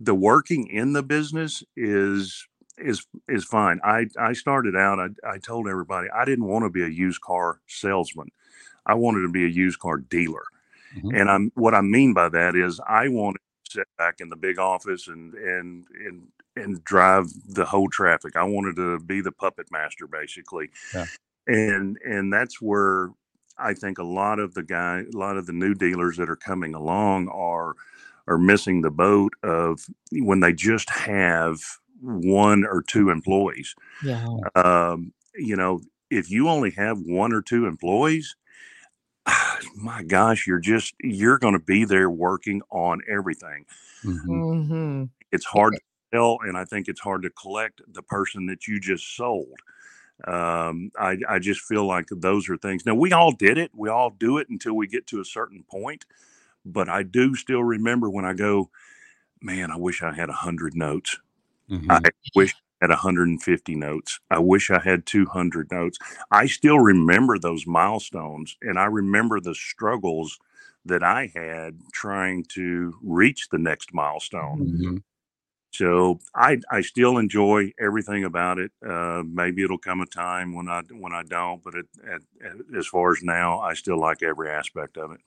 The 0.00 0.14
working 0.14 0.66
in 0.66 0.92
the 0.92 1.02
business 1.02 1.62
is 1.76 2.46
is 2.78 3.06
is 3.28 3.44
fine. 3.44 3.80
I 3.84 4.06
I 4.18 4.32
started 4.32 4.76
out. 4.76 4.98
I 4.98 5.08
I 5.34 5.38
told 5.38 5.68
everybody 5.68 6.08
I 6.10 6.24
didn't 6.24 6.46
want 6.46 6.64
to 6.64 6.70
be 6.70 6.82
a 6.82 6.88
used 6.88 7.20
car 7.20 7.60
salesman. 7.66 8.28
I 8.86 8.94
wanted 8.94 9.22
to 9.22 9.28
be 9.28 9.44
a 9.44 9.48
used 9.48 9.78
car 9.80 9.98
dealer. 9.98 10.44
Mhm. 10.96 11.20
And 11.20 11.30
I'm 11.30 11.52
what 11.54 11.74
I 11.74 11.80
mean 11.82 12.14
by 12.14 12.28
that 12.30 12.56
is 12.56 12.80
I 12.88 13.08
wanted 13.08 13.38
to 13.64 13.70
sit 13.80 13.88
back 13.98 14.16
in 14.20 14.28
the 14.28 14.36
big 14.36 14.58
office 14.58 15.06
and 15.08 15.34
and 15.34 15.86
and 16.04 16.28
and 16.56 16.82
drive 16.84 17.26
the 17.48 17.64
whole 17.64 17.88
traffic. 17.88 18.34
I 18.36 18.42
wanted 18.44 18.76
to 18.76 18.98
be 19.00 19.20
the 19.20 19.32
puppet 19.32 19.68
master 19.70 20.06
basically. 20.06 20.70
Yeah. 20.94 21.06
And 21.46 21.96
and 22.04 22.32
that's 22.32 22.60
where 22.60 23.10
I 23.58 23.74
think 23.74 23.98
a 23.98 24.02
lot 24.04 24.38
of 24.40 24.54
the 24.54 24.62
guy 24.64 25.04
a 25.12 25.16
lot 25.16 25.36
of 25.36 25.46
the 25.46 25.52
new 25.52 25.74
dealers 25.74 26.16
that 26.16 26.28
are 26.30 26.36
coming 26.36 26.74
along 26.74 27.28
are 27.28 27.74
are 28.26 28.38
missing 28.38 28.80
the 28.82 28.90
boat 28.90 29.32
of 29.42 29.86
when 30.12 30.40
they 30.40 30.52
just 30.52 30.90
have 30.90 31.58
one 32.00 32.64
or 32.64 32.82
two 32.82 33.10
employees 33.10 33.74
Yeah. 34.02 34.26
um, 34.54 35.12
you 35.34 35.54
know, 35.56 35.82
if 36.10 36.30
you 36.30 36.48
only 36.48 36.70
have 36.72 36.98
one 37.00 37.32
or 37.32 37.42
two 37.42 37.66
employees, 37.66 38.34
my 39.76 40.02
gosh, 40.02 40.46
you're 40.46 40.58
just 40.58 40.94
you're 41.00 41.38
going 41.38 41.54
to 41.54 41.64
be 41.64 41.84
there 41.84 42.10
working 42.10 42.62
on 42.70 43.00
everything. 43.08 43.66
Mhm. 44.04 44.24
hmm 44.70 45.04
It's 45.32 45.44
hard 45.46 45.74
to 45.74 45.80
sell, 46.14 46.38
and 46.42 46.56
I 46.56 46.64
think 46.64 46.88
it's 46.88 47.00
hard 47.00 47.22
to 47.22 47.30
collect 47.30 47.82
the 47.88 48.02
person 48.02 48.46
that 48.46 48.66
you 48.66 48.80
just 48.80 49.16
sold. 49.16 49.58
Um, 50.26 50.92
I, 50.98 51.18
I 51.28 51.38
just 51.38 51.60
feel 51.62 51.86
like 51.86 52.08
those 52.10 52.48
are 52.50 52.56
things. 52.56 52.86
Now 52.86 52.94
we 52.94 53.12
all 53.12 53.32
did 53.32 53.58
it. 53.58 53.70
We 53.74 53.88
all 53.88 54.10
do 54.10 54.38
it 54.38 54.48
until 54.50 54.74
we 54.74 54.86
get 54.86 55.06
to 55.08 55.20
a 55.20 55.24
certain 55.24 55.64
point. 55.70 56.06
But 56.64 56.88
I 56.88 57.02
do 57.04 57.34
still 57.36 57.64
remember 57.64 58.10
when 58.10 58.24
I 58.24 58.34
go, 58.34 58.70
man, 59.42 59.70
I 59.70 59.76
wish 59.76 60.02
I 60.02 60.12
had 60.14 60.28
a 60.30 60.34
hundred 60.34 60.74
notes. 60.76 61.18
Mhm. 61.70 61.90
I 61.90 62.10
wish 62.34 62.54
Had 62.80 62.90
150 62.90 63.74
notes. 63.76 64.20
I 64.30 64.38
wish 64.38 64.70
I 64.70 64.78
had 64.80 65.06
200 65.06 65.70
notes. 65.70 65.98
I 66.30 66.46
still 66.46 66.78
remember 66.78 67.38
those 67.38 67.66
milestones 67.66 68.56
and 68.62 68.78
I 68.78 68.86
remember 68.86 69.40
the 69.40 69.54
struggles 69.54 70.38
that 70.86 71.02
I 71.02 71.30
had 71.34 71.78
trying 71.92 72.44
to 72.54 72.94
reach 73.02 73.48
the 73.50 73.58
next 73.58 73.92
milestone. 73.92 74.58
Mhm. 74.60 75.02
So 75.72 76.20
I 76.34 76.58
I 76.70 76.80
still 76.82 77.18
enjoy 77.18 77.72
everything 77.78 78.24
about 78.24 78.58
it. 78.58 78.72
Uh, 78.86 79.22
maybe 79.26 79.62
it'll 79.62 79.78
come 79.78 80.00
a 80.00 80.06
time 80.06 80.54
when 80.54 80.68
I 80.68 80.82
when 80.90 81.12
I 81.12 81.22
don't, 81.22 81.62
but 81.62 81.74
it, 81.74 81.86
at, 82.04 82.22
at, 82.44 82.56
as 82.76 82.86
far 82.88 83.12
as 83.12 83.22
now, 83.22 83.60
I 83.60 83.74
still 83.74 83.98
like 83.98 84.22
every 84.22 84.50
aspect 84.50 84.96
of 84.98 85.12
it. 85.12 85.20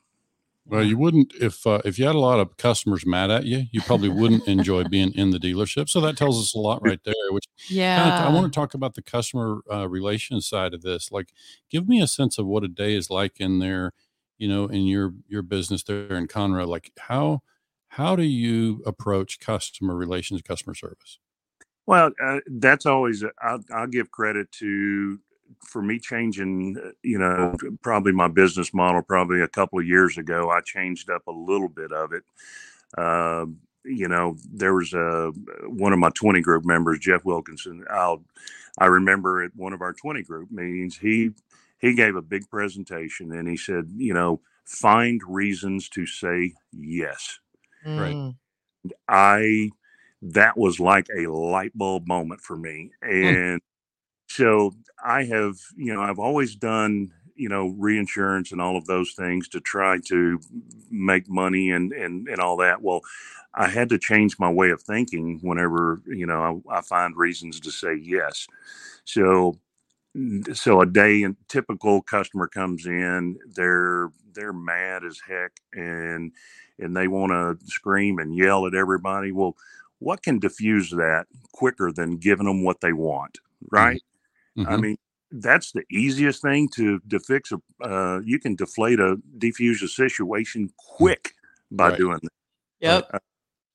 Well, 0.65 0.83
you 0.83 0.97
wouldn't 0.97 1.33
if 1.35 1.67
uh, 1.67 1.81
if 1.83 1.99
you 1.99 2.05
had 2.05 2.15
a 2.15 2.19
lot 2.19 2.39
of 2.39 2.55
customers 2.57 3.05
mad 3.05 3.29
at 3.29 3.43
you, 3.45 3.65
you 3.71 3.81
probably 3.81 4.09
wouldn't 4.09 4.47
enjoy 4.47 4.85
being 4.85 5.13
in 5.13 5.31
the 5.31 5.37
dealership. 5.37 5.89
So 5.89 5.99
that 6.01 6.15
tells 6.17 6.39
us 6.41 6.55
a 6.55 6.59
lot 6.59 6.81
right 6.81 6.99
there. 7.03 7.13
Which 7.31 7.45
kind 7.93 8.07
Yeah. 8.07 8.19
of, 8.19 8.25
I 8.25 8.29
want 8.29 8.51
to 8.51 8.57
talk 8.57 8.73
about 8.73 8.95
the 8.95 9.01
customer 9.01 9.61
uh, 9.71 9.87
relations 9.89 10.47
side 10.47 10.73
of 10.73 10.81
this. 10.81 11.11
Like, 11.11 11.33
give 11.69 11.87
me 11.87 12.01
a 12.01 12.07
sense 12.07 12.37
of 12.37 12.45
what 12.47 12.63
a 12.63 12.69
day 12.69 12.95
is 12.95 13.09
like 13.09 13.39
in 13.41 13.59
there, 13.59 13.91
you 14.37 14.47
know, 14.47 14.67
in 14.67 14.83
your 14.87 15.13
your 15.27 15.41
business 15.41 15.83
there 15.83 16.15
in 16.15 16.27
Conroe. 16.27 16.65
Like, 16.67 16.91
how 16.97 17.41
how 17.89 18.15
do 18.15 18.23
you 18.23 18.81
approach 18.85 19.39
customer 19.39 19.95
relations, 19.95 20.41
customer 20.41 20.75
service? 20.75 21.19
Well, 21.85 22.11
uh, 22.23 22.39
that's 22.47 22.85
always 22.85 23.23
I'll, 23.41 23.59
I'll 23.73 23.87
give 23.87 24.11
credit 24.11 24.49
to 24.53 25.19
for 25.65 25.81
me 25.81 25.99
changing. 25.99 26.77
uh, 26.77 26.91
You 27.03 27.19
know, 27.19 27.55
probably 27.81 28.11
my 28.11 28.27
business 28.27 28.73
model. 28.73 29.01
Probably 29.01 29.41
a 29.41 29.47
couple 29.47 29.79
of 29.79 29.87
years 29.87 30.17
ago, 30.17 30.49
I 30.49 30.61
changed 30.61 31.09
up 31.09 31.27
a 31.27 31.31
little 31.31 31.69
bit 31.69 31.91
of 31.91 32.13
it. 32.13 32.23
Uh, 32.97 33.45
you 33.85 34.07
know, 34.07 34.37
there 34.51 34.73
was 34.73 34.93
a 34.93 35.31
one 35.67 35.93
of 35.93 35.99
my 35.99 36.09
twenty 36.11 36.41
group 36.41 36.65
members, 36.65 36.99
Jeff 36.99 37.25
Wilkinson. 37.25 37.85
I'll 37.89 38.23
I 38.77 38.85
remember 38.87 39.43
at 39.43 39.55
one 39.55 39.73
of 39.73 39.81
our 39.81 39.93
twenty 39.93 40.23
group 40.23 40.51
meetings, 40.51 40.97
he 40.97 41.31
he 41.79 41.93
gave 41.95 42.15
a 42.15 42.21
big 42.21 42.49
presentation 42.49 43.33
and 43.33 43.47
he 43.47 43.57
said, 43.57 43.89
you 43.95 44.13
know, 44.13 44.41
find 44.65 45.21
reasons 45.27 45.89
to 45.89 46.05
say 46.05 46.53
yes. 46.71 47.39
Right. 47.85 48.15
Mm. 48.15 48.35
I 49.07 49.71
that 50.21 50.57
was 50.57 50.79
like 50.79 51.07
a 51.15 51.27
light 51.27 51.77
bulb 51.77 52.07
moment 52.07 52.41
for 52.41 52.55
me. 52.55 52.91
And 53.01 53.61
so 54.33 54.73
I 55.03 55.25
have, 55.25 55.57
you 55.77 55.93
know, 55.93 56.01
I've 56.01 56.17
always 56.17 56.55
done, 56.55 57.11
you 57.35 57.49
know, 57.49 57.67
reinsurance 57.77 58.51
and 58.51 58.59
all 58.59 58.75
of 58.75 58.85
those 58.87 59.13
things 59.13 59.47
to 59.49 59.59
try 59.59 59.99
to 60.07 60.39
make 60.89 61.29
money 61.29 61.69
and 61.69 61.93
and 61.93 62.27
and 62.27 62.39
all 62.39 62.57
that. 62.57 62.81
Well, 62.81 63.01
I 63.53 63.67
had 63.67 63.89
to 63.89 63.99
change 63.99 64.39
my 64.39 64.51
way 64.51 64.71
of 64.71 64.81
thinking 64.81 65.37
whenever, 65.43 66.01
you 66.07 66.25
know, 66.25 66.63
I, 66.67 66.77
I 66.77 66.81
find 66.81 67.15
reasons 67.15 67.59
to 67.59 67.71
say 67.71 67.95
yes. 68.01 68.47
So 69.05 69.59
so 70.53 70.81
a 70.81 70.85
day 70.87 71.21
and 71.21 71.35
typical 71.47 72.01
customer 72.01 72.47
comes 72.47 72.87
in, 72.87 73.37
they're 73.55 74.09
they're 74.33 74.53
mad 74.53 75.03
as 75.03 75.21
heck 75.27 75.51
and 75.73 76.31
and 76.79 76.97
they 76.97 77.07
want 77.07 77.31
to 77.31 77.63
scream 77.67 78.17
and 78.17 78.35
yell 78.35 78.65
at 78.65 78.73
everybody. 78.73 79.31
Well, 79.31 79.55
what 79.99 80.23
can 80.23 80.39
diffuse 80.39 80.89
that 80.89 81.27
quicker 81.51 81.91
than 81.91 82.17
giving 82.17 82.47
them 82.47 82.63
what 82.63 82.81
they 82.81 82.93
want, 82.93 83.37
mm-hmm. 83.63 83.75
right? 83.75 84.01
I 84.57 84.61
Mhm. 84.61 84.81
mean, 84.81 84.97
that's 85.31 85.71
the 85.71 85.83
easiest 85.89 86.41
thing 86.41 86.69
to 86.75 86.99
to 87.09 87.19
fix 87.19 87.51
a. 87.51 87.59
Uh, 87.83 88.19
you 88.23 88.39
can 88.39 88.55
deflate 88.55 88.99
a 88.99 89.17
defuse 89.37 89.81
a 89.83 89.87
situation 89.87 90.71
quick 90.77 91.33
by 91.71 91.89
Right. 91.89 91.97
doing 91.97 92.19
that. 92.21 92.31
Yep. 92.81 93.09
Uh, 93.13 93.19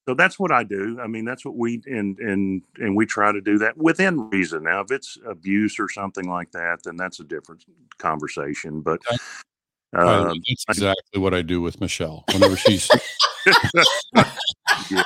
so 0.08 0.14
that's 0.14 0.38
what 0.38 0.52
I 0.52 0.62
do. 0.62 0.98
I 1.00 1.06
mean, 1.06 1.24
that's 1.24 1.44
what 1.44 1.56
we 1.56 1.82
and 1.86 2.18
and 2.18 2.62
and 2.78 2.96
we 2.96 3.06
try 3.06 3.32
to 3.32 3.40
do 3.40 3.58
that 3.58 3.76
within 3.76 4.30
reason. 4.30 4.62
Now, 4.62 4.80
if 4.80 4.90
it's 4.90 5.18
abuse 5.26 5.78
or 5.78 5.88
something 5.88 6.28
like 6.28 6.52
that, 6.52 6.82
then 6.84 6.96
that's 6.96 7.20
a 7.20 7.24
different 7.24 7.64
conversation. 7.98 8.80
But 8.80 9.00
Okay. 9.10 9.18
By 9.92 10.04
the 10.04 10.10
way, 10.10 10.30
um, 10.30 10.42
that's 10.46 10.64
exactly 10.68 11.20
what 11.20 11.32
I 11.34 11.42
do 11.42 11.60
with 11.62 11.80
Michelle. 11.80 12.24
Whenever 12.32 12.56
she's 12.56 12.88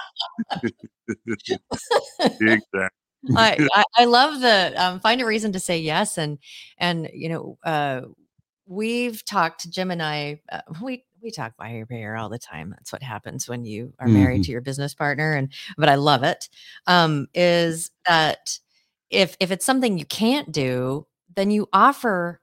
exactly. 2.41 2.89
I, 3.37 3.69
I 3.75 3.85
I 3.99 4.05
love 4.05 4.41
the 4.41 4.73
um, 4.77 5.01
find 5.01 5.21
a 5.21 5.27
reason 5.27 5.53
to 5.53 5.61
say 5.61 5.79
yes 5.79 6.19
and 6.19 6.39
and 6.79 7.09
you 7.13 7.29
know 7.29 7.59
uh, 7.65 8.03
we've 8.67 9.25
talked 9.25 9.71
Jim 9.71 9.91
and 9.91 10.03
I 10.03 10.41
uh, 10.51 10.61
we 10.83 11.05
we 11.23 11.31
talk 11.31 11.57
buy 11.57 11.71
here 11.71 11.87
pay 11.87 11.99
here 11.99 12.17
all 12.17 12.29
the 12.29 12.39
time. 12.39 12.71
That's 12.71 12.93
what 12.93 13.03
happens 13.03 13.49
when 13.49 13.65
you 13.65 13.93
are 13.99 14.09
married 14.09 14.45
to 14.45 14.51
your 14.53 14.61
business 14.61 14.95
partner 14.95 15.35
and 15.35 15.53
but 15.79 15.89
I 15.89 15.95
love 15.95 16.25
it. 16.25 16.49
Um, 16.87 17.29
is 17.35 17.91
that 18.09 18.59
if 19.11 19.37
if 19.41 19.51
it's 19.51 19.65
something 19.65 19.99
you 19.99 20.05
can't 20.07 20.51
do, 20.51 21.07
then 21.37 21.51
you 21.51 21.69
offer 21.73 22.41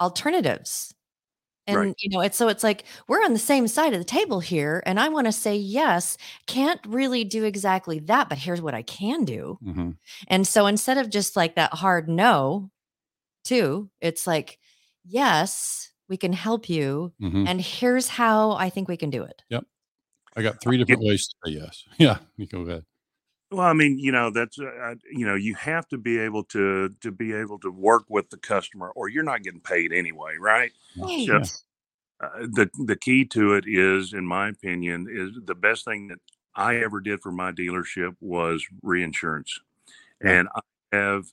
alternatives. 0.00 0.94
And 1.66 1.76
Right. 1.76 1.94
you 1.98 2.10
know, 2.10 2.20
it's 2.20 2.36
so 2.36 2.48
it's 2.48 2.64
like 2.64 2.84
we're 3.08 3.22
on 3.24 3.32
the 3.34 3.38
same 3.38 3.68
side 3.68 3.92
of 3.92 4.00
the 4.00 4.04
table 4.04 4.40
here, 4.40 4.82
and 4.86 4.98
I 5.00 5.08
want 5.08 5.26
to 5.26 5.32
say 5.32 5.56
yes. 5.56 6.16
Can't 6.46 6.80
really 6.86 7.24
do 7.24 7.44
exactly 7.44 8.00
that, 8.00 8.28
but 8.28 8.38
here's 8.38 8.60
what 8.60 8.74
I 8.74 8.82
can 8.82 9.24
do. 9.24 9.58
Mhm. 9.64 9.96
And 10.28 10.46
so 10.46 10.66
instead 10.66 10.98
of 10.98 11.08
just 11.10 11.36
like 11.36 11.54
that 11.56 11.72
hard 11.74 12.08
no, 12.08 12.70
too, 13.44 13.90
it's 14.00 14.26
like, 14.26 14.58
yes, 15.04 15.88
We 16.08 16.18
can 16.18 16.32
help 16.34 16.68
you. 16.68 17.12
Mhm. 17.22 17.48
And 17.48 17.60
here's 17.62 18.08
how 18.08 18.52
I 18.52 18.70
think 18.70 18.88
we 18.88 18.96
can 18.98 19.10
do 19.10 19.22
it. 19.24 19.42
Yep. 19.50 19.64
I 20.36 20.42
got 20.42 20.60
three 20.62 20.78
different 20.78 21.02
ways 21.02 21.26
to 21.28 21.36
say 21.46 21.52
yes. 21.54 21.84
Yeah, 21.98 22.18
you 22.36 22.46
go 22.46 22.62
ahead. 22.62 22.84
Well, 23.52 23.66
I 23.66 23.74
mean, 23.74 23.98
you 23.98 24.12
know, 24.12 24.30
that's 24.30 24.58
uh, 24.60 24.96
you 25.12 25.26
know, 25.26 25.36
you 25.36 25.56
have 25.56 25.88
to 25.90 25.98
be 25.98 26.18
able 26.20 26.44
to 26.46 26.90
to 27.02 27.12
be 27.12 27.34
able 27.34 27.60
to 27.60 27.70
work 27.72 28.04
with 28.10 28.30
the 28.30 28.38
customer, 28.38 28.90
or 28.96 29.08
you're 29.08 29.24
not 29.24 29.44
getting 29.44 29.60
paid 29.60 29.92
anyway, 29.92 30.36
right? 30.40 30.72
Yeah. 30.96 31.48
Uh, 32.22 32.46
the 32.52 32.70
the 32.86 32.96
key 32.96 33.24
to 33.26 33.54
it 33.54 33.64
is, 33.68 34.12
in 34.14 34.26
my 34.26 34.48
opinion, 34.50 35.08
is 35.10 35.32
the 35.46 35.54
best 35.54 35.84
thing 35.84 36.08
that 36.08 36.18
I 36.56 36.76
ever 36.78 37.00
did 37.00 37.20
for 37.22 37.32
my 37.32 37.52
dealership 37.52 38.16
was 38.20 38.66
reinsurance, 38.82 39.60
Yeah. 40.22 40.38
and 40.38 40.48
I 40.54 40.60
have, 40.96 41.26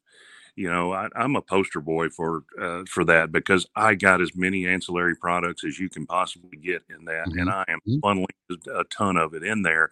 you 0.56 0.70
know, 0.70 0.94
I, 0.94 1.10
I'm 1.16 1.36
a 1.38 1.42
poster 1.44 1.82
boy 1.82 2.10
for 2.10 2.44
uh, 2.62 2.84
for 2.90 3.06
that 3.06 3.32
because 3.32 3.68
I 3.76 3.96
got 3.96 4.22
as 4.22 4.36
many 4.36 4.68
ancillary 4.68 5.16
products 5.18 5.64
as 5.66 5.80
you 5.80 5.90
can 5.90 6.08
possibly 6.08 6.58
get 6.58 6.84
in 6.90 7.06
that, 7.06 7.32
and 7.38 7.50
Mhm. 7.50 7.52
I 7.52 7.66
am 7.70 7.80
Mhm. 7.88 8.04
funneling 8.04 8.28
a 8.74 8.86
ton 8.86 9.18
of 9.18 9.34
it 9.36 9.44
in 9.44 9.64
there. 9.64 9.92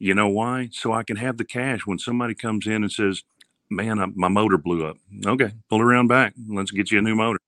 You 0.00 0.14
know 0.14 0.28
why? 0.28 0.70
So 0.72 0.92
I 0.92 1.02
can 1.02 1.16
have 1.16 1.36
the 1.36 1.44
cash 1.44 1.86
when 1.86 1.98
somebody 1.98 2.34
comes 2.34 2.66
in 2.66 2.82
and 2.82 2.90
says, 2.90 3.22
"Man, 3.68 4.00
I, 4.00 4.06
my 4.14 4.28
motor 4.28 4.56
blew 4.56 4.86
up." 4.86 4.96
Okay, 5.24 5.52
pull 5.68 5.82
around 5.82 6.08
back. 6.08 6.32
Let's 6.48 6.70
get 6.70 6.90
you 6.90 6.98
a 6.98 7.02
new 7.02 7.14
motor. 7.14 7.38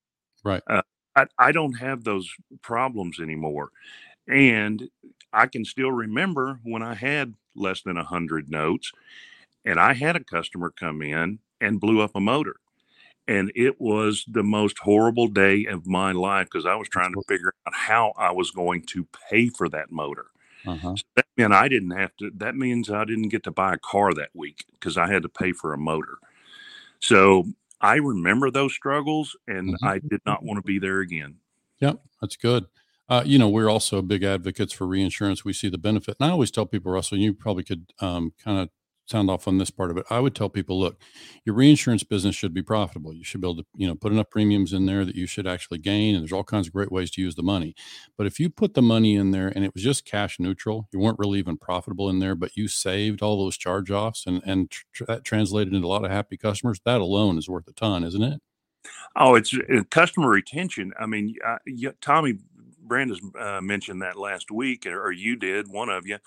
Right. 0.43 0.61
Uh, 0.67 0.83
I, 1.15 1.25
I 1.39 1.51
don't 1.51 1.73
have 1.73 2.03
those 2.03 2.29
problems 2.61 3.19
anymore, 3.19 3.69
and 4.27 4.87
I 5.33 5.47
can 5.47 5.65
still 5.65 5.91
remember 5.91 6.59
when 6.63 6.83
I 6.83 6.93
had 6.93 7.33
less 7.55 7.81
than 7.81 7.97
a 7.97 8.03
hundred 8.03 8.51
notes, 8.51 8.91
and 9.65 9.79
I 9.79 9.93
had 9.93 10.15
a 10.15 10.23
customer 10.23 10.71
come 10.71 11.01
in 11.01 11.39
and 11.59 11.81
blew 11.81 12.01
up 12.01 12.11
a 12.15 12.19
motor. 12.19 12.57
And 13.27 13.51
it 13.55 13.79
was 13.79 14.25
the 14.27 14.43
most 14.43 14.77
horrible 14.79 15.27
day 15.27 15.65
of 15.65 15.87
my 15.87 16.11
life 16.11 16.47
because 16.51 16.65
I 16.65 16.75
was 16.75 16.89
trying 16.89 17.13
to 17.13 17.21
figure 17.27 17.53
out 17.65 17.73
how 17.73 18.13
I 18.17 18.31
was 18.31 18.51
going 18.51 18.83
to 18.87 19.07
pay 19.29 19.47
for 19.47 19.69
that 19.69 19.91
motor. 19.91 20.25
Uh-huh. 20.65 20.95
So 20.95 21.03
that 21.15 21.25
meant 21.37 21.53
I 21.53 21.67
didn't 21.67 21.91
have 21.91 22.15
to. 22.17 22.31
That 22.35 22.55
means 22.55 22.89
I 22.89 23.05
didn't 23.05 23.29
get 23.29 23.43
to 23.43 23.51
buy 23.51 23.73
a 23.73 23.77
car 23.77 24.13
that 24.13 24.29
week 24.33 24.65
because 24.73 24.97
I 24.97 25.11
had 25.11 25.23
to 25.23 25.29
pay 25.29 25.51
for 25.51 25.73
a 25.73 25.77
motor. 25.77 26.17
So 26.99 27.45
I 27.81 27.95
remember 27.95 28.49
those 28.49 28.73
struggles, 28.73 29.35
and 29.47 29.73
Mhm. 29.73 29.77
I 29.83 29.99
did 29.99 30.21
not 30.25 30.43
want 30.43 30.57
to 30.57 30.65
be 30.65 30.79
there 30.79 31.01
again. 31.01 31.35
Yep, 31.79 32.01
that's 32.21 32.37
good. 32.37 32.65
Uh, 33.09 33.23
you 33.25 33.37
know, 33.37 33.49
we're 33.49 33.69
also 33.69 34.01
big 34.01 34.23
advocates 34.23 34.71
for 34.71 34.87
reinsurance. 34.87 35.43
We 35.43 35.51
see 35.51 35.67
the 35.67 35.77
benefit. 35.77 36.15
And 36.19 36.27
I 36.27 36.31
always 36.31 36.49
tell 36.49 36.65
people, 36.65 36.93
Russell, 36.93 37.17
you 37.17 37.33
probably 37.33 37.63
could 37.63 37.91
um, 37.99 38.33
kind 38.41 38.59
of 38.59 38.69
sound 39.05 39.29
off 39.29 39.47
on 39.47 39.57
this 39.57 39.69
part 39.69 39.91
of 39.91 39.97
it. 39.97 40.05
I 40.09 40.19
would 40.19 40.35
tell 40.35 40.49
people, 40.49 40.79
look, 40.79 40.99
your 41.45 41.55
reinsurance 41.55 42.03
business 42.03 42.35
should 42.35 42.53
be 42.53 42.61
profitable. 42.61 43.13
You 43.13 43.23
should 43.23 43.41
be 43.41 43.47
able 43.47 43.57
to, 43.57 43.65
you 43.75 43.87
know, 43.87 43.95
put 43.95 44.11
enough 44.11 44.29
premiums 44.29 44.73
in 44.73 44.85
there 44.85 45.03
that 45.05 45.15
you 45.15 45.27
should 45.27 45.45
actually 45.45 45.79
gain. 45.79 46.15
And 46.15 46.23
there's 46.23 46.31
all 46.31 46.43
kinds 46.43 46.67
of 46.67 46.73
great 46.73 46.91
ways 46.91 47.11
to 47.11 47.21
use 47.21 47.35
the 47.35 47.43
money. 47.43 47.75
But 48.17 48.27
if 48.27 48.39
you 48.39 48.49
put 48.49 48.73
the 48.73 48.81
money 48.81 49.15
in 49.15 49.31
there 49.31 49.49
and 49.49 49.65
it 49.65 49.73
was 49.73 49.83
just 49.83 50.05
cash 50.05 50.39
neutral, 50.39 50.87
you 50.91 50.99
weren't 50.99 51.19
really 51.19 51.39
even 51.39 51.57
profitable 51.57 52.09
in 52.09 52.19
there, 52.19 52.35
but 52.35 52.55
you 52.55 52.67
saved 52.67 53.21
all 53.21 53.37
those 53.37 53.57
charge 53.57 53.91
offs 53.91 54.25
and, 54.25 54.41
and 54.45 54.71
tr- 54.71 55.05
that 55.05 55.23
translated 55.23 55.73
into 55.73 55.87
a 55.87 55.89
lot 55.89 56.05
of 56.05 56.11
happy 56.11 56.37
customers, 56.37 56.79
that 56.85 57.01
alone 57.01 57.37
is 57.37 57.49
worth 57.49 57.67
a 57.67 57.73
ton, 57.73 58.03
isn't 58.03 58.23
it? 58.23 58.41
Oh, 59.15 59.35
it's 59.35 59.53
uh, 59.53 59.83
customer 59.89 60.29
retention. 60.29 60.93
I 60.99 61.05
mean, 61.05 61.35
uh, 61.45 61.57
Tommy 62.01 62.37
Brandis 62.85 63.19
uh, 63.39 63.61
mentioned 63.61 64.01
that 64.01 64.17
last 64.17 64.51
week, 64.51 64.85
or 64.85 65.11
you 65.11 65.35
did, 65.35 65.67
one 65.67 65.89
of 65.89 66.05
you, 66.05 66.17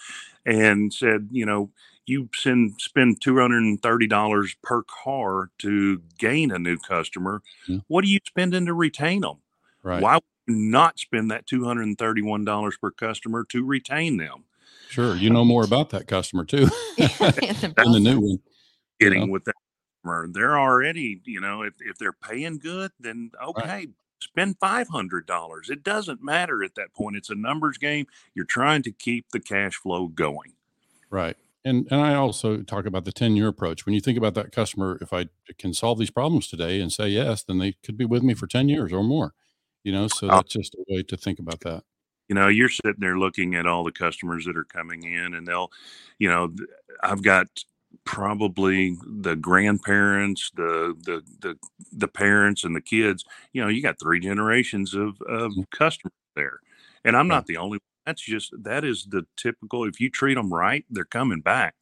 and 0.44 0.92
said, 0.92 1.28
you 1.30 1.44
know, 1.44 1.70
you 2.06 2.28
send 2.34 2.74
spend 2.80 3.20
two 3.20 3.38
hundred 3.38 3.62
and 3.64 3.80
thirty 3.82 4.06
dollars 4.06 4.56
per 4.62 4.82
car 4.82 5.50
to 5.58 6.00
gain 6.18 6.50
a 6.50 6.58
new 6.58 6.78
customer. 6.78 7.42
Yeah. 7.66 7.78
What 7.88 8.04
are 8.04 8.08
you 8.08 8.20
spending 8.26 8.66
to 8.66 8.74
retain 8.74 9.22
them? 9.22 9.38
Right. 9.82 10.02
Why 10.02 10.14
would 10.14 10.22
you 10.46 10.54
not 10.54 10.98
spend 10.98 11.30
that 11.30 11.46
two 11.46 11.64
hundred 11.64 11.82
and 11.86 11.98
thirty 11.98 12.22
one 12.22 12.44
dollars 12.44 12.76
per 12.80 12.90
customer 12.90 13.44
to 13.50 13.64
retain 13.64 14.16
them? 14.16 14.44
Sure. 14.88 15.16
You 15.16 15.30
know 15.30 15.44
more 15.44 15.64
about 15.64 15.90
that 15.90 16.06
customer 16.06 16.44
too 16.44 16.66
than 16.96 17.92
the 17.92 18.00
new 18.00 18.20
one. 18.20 18.38
Getting 19.00 19.22
Yeah. 19.24 19.28
with 19.28 19.44
that 19.44 19.54
customer, 20.04 20.28
they're 20.30 20.58
already, 20.58 21.20
you 21.24 21.40
know, 21.40 21.62
if 21.62 21.74
if 21.80 21.98
they're 21.98 22.12
paying 22.12 22.58
good, 22.58 22.92
then 23.00 23.30
okay, 23.42 23.88
spend 24.20 24.56
five 24.60 24.88
hundred 24.88 25.26
dollars. 25.26 25.70
It 25.70 25.82
doesn't 25.82 26.22
matter 26.22 26.62
at 26.62 26.76
that 26.76 26.94
point. 26.94 27.16
It's 27.16 27.30
a 27.30 27.34
numbers 27.34 27.78
game. 27.78 28.06
You're 28.34 28.44
trying 28.46 28.82
to 28.84 28.92
keep 28.92 29.26
the 29.32 29.40
cash 29.40 29.74
flow 29.74 30.06
going. 30.06 30.52
Right. 31.10 31.36
And 31.66 31.86
and 31.90 32.00
I 32.00 32.14
also 32.14 32.62
talk 32.62 32.86
about 32.86 33.04
the 33.04 33.12
10 33.12 33.36
year 33.36 33.48
approach. 33.48 33.86
When 33.86 33.94
you 33.94 34.00
think 34.00 34.18
about 34.18 34.34
that 34.36 34.52
customer, 34.52 34.98
if 35.02 35.12
I 35.12 35.26
can 35.58 35.74
solve 35.74 35.98
these 35.98 36.10
problems 36.12 36.48
today 36.48 36.80
and 36.80 36.92
say 36.92 37.08
yes, 37.10 37.44
then 37.44 37.58
they 37.58 37.72
could 37.84 37.98
be 37.98 38.06
with 38.06 38.22
me 38.24 38.34
for 38.34 38.46
10 38.46 38.68
years 38.70 38.92
or 38.92 39.04
more. 39.04 39.34
You 39.84 39.92
know, 39.92 40.08
so 40.08 40.30
that's 40.30 40.54
just 40.56 40.74
a 40.76 40.84
way 40.88 41.02
to 41.04 41.16
think 41.16 41.38
about 41.40 41.60
that. 41.62 41.84
you 42.28 42.34
know 42.34 42.48
you're 42.48 42.68
sitting 42.68 43.00
there 43.00 43.18
looking 43.18 43.54
at 43.54 43.66
all 43.66 43.84
the 43.84 43.92
customers 43.92 44.44
that 44.44 44.56
are 44.56 44.64
coming 44.64 45.04
in 45.04 45.34
and 45.34 45.46
they'll 45.46 45.70
you 46.18 46.28
know 46.28 46.52
i've 47.02 47.22
got 47.22 47.46
probably 48.04 48.96
the 49.06 49.36
grandparents 49.36 50.50
the 50.54 50.94
the 51.04 51.22
the, 51.40 51.56
the 51.92 52.08
parents 52.08 52.64
and 52.64 52.74
the 52.74 52.80
kids 52.80 53.24
you 53.52 53.62
know 53.62 53.68
you 53.68 53.82
got 53.82 53.98
three 54.00 54.20
generations 54.20 54.94
of 54.94 55.20
of 55.22 55.52
Mhm. 55.56 55.64
customers 55.70 56.12
there 56.34 56.60
and 57.04 57.16
i'm 57.16 57.28
not 57.28 57.46
the 57.46 57.56
only 57.56 57.76
one 57.78 57.80
that's 58.06 58.22
just 58.22 58.52
that 58.62 58.84
is 58.84 59.06
the 59.10 59.26
typical 59.36 59.84
if 59.84 60.00
you 60.00 60.08
treat 60.08 60.34
them 60.34 60.52
right 60.54 60.84
they're 60.90 61.04
coming 61.04 61.40
back 61.40 61.74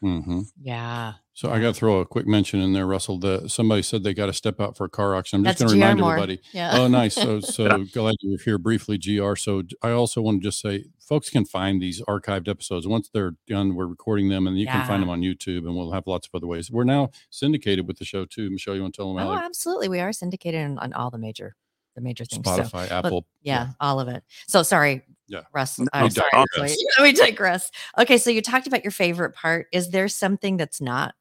hmm 0.00 0.42
Yeah. 0.60 1.14
So 1.32 1.50
I 1.50 1.60
got 1.60 1.68
to 1.68 1.72
throw 1.74 1.98
a 2.00 2.04
quick 2.06 2.26
mention 2.26 2.58
in 2.60 2.72
there, 2.72 2.86
Russell. 2.86 3.18
The, 3.18 3.48
somebody 3.48 3.82
said 3.82 4.02
they 4.02 4.12
got 4.14 4.26
to 4.26 4.32
step 4.32 4.60
out 4.60 4.76
for 4.76 4.84
a 4.84 4.88
car 4.88 5.14
auction. 5.14 5.38
I'm 5.38 5.44
just 5.44 5.58
That's 5.58 5.70
going 5.72 5.78
to 5.80 5.84
GR 5.86 5.88
remind 5.90 6.00
Moore. 6.00 6.12
everybody. 6.18 6.40
Yeah. 6.52 6.76
Oh, 6.78 6.88
nice. 6.88 7.16
So, 7.28 7.38
so 7.40 7.84
glad 7.92 8.16
you 8.20 8.32
were 8.32 8.38
here 8.44 8.58
briefly, 8.58 8.98
GR. 8.98 9.34
So 9.36 9.62
I 9.82 9.90
also 9.90 10.20
want 10.20 10.40
to 10.42 10.48
just 10.48 10.60
say 10.60 10.84
folks 11.00 11.30
can 11.30 11.44
find 11.44 11.80
these 11.82 12.00
archived 12.08 12.48
episodes. 12.48 12.86
Once 12.88 13.08
they're 13.12 13.34
done, 13.46 13.74
we're 13.76 13.86
recording 13.86 14.28
them 14.28 14.46
and 14.48 14.58
you 14.58 14.66
can 14.66 14.84
find 14.84 15.00
them 15.02 15.10
on 15.10 15.20
YouTube 15.20 15.58
and 15.66 15.76
we'll 15.76 15.92
have 15.92 16.06
lots 16.08 16.26
of 16.28 16.34
other 16.36 16.46
ways. 16.48 16.70
We're 16.72 16.82
now 16.84 17.10
syndicated 17.30 17.86
with 17.86 17.98
the 17.98 18.04
show 18.04 18.24
too. 18.24 18.50
Michelle, 18.50 18.74
you 18.76 18.82
want 18.82 18.94
to 18.94 18.98
tell 18.98 19.14
them 19.14 19.24
Oh, 19.24 19.32
how 19.34 19.44
absolutely. 19.44 19.88
We 19.88 20.00
are 20.00 20.12
syndicated 20.12 20.64
on, 20.64 20.78
on 20.78 20.92
all 20.92 21.10
the 21.10 21.18
major, 21.18 21.54
the 21.98 22.04
major 22.04 22.24
things. 22.24 22.44
So, 22.44 22.62
Spotify, 22.62 22.90
Apple. 22.90 23.26
yeah, 23.42 23.70
all 23.80 24.00
of 24.00 24.08
it. 24.08 24.22
So 24.46 24.62
sorry, 24.62 25.02
Yeah. 25.26 25.42
Russ. 25.52 25.78
No, 25.78 25.86
I'm 25.92 26.04
we 26.04 26.10
sorry. 26.10 26.28
digress. 26.32 26.72
Actually, 26.72 27.02
we 27.02 27.12
digress. 27.26 27.70
Okay, 27.98 28.18
so 28.18 28.30
you 28.30 28.40
talked 28.40 28.66
about 28.66 28.84
your 28.84 28.92
favorite 28.92 29.34
part. 29.34 29.66
Is 29.72 29.90
there 29.90 30.08
something 30.08 30.56
that's 30.56 30.80
not 30.80 31.14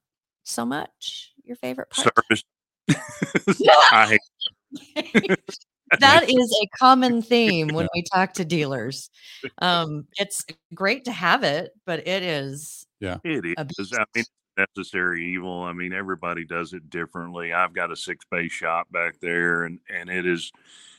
so 0.43 0.65
much 0.65 1.31
your 1.43 1.57
favorite 1.57 1.89
part? 1.89 2.13
service 2.29 2.43
that 5.99 6.29
is 6.29 6.59
a 6.61 6.67
common 6.77 7.21
theme 7.21 7.69
when 7.69 7.87
we 7.93 8.03
talk 8.03 8.33
to 8.33 8.45
dealers. 8.45 9.09
Um, 9.59 10.07
it's 10.17 10.45
great 10.73 11.05
to 11.05 11.11
have 11.11 11.43
it, 11.43 11.71
but 11.85 12.07
it 12.07 12.23
is 12.23 12.85
yeah, 12.99 13.17
it 13.23 13.45
is. 13.45 13.53
I 13.57 13.63
mean, 13.63 14.05
beast. 14.13 14.31
Necessary 14.57 15.25
evil. 15.25 15.63
I 15.63 15.73
mean, 15.73 15.93
everybody 15.93 16.45
does 16.45 16.73
it 16.73 16.89
differently. 16.89 17.53
I've 17.53 17.73
got 17.73 17.91
a 17.91 17.95
six 17.95 18.25
bay 18.29 18.47
shop 18.47 18.87
back 18.91 19.19
there, 19.21 19.63
and 19.63 19.79
and 19.89 20.09
it 20.09 20.25
is, 20.25 20.51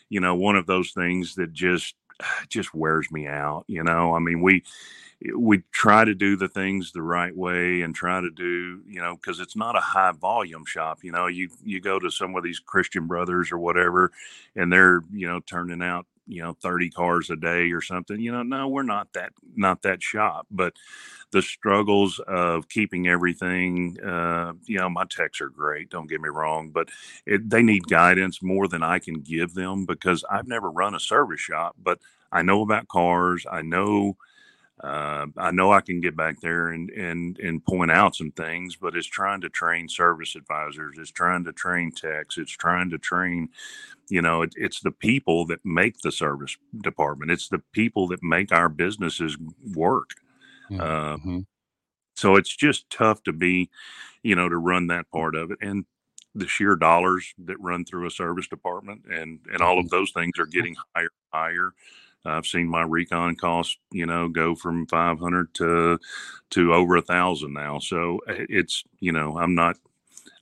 you 0.08 0.20
know, 0.20 0.34
one 0.34 0.56
of 0.56 0.66
those 0.66 0.92
things 0.92 1.34
that 1.36 1.52
just 1.52 1.94
just 2.48 2.74
wears 2.74 3.10
me 3.10 3.26
out. 3.26 3.64
You 3.66 3.82
know, 3.82 4.14
I 4.14 4.18
mean, 4.18 4.40
we 4.40 4.62
we 5.36 5.62
try 5.72 6.04
to 6.04 6.14
do 6.14 6.36
the 6.36 6.48
things 6.48 6.92
the 6.92 7.02
right 7.02 7.36
way 7.36 7.82
and 7.82 7.94
try 7.94 8.20
to 8.20 8.30
do 8.30 8.80
you 8.86 9.00
know 9.00 9.16
because 9.16 9.40
it's 9.40 9.56
not 9.56 9.76
a 9.76 9.80
high 9.80 10.12
volume 10.12 10.64
shop 10.64 11.00
you 11.02 11.10
know 11.10 11.26
you 11.26 11.48
you 11.64 11.80
go 11.80 11.98
to 11.98 12.10
some 12.10 12.36
of 12.36 12.44
these 12.44 12.60
christian 12.60 13.06
brothers 13.08 13.50
or 13.50 13.58
whatever 13.58 14.12
and 14.54 14.72
they're 14.72 15.02
you 15.12 15.26
know 15.26 15.40
turning 15.40 15.82
out 15.82 16.06
you 16.28 16.42
know 16.42 16.54
30 16.62 16.90
cars 16.90 17.30
a 17.30 17.36
day 17.36 17.72
or 17.72 17.80
something 17.80 18.20
you 18.20 18.30
know 18.30 18.42
no 18.42 18.68
we're 18.68 18.82
not 18.82 19.12
that 19.14 19.32
not 19.56 19.82
that 19.82 20.02
shop 20.02 20.46
but 20.50 20.74
the 21.30 21.42
struggles 21.42 22.20
of 22.28 22.68
keeping 22.68 23.08
everything 23.08 23.96
uh 24.04 24.52
you 24.66 24.78
know 24.78 24.88
my 24.88 25.04
techs 25.10 25.40
are 25.40 25.48
great 25.48 25.90
don't 25.90 26.08
get 26.08 26.20
me 26.20 26.28
wrong 26.28 26.70
but 26.70 26.88
it, 27.26 27.48
they 27.48 27.62
need 27.62 27.86
guidance 27.88 28.42
more 28.42 28.68
than 28.68 28.82
i 28.82 28.98
can 28.98 29.20
give 29.20 29.54
them 29.54 29.86
because 29.86 30.24
i've 30.30 30.46
never 30.48 30.70
run 30.70 30.94
a 30.94 31.00
service 31.00 31.40
shop 31.40 31.74
but 31.82 31.98
i 32.32 32.42
know 32.42 32.62
about 32.62 32.88
cars 32.88 33.46
i 33.50 33.62
know 33.62 34.16
uh, 34.80 35.26
I 35.36 35.50
know 35.50 35.72
I 35.72 35.80
can 35.80 36.00
get 36.00 36.16
back 36.16 36.40
there 36.40 36.68
and, 36.68 36.90
and 36.90 37.38
and 37.38 37.64
point 37.64 37.90
out 37.90 38.14
some 38.16 38.30
things, 38.32 38.76
but 38.76 38.96
it's 38.96 39.06
trying 39.06 39.40
to 39.42 39.48
train 39.48 39.88
service 39.88 40.36
advisors, 40.36 40.96
it's 40.98 41.10
trying 41.10 41.44
to 41.44 41.52
train 41.52 41.92
techs, 41.92 42.38
it's 42.38 42.52
trying 42.52 42.90
to 42.90 42.98
train, 42.98 43.48
you 44.08 44.22
know, 44.22 44.42
it, 44.42 44.54
it's 44.56 44.80
the 44.80 44.92
people 44.92 45.46
that 45.46 45.64
make 45.64 45.98
the 46.00 46.12
service 46.12 46.56
department, 46.82 47.30
it's 47.32 47.48
the 47.48 47.62
people 47.72 48.08
that 48.08 48.22
make 48.22 48.52
our 48.52 48.68
businesses 48.68 49.36
work. 49.74 50.10
Uh, 50.78 51.18
Mhm. 51.18 51.46
so 52.16 52.36
it's 52.36 52.54
just 52.54 52.90
tough 52.90 53.22
to 53.24 53.32
be, 53.32 53.70
you 54.22 54.36
know, 54.36 54.48
to 54.48 54.58
run 54.58 54.88
that 54.88 55.10
part 55.10 55.34
of 55.36 55.50
it, 55.52 55.58
and 55.62 55.86
the 56.34 56.48
sheer 56.48 56.76
dollars 56.76 57.34
that 57.38 57.60
run 57.60 57.84
through 57.84 58.06
a 58.06 58.10
service 58.10 58.48
department, 58.48 59.04
and 59.10 59.40
and 59.52 59.62
all 59.62 59.78
of 59.78 59.90
those 59.90 60.12
things 60.12 60.38
are 60.38 60.46
getting 60.46 60.76
higher, 60.94 61.10
higher. 61.32 61.72
I've 62.24 62.46
seen 62.46 62.68
my 62.68 62.82
recon 62.82 63.36
cost, 63.36 63.78
you 63.92 64.06
know, 64.06 64.28
go 64.28 64.54
from 64.54 64.86
500 64.86 65.54
to 65.54 65.98
to 66.50 66.74
over 66.74 66.96
a 66.96 67.02
thousand 67.02 67.52
now. 67.54 67.78
So 67.78 68.20
uh, 68.28 68.34
it's, 68.48 68.84
you 69.00 69.12
know, 69.12 69.38
I'm 69.38 69.54
not 69.54 69.76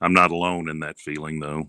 I'm 0.00 0.14
not 0.14 0.30
alone 0.32 0.68
in 0.70 0.80
that 0.80 0.98
feeling 0.98 1.40
though. 1.40 1.68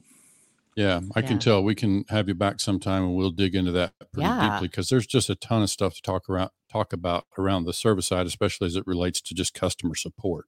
Yeah, 0.75 1.01
I 1.15 1.21
Yeah. 1.21 1.27
can 1.27 1.39
tell. 1.39 1.63
We 1.63 1.73
can 1.75 2.05
have 2.09 2.27
you 2.27 2.35
back 2.35 2.59
sometime 2.59 3.03
and 3.03 3.15
we'll 3.15 3.31
dig 3.31 3.55
into 3.55 3.71
that 3.73 3.93
pretty 4.13 4.29
Yeah. 4.29 4.39
deeply 4.39 4.67
because 4.67 4.89
there's 4.89 5.07
just 5.07 5.29
a 5.29 5.35
ton 5.35 5.63
of 5.63 5.69
stuff 5.71 5.95
to 5.95 6.01
talk 6.01 6.29
around 6.29 6.51
talk 6.69 6.93
about 6.93 7.25
around 7.37 7.65
the 7.65 7.73
service 7.73 8.07
side, 8.07 8.27
especially 8.27 8.67
as 8.67 8.75
it 8.75 8.85
relates 8.85 9.21
to 9.21 9.33
just 9.33 9.53
customer 9.53 9.95
support. 9.95 10.45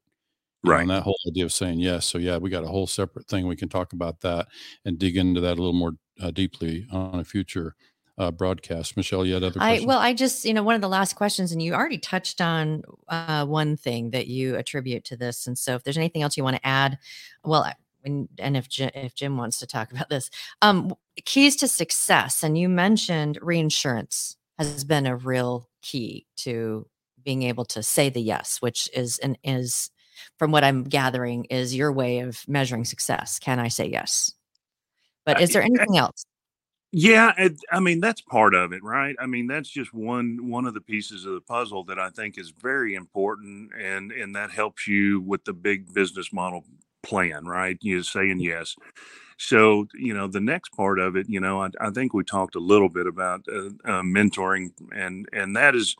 Right. 0.64 0.82
and 0.82 0.89
that 0.89 1.03
whole 1.03 1.18
idea 1.28 1.45
of 1.45 1.53
saying 1.53 1.80
yes. 1.80 2.05
So 2.05 2.18
yeah, 2.18 2.38
we 2.38 2.49
got 2.49 2.64
a 2.66 2.68
whole 2.68 2.88
separate 2.88 3.28
thing. 3.28 3.47
We 3.47 3.55
can 3.55 3.70
talk 3.70 3.93
about 3.93 4.22
that 4.22 4.47
and 4.86 4.99
dig 4.99 5.18
into 5.18 5.41
that 5.41 5.53
a 5.53 5.62
little 5.62 5.74
more 5.74 5.93
uh, 6.20 6.32
deeply 6.32 6.86
on 6.91 7.20
a 7.20 7.24
future 7.24 7.76
uh, 8.20 8.32
broadcast. 8.32 8.97
Michelle, 8.97 9.26
you 9.26 9.34
had 9.34 9.43
other 9.43 9.59
I 9.61 9.82
well, 9.86 9.97
I 9.97 10.13
just 10.13 10.45
you 10.45 10.53
know 10.53 10.61
one 10.61 10.76
of 10.76 10.82
the 10.82 10.89
last 10.89 11.15
questions, 11.15 11.51
and 11.51 11.61
you 11.61 11.74
already 11.74 11.97
touched 11.97 12.41
on 12.41 12.84
uh, 13.07 13.45
one 13.45 13.78
thing 13.78 14.11
that 14.11 14.28
you 14.28 14.55
attribute 14.57 15.05
to 15.05 15.17
this, 15.17 15.47
and 15.47 15.57
so 15.57 15.76
if 15.76 15.84
there's 15.84 15.97
anything 15.97 16.22
else 16.22 16.36
you 16.38 16.43
want 16.43 16.57
to 16.57 16.67
add, 16.67 16.99
well, 17.45 17.65
and, 18.03 18.28
and 18.38 18.57
if 18.57 18.67
Jim, 18.67 18.91
if 18.93 19.15
Jim 19.15 19.38
wants 19.38 19.57
to 19.59 19.67
talk 19.67 19.91
about 19.93 20.09
this, 20.09 20.30
um, 20.61 20.93
keys 21.26 21.55
to 21.57 21.67
success, 21.67 22.43
and 22.43 22.57
you 22.57 22.67
mentioned 22.67 23.39
reinsurance 23.41 24.36
has 24.59 24.84
been 24.84 25.07
a 25.07 25.15
real 25.15 25.70
key 25.82 26.28
to 26.36 26.86
being 27.24 27.43
able 27.43 27.63
to 27.63 27.82
say 27.82 28.09
the 28.09 28.22
yes, 28.22 28.61
which 28.61 28.89
is 28.93 29.17
and 29.20 29.38
is 29.43 29.89
from 30.38 30.51
what 30.51 30.65
I'm 30.65 30.84
gathering 30.84 31.45
is 31.45 31.74
your 31.74 31.93
way 31.93 32.20
of 32.20 32.45
measuring 32.49 32.84
success. 32.84 33.39
Can 33.39 33.59
I 33.59 33.70
say 33.70 33.88
yes? 33.88 34.34
But 35.26 35.39
is 35.39 35.53
there 35.53 35.61
anything 35.61 35.97
else? 35.97 36.26
Yeah, 36.92 37.34
it, 37.38 37.60
I 37.72 37.80
mean 37.80 38.00
that's 38.00 38.22
part 38.22 38.56
of 38.56 38.74
it, 38.74 38.84
right? 38.84 39.16
I 39.20 39.28
mean 39.28 39.46
that's 39.48 39.70
just 39.70 39.94
one 39.94 40.50
one 40.50 40.66
of 40.66 40.74
the 40.74 40.82
pieces 40.82 41.24
of 41.26 41.34
the 41.34 41.42
puzzle 41.42 41.84
that 41.86 42.00
I 42.00 42.10
think 42.10 42.38
is 42.38 42.50
very 42.50 42.96
important, 42.96 43.72
and 43.80 44.12
and 44.12 44.36
that 44.36 44.50
helps 44.50 44.88
you 44.88 45.22
with 45.22 45.46
the 45.46 45.54
big 45.54 45.94
business 45.94 46.34
model 46.34 46.66
plan, 47.04 47.46
right? 47.46 47.78
You're 47.82 48.02
saying 48.04 48.40
yes. 48.40 48.76
So 49.38 49.88
you 49.96 50.14
know 50.14 50.28
the 50.28 50.42
next 50.42 50.70
part 50.74 51.00
of 51.00 51.16
it, 51.16 51.30
you 51.30 51.40
know, 51.40 51.62
I, 51.64 51.70
I 51.82 51.92
think 51.92 52.14
we 52.14 52.24
talked 52.24 52.56
a 52.56 52.60
little 52.60 52.90
bit 52.90 53.08
about 53.08 53.46
uh, 53.52 53.68
uh, 53.86 54.02
mentoring, 54.04 54.72
and 54.96 55.28
and 55.34 55.56
that 55.58 55.76
is, 55.76 55.96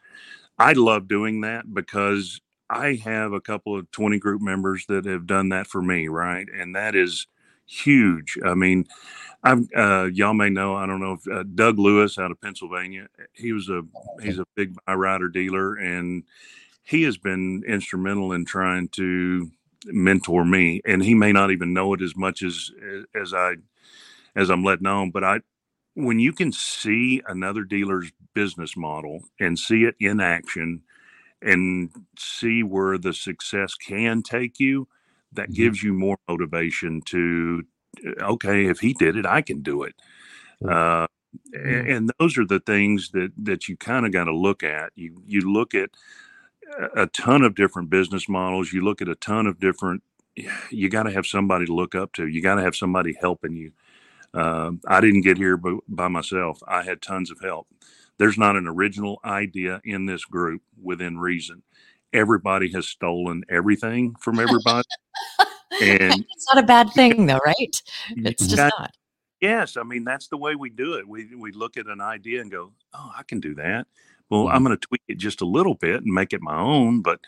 I 0.60 0.74
love 0.74 1.08
doing 1.08 1.42
that 1.42 1.74
because 1.74 2.42
I 2.70 2.96
have 3.04 3.34
a 3.34 3.42
couple 3.42 3.78
of 3.78 3.92
twenty 3.92 4.20
group 4.20 4.42
members 4.42 4.86
that 4.90 5.06
have 5.06 5.28
done 5.28 5.50
that 5.50 5.68
for 5.68 5.82
me, 5.82 6.08
right? 6.10 6.48
And 6.54 6.76
that 6.76 6.96
is 6.96 7.28
huge. 7.70 8.38
I 8.44 8.56
mean, 8.56 8.86
I've 9.44 9.68
uh, 9.76 10.06
y'all 10.06 10.34
may 10.34 10.50
know. 10.50 10.76
I 10.76 10.86
don't 10.86 11.00
know 11.00 11.14
if 11.14 11.28
uh, 11.32 11.44
Doug 11.56 11.80
Lewis 11.80 12.18
out 12.18 12.32
of 12.32 12.42
Pennsylvania. 12.42 13.08
He 13.34 13.54
was 13.54 13.70
a 13.70 13.84
he's 14.22 14.40
a 14.40 14.46
big 14.56 14.76
buy 14.86 14.96
rider 14.96 15.30
dealer, 15.30 15.76
and 15.76 16.24
he 16.84 17.04
has 17.04 17.18
been 17.18 17.64
instrumental 17.68 18.34
in 18.34 18.46
trying 18.46 18.90
to 18.90 19.50
mentor 19.86 20.44
me. 20.44 20.82
And 20.86 21.04
he 21.04 21.14
may 21.14 21.32
not 21.32 21.52
even 21.52 21.74
know 21.74 21.94
it 21.94 22.02
as 22.02 22.16
much 22.16 22.44
as 22.44 22.72
as 23.16 23.34
I 23.34 23.56
as 24.36 24.50
I'm 24.50 24.64
letting 24.64 24.88
on. 24.88 25.12
But 25.12 25.24
I, 25.24 25.40
when 25.94 26.20
you 26.20 26.34
can 26.34 26.52
see 26.52 27.22
another 27.28 27.64
dealer's 27.64 28.12
business 28.34 28.76
model 28.76 29.22
and 29.40 29.58
see 29.58 29.84
it 29.84 29.96
in 30.00 30.20
action, 30.20 30.82
and 31.42 31.90
see 32.18 32.64
where 32.64 32.98
the 32.98 33.14
success 33.14 33.76
can 33.76 34.22
take 34.22 34.60
you, 34.60 34.88
that 35.34 35.52
Mhm. 35.52 35.56
gives 35.56 35.84
you 35.84 35.94
more 35.94 36.18
motivation 36.30 37.02
to 37.08 37.64
okay, 38.22 38.68
if 38.68 38.80
he 38.80 38.94
did 38.94 39.18
it, 39.18 39.26
I 39.26 39.42
can 39.42 39.62
do 39.62 39.84
it. 39.84 39.96
Uh, 40.68 41.08
a- 41.56 41.58
Mhm. 41.66 41.98
and 41.98 42.12
those 42.20 42.38
are 42.38 42.46
the 42.46 42.60
things 42.62 43.12
that 43.12 43.32
that 43.38 43.68
you 43.70 43.78
kind 43.78 44.06
of 44.06 44.12
got 44.14 44.26
to 44.26 44.36
look 44.36 44.64
at. 44.64 44.92
You 44.96 45.24
you 45.28 45.42
look 45.42 45.76
at 45.76 45.92
a- 46.80 47.04
a 47.04 47.08
ton 47.08 47.44
of 47.44 47.56
different 47.56 47.90
business 47.90 48.30
models. 48.30 48.74
You 48.74 48.84
look 48.84 49.02
at 49.02 49.10
a 49.10 49.16
ton 49.16 49.48
of 49.48 49.60
different. 49.60 50.04
You 50.72 50.90
got 50.90 51.04
to 51.04 51.12
have 51.12 51.28
somebody 51.28 51.66
to 51.68 51.74
look 51.76 51.96
up 51.96 52.14
to. 52.14 52.28
You 52.28 52.42
got 52.42 52.56
to 52.56 52.62
have 52.64 52.76
somebody 52.76 53.16
helping 53.20 53.56
you. 53.56 53.72
Um, 54.34 54.82
I 54.88 55.02
didn't 55.02 55.22
get 55.24 55.38
here 55.38 55.58
by, 55.58 55.76
by 55.90 56.10
myself. 56.10 56.62
I 56.68 56.84
had 56.84 57.02
tons 57.04 57.32
of 57.32 57.42
help. 57.42 57.68
There's 58.20 58.40
not 58.40 58.58
an 58.58 58.68
original 58.68 59.20
idea 59.26 59.82
in 59.86 60.08
this 60.08 60.26
group 60.26 60.64
within 60.82 61.20
reason. 61.20 61.64
Everybody 62.14 62.72
has 62.74 62.88
stolen 62.88 63.44
everything 63.50 64.16
from 64.20 64.40
everybody. 64.40 64.88
And- 65.82 66.26
it's 66.36 66.48
not 66.54 66.62
a 66.64 66.66
bad 66.68 66.90
thing, 66.94 67.28
though, 67.28 67.40
right? 67.46 67.82
It's 68.10 68.44
just 68.48 68.56
got- 68.58 68.74
not. 68.80 68.92
Yes, 69.40 69.78
I 69.78 69.84
mean 69.84 70.04
that's 70.04 70.28
the 70.28 70.36
way 70.36 70.56
we 70.56 70.70
do 70.70 70.96
it. 70.96 71.08
We 71.08 71.34
we 71.36 71.54
look 71.54 71.78
at 71.78 71.86
an 71.86 72.02
idea 72.02 72.42
and 72.42 72.52
go, 72.52 72.74
"Oh, 72.94 73.12
I 73.18 73.24
can 73.24 73.40
do 73.40 73.54
that." 73.56 73.88
Well, 74.30 74.46
Mhm. 74.46 74.54
I'm 74.54 74.64
going 74.66 74.78
to 74.78 74.86
tweak 74.88 75.04
it 75.08 75.18
just 75.20 75.40
a 75.40 75.46
little 75.46 75.76
bit 75.76 76.04
and 76.04 76.14
make 76.14 76.34
it 76.34 76.42
my 76.42 76.58
own. 76.60 77.02
But 77.02 77.22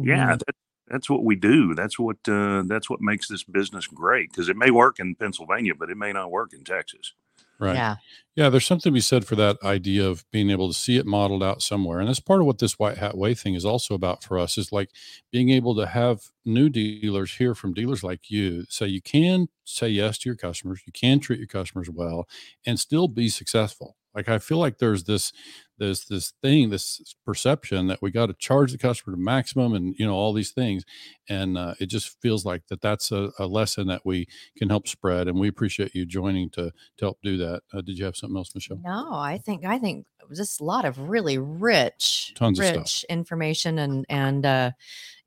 yeah, 0.00 0.36
Mhm. 0.36 0.38
that, 0.38 0.56
that's 0.86 1.10
what 1.10 1.24
we 1.24 1.36
do. 1.36 1.74
That's 1.74 1.98
what 1.98 2.16
uh, 2.28 2.62
that's 2.66 2.88
what 2.88 3.02
makes 3.02 3.28
this 3.28 3.42
business 3.44 3.86
great 3.86 4.30
because 4.30 4.48
it 4.48 4.56
may 4.56 4.70
work 4.70 4.98
in 5.00 5.14
Pennsylvania, 5.16 5.74
but 5.74 5.90
it 5.90 5.98
may 5.98 6.12
not 6.14 6.30
work 6.30 6.54
in 6.54 6.64
Texas. 6.64 7.12
Right. 7.60 7.74
Yeah. 7.74 7.96
Yeah, 8.36 8.50
there's 8.50 8.66
something 8.66 8.90
to 8.92 8.94
be 8.94 9.00
said 9.00 9.26
for 9.26 9.34
that 9.36 9.56
idea 9.64 10.06
of 10.08 10.24
being 10.30 10.50
able 10.50 10.68
to 10.68 10.74
see 10.74 10.96
it 10.96 11.06
modeled 11.06 11.42
out 11.42 11.60
somewhere. 11.60 11.98
And 12.00 12.08
that's 12.08 12.20
part 12.20 12.40
of 12.40 12.46
what 12.46 12.58
this 12.58 12.78
white 12.78 12.98
hat 12.98 13.16
way 13.18 13.34
thing 13.34 13.54
is 13.54 13.64
also 13.64 13.94
about 13.94 14.22
for 14.22 14.38
us 14.38 14.56
is 14.58 14.72
like 14.72 14.90
being 15.32 15.50
able 15.50 15.74
to 15.76 15.86
have 15.86 16.22
new 16.44 16.68
dealers 16.70 17.34
hear 17.34 17.54
from 17.56 17.74
dealers 17.74 18.04
like 18.04 18.30
you 18.30 18.64
say 18.68 18.86
you 18.86 19.02
can 19.02 19.48
say 19.64 19.88
yes 19.88 20.18
to 20.18 20.28
your 20.30 20.36
customers, 20.36 20.82
you 20.86 20.92
can 20.92 21.20
treat 21.20 21.40
your 21.40 21.48
customers 21.48 21.90
well 21.90 22.28
and 22.64 22.78
still 22.80 23.08
be 23.08 23.28
successful. 23.28 23.96
Like 24.14 24.28
I 24.28 24.38
feel 24.38 24.58
like 24.58 24.78
there's 24.78 25.04
this 25.04 25.32
this 25.78 26.04
this 26.06 26.32
thing, 26.42 26.70
this 26.70 27.14
perception 27.24 27.86
that 27.86 28.02
we 28.02 28.10
got 28.10 28.26
to 28.26 28.34
charge 28.34 28.72
the 28.72 28.78
customer 28.78 29.16
to 29.16 29.22
maximum 29.22 29.74
and 29.74 29.94
you 29.98 30.06
know 30.06 30.14
all 30.14 30.32
these 30.32 30.50
things. 30.50 30.84
And 31.28 31.56
uh, 31.56 31.74
it 31.78 31.86
just 31.86 32.20
feels 32.20 32.44
like 32.44 32.66
that 32.68 32.80
that's 32.80 33.12
a, 33.12 33.30
a 33.38 33.46
lesson 33.46 33.86
that 33.88 34.04
we 34.04 34.26
can 34.56 34.68
help 34.68 34.88
spread. 34.88 35.28
And 35.28 35.38
we 35.38 35.48
appreciate 35.48 35.94
you 35.94 36.04
joining 36.06 36.50
to 36.50 36.70
to 36.70 37.04
help 37.04 37.18
do 37.22 37.36
that. 37.38 37.62
Uh, 37.72 37.80
did 37.80 37.98
you 37.98 38.04
have 38.04 38.16
something 38.16 38.36
else, 38.36 38.54
Michelle? 38.54 38.80
No, 38.84 39.12
I 39.12 39.38
think 39.38 39.64
I 39.64 39.78
think 39.78 40.06
just 40.34 40.60
a 40.60 40.64
lot 40.64 40.84
of 40.84 40.98
really 41.08 41.38
rich, 41.38 42.32
Tons 42.34 42.58
of 42.58 42.66
stuff. 42.66 42.76
rich 42.78 43.04
information 43.08 43.78
and 43.78 44.04
and 44.08 44.44
uh, 44.44 44.70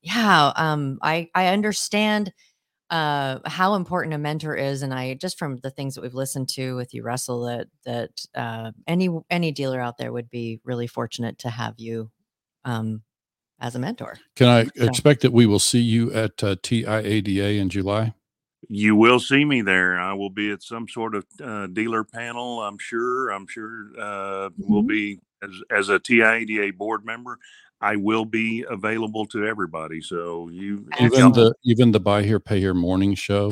yeah, 0.01 0.51
um, 0.55 0.99
I 1.01 1.29
I 1.35 1.47
understand 1.47 2.33
uh 2.91 3.39
how 3.45 3.73
important 3.75 4.13
a 4.13 4.17
mentor 4.17 4.53
is 4.55 4.81
and 4.83 4.93
i 4.93 5.13
just 5.15 5.39
from 5.39 5.57
the 5.63 5.69
things 5.71 5.95
that 5.95 6.01
we've 6.01 6.13
listened 6.13 6.47
to 6.49 6.75
with 6.75 6.93
you 6.93 7.01
russell 7.03 7.45
that 7.45 7.67
that 7.85 8.11
uh 8.35 8.71
any 8.87 9.09
any 9.29 9.51
dealer 9.51 9.79
out 9.79 9.97
there 9.97 10.11
would 10.11 10.29
be 10.29 10.59
really 10.65 10.87
fortunate 10.87 11.37
to 11.39 11.49
have 11.49 11.73
you 11.77 12.11
um 12.65 13.01
as 13.59 13.75
a 13.75 13.79
mentor 13.79 14.17
Can 14.35 14.47
I 14.49 14.67
Yeah. 14.75 14.85
expect 14.87 15.21
that 15.21 15.31
we 15.33 15.45
will 15.45 15.59
see 15.59 15.79
you 15.81 16.11
at 16.13 16.43
uh, 16.43 16.55
TIADA 16.57 17.59
in 17.59 17.69
July? 17.69 18.13
You 18.69 18.95
will 18.95 19.19
see 19.19 19.45
me 19.45 19.61
there. 19.61 19.99
I 19.99 20.13
will 20.13 20.29
be 20.31 20.51
at 20.51 20.63
some 20.63 20.87
sort 20.87 21.15
of 21.15 21.25
uh, 21.43 21.67
dealer 21.67 22.03
panel. 22.03 22.61
I'm 22.61 22.77
sure. 22.79 23.29
I'm 23.29 23.47
sure 23.47 23.87
uh, 23.99 24.49
we'll 24.57 24.83
Mhm. 24.83 24.87
be 24.87 25.19
as 25.43 25.51
as 25.69 25.89
a 25.89 25.99
TIADA 25.99 26.75
board 26.77 27.05
member. 27.05 27.37
I 27.81 27.95
will 27.95 28.25
be 28.25 28.63
available 28.69 29.25
to 29.27 29.45
everybody. 29.45 30.01
So 30.01 30.49
you, 30.49 30.85
Even 30.99 31.19
y'all- 31.19 31.31
the 31.31 31.55
even 31.65 31.91
the 31.91 31.99
buy 31.99 32.23
here 32.23 32.39
pay 32.39 32.59
here 32.59 32.73
morning 32.73 33.15
show. 33.15 33.51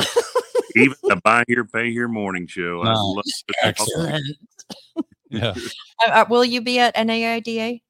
even 0.75 0.95
the 1.07 1.15
buy 1.23 1.43
here 1.47 1.65
pay 1.65 1.91
here 1.91 2.07
morning 2.07 2.45
show. 2.47 2.81
I 2.83 2.87
Nice. 2.89 2.97
love 2.99 3.25
Excellent. 3.63 4.25
yeah. 5.29 5.53
Uh, 6.01 6.11
uh, 6.11 6.25
will 6.29 6.45
you 6.45 6.61
be 6.61 6.79
at 6.79 6.95
NIADA 6.95 7.81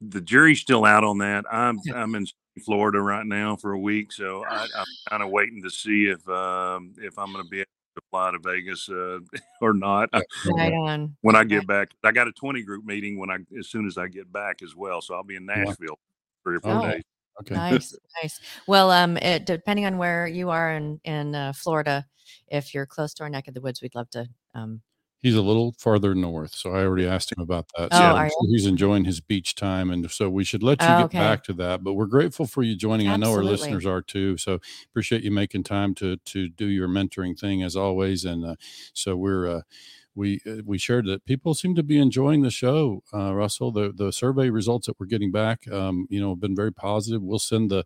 the 0.00 0.20
jury's 0.20 0.60
still 0.60 0.84
out 0.84 1.04
on 1.04 1.18
that. 1.18 1.44
I'm 1.52 1.78
I'm 1.94 2.14
in 2.14 2.26
Florida 2.64 3.00
right 3.00 3.24
now 3.26 3.56
for 3.56 3.72
a 3.72 3.78
week, 3.78 4.12
so 4.12 4.44
I, 4.44 4.64
I'm 4.64 4.84
kind 5.10 5.22
of 5.22 5.30
waiting 5.30 5.62
to 5.62 5.70
see 5.70 6.06
if 6.06 6.26
um, 6.28 6.92
if 6.98 7.18
I'm 7.18 7.32
going 7.32 7.44
to 7.44 7.50
be 7.50 7.58
able 7.60 7.66
to 7.96 8.02
fly 8.10 8.30
to 8.30 8.38
Vegas 8.38 8.88
uh, 8.88 9.18
or 9.60 9.72
not 9.72 10.10
right 10.12 10.72
on 10.72 11.16
when 11.22 11.36
I 11.36 11.44
get 11.44 11.66
back. 11.66 11.90
I 12.04 12.12
got 12.12 12.28
a 12.28 12.32
20 12.32 12.62
group 12.62 12.84
meeting 12.84 13.18
when 13.18 13.30
I 13.30 13.38
as 13.58 13.68
soon 13.68 13.86
as 13.86 13.98
I 13.98 14.08
get 14.08 14.32
back 14.32 14.62
as 14.62 14.74
well, 14.76 15.00
so 15.00 15.14
I'll 15.14 15.22
be 15.24 15.36
in. 15.36 15.46
Nashville 15.46 15.98
three 16.44 16.56
or 16.56 16.60
four 16.60 16.72
Oh. 16.72 16.90
days. 16.90 17.02
Okay. 17.40 17.54
nice 17.54 17.96
nice 18.22 18.40
well 18.66 18.90
um 18.90 19.16
it, 19.16 19.46
depending 19.46 19.86
on 19.86 19.96
where 19.96 20.26
you 20.26 20.50
are 20.50 20.72
in 20.72 21.00
in 21.04 21.34
uh, 21.34 21.52
florida 21.54 22.04
if 22.48 22.74
you're 22.74 22.84
close 22.84 23.14
to 23.14 23.22
our 23.22 23.30
neck 23.30 23.48
of 23.48 23.54
the 23.54 23.60
woods 23.62 23.80
we'd 23.80 23.94
love 23.94 24.10
to 24.10 24.28
um 24.54 24.82
He's 25.22 25.34
a 25.36 25.42
little 25.42 25.72
farther 25.78 26.14
north, 26.14 26.54
so 26.54 26.70
I 26.72 26.82
already 26.84 27.06
asked 27.06 27.30
him 27.32 27.42
about 27.42 27.66
that. 27.76 27.92
Oh, 27.92 27.96
so 27.96 28.14
are 28.14 28.28
sure 28.28 28.48
he's 28.48 28.66
enjoying 28.66 29.04
his 29.04 29.20
beach 29.20 29.54
time, 29.54 29.90
and 29.90 30.10
so 30.10 30.30
we 30.30 30.44
should 30.44 30.62
let 30.62 30.88
you 30.88 30.94
Oh, 30.94 30.96
get 30.96 31.14
okay. 31.14 31.16
back 31.16 31.44
to 31.44 31.52
that. 31.54 31.84
But 31.84 31.92
we're 31.94 32.06
grateful 32.06 32.46
for 32.46 32.62
you 32.62 32.74
joining. 32.74 33.08
I 33.10 33.16
know 33.16 33.32
our 33.32 33.44
listeners 33.44 33.84
are 33.84 34.00
too. 34.00 34.38
So 34.38 34.60
appreciate 34.90 35.22
you 35.22 35.30
making 35.30 35.64
time 35.64 35.94
to 35.96 36.16
to 36.16 36.48
do 36.48 36.66
your 36.66 36.88
mentoring 36.88 37.38
thing 37.38 37.62
as 37.62 37.76
always. 37.76 38.24
And 38.24 38.44
uh, 38.46 38.56
so 38.94 39.14
we're 39.16 39.46
uh, 39.58 39.62
we 40.14 40.40
uh, 40.46 40.62
we 40.64 40.78
shared 40.78 41.06
that 41.06 41.24
people 41.24 41.54
seem 41.54 41.74
to 41.76 41.82
be 41.82 41.98
enjoying 41.98 42.42
the 42.42 42.50
show. 42.50 43.02
Uh, 43.14 43.34
Russell, 43.34 43.70
the 43.72 43.92
the 43.94 44.12
survey 44.12 44.50
results 44.50 44.86
that 44.86 44.98
we're 44.98 45.06
getting 45.06 45.30
back, 45.32 45.70
um, 45.70 46.06
you 46.10 46.20
know, 46.20 46.30
have 46.30 46.40
been 46.40 46.56
very 46.56 46.72
positive. 46.72 47.22
We'll 47.22 47.38
send 47.38 47.70
the 47.70 47.84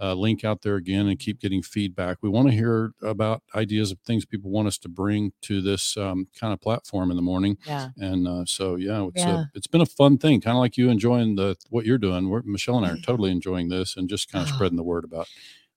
uh, 0.00 0.14
link 0.14 0.44
out 0.44 0.62
there 0.62 0.76
again 0.76 1.06
and 1.08 1.18
keep 1.18 1.40
getting 1.40 1.62
feedback. 1.62 2.18
We 2.20 2.28
want 2.28 2.48
to 2.48 2.54
hear 2.54 2.92
about 3.02 3.42
ideas 3.54 3.90
of 3.92 3.98
things 4.00 4.26
people 4.26 4.50
want 4.50 4.68
us 4.68 4.76
to 4.78 4.88
bring 4.90 5.32
to 5.42 5.62
this 5.62 5.96
um, 5.96 6.26
kind 6.38 6.52
of 6.52 6.60
platform 6.60 7.10
in 7.10 7.16
the 7.16 7.22
morning. 7.22 7.56
yeah 7.66 7.88
And 7.96 8.28
uh, 8.28 8.44
so, 8.46 8.76
yeah, 8.76 9.06
it's 9.06 9.24
Yeah. 9.24 9.34
A, 9.36 9.50
it's 9.54 9.66
been 9.66 9.80
a 9.80 9.86
fun 9.86 10.18
thing, 10.18 10.42
kind 10.42 10.56
of 10.56 10.60
like 10.60 10.76
you 10.76 10.90
enjoying 10.90 11.36
the 11.36 11.56
what 11.70 11.86
you're 11.86 11.96
doing. 11.98 12.28
We're, 12.28 12.42
Michelle 12.44 12.76
and 12.76 12.86
I 12.86 12.90
are 12.90 12.96
totally 13.02 13.30
enjoying 13.30 13.68
this, 13.70 13.96
and 13.96 14.08
just 14.08 14.30
kind 14.30 14.42
of 14.42 14.50
Oh. 14.52 14.56
spreading 14.56 14.76
the 14.76 14.82
word 14.84 15.04
about 15.04 15.28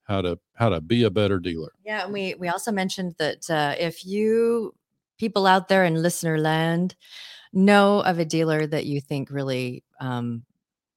how 0.04 0.20
to 0.22 0.38
how 0.54 0.68
to 0.68 0.80
be 0.82 1.02
a 1.02 1.10
better 1.10 1.38
dealer. 1.38 1.72
Yeah, 1.84 2.04
and 2.04 2.12
we 2.12 2.34
we 2.34 2.48
also 2.48 2.72
mentioned 2.72 3.14
that 3.18 3.48
uh, 3.48 3.74
if 3.78 4.04
you 4.04 4.74
people 5.20 5.46
out 5.46 5.68
there 5.68 5.84
in 5.84 6.02
listener 6.02 6.38
land 6.38 6.96
know 7.52 8.00
of 8.02 8.18
a 8.18 8.24
dealer 8.24 8.66
that 8.66 8.86
you 8.86 9.00
think 9.00 9.30
really 9.30 9.84
um, 10.00 10.44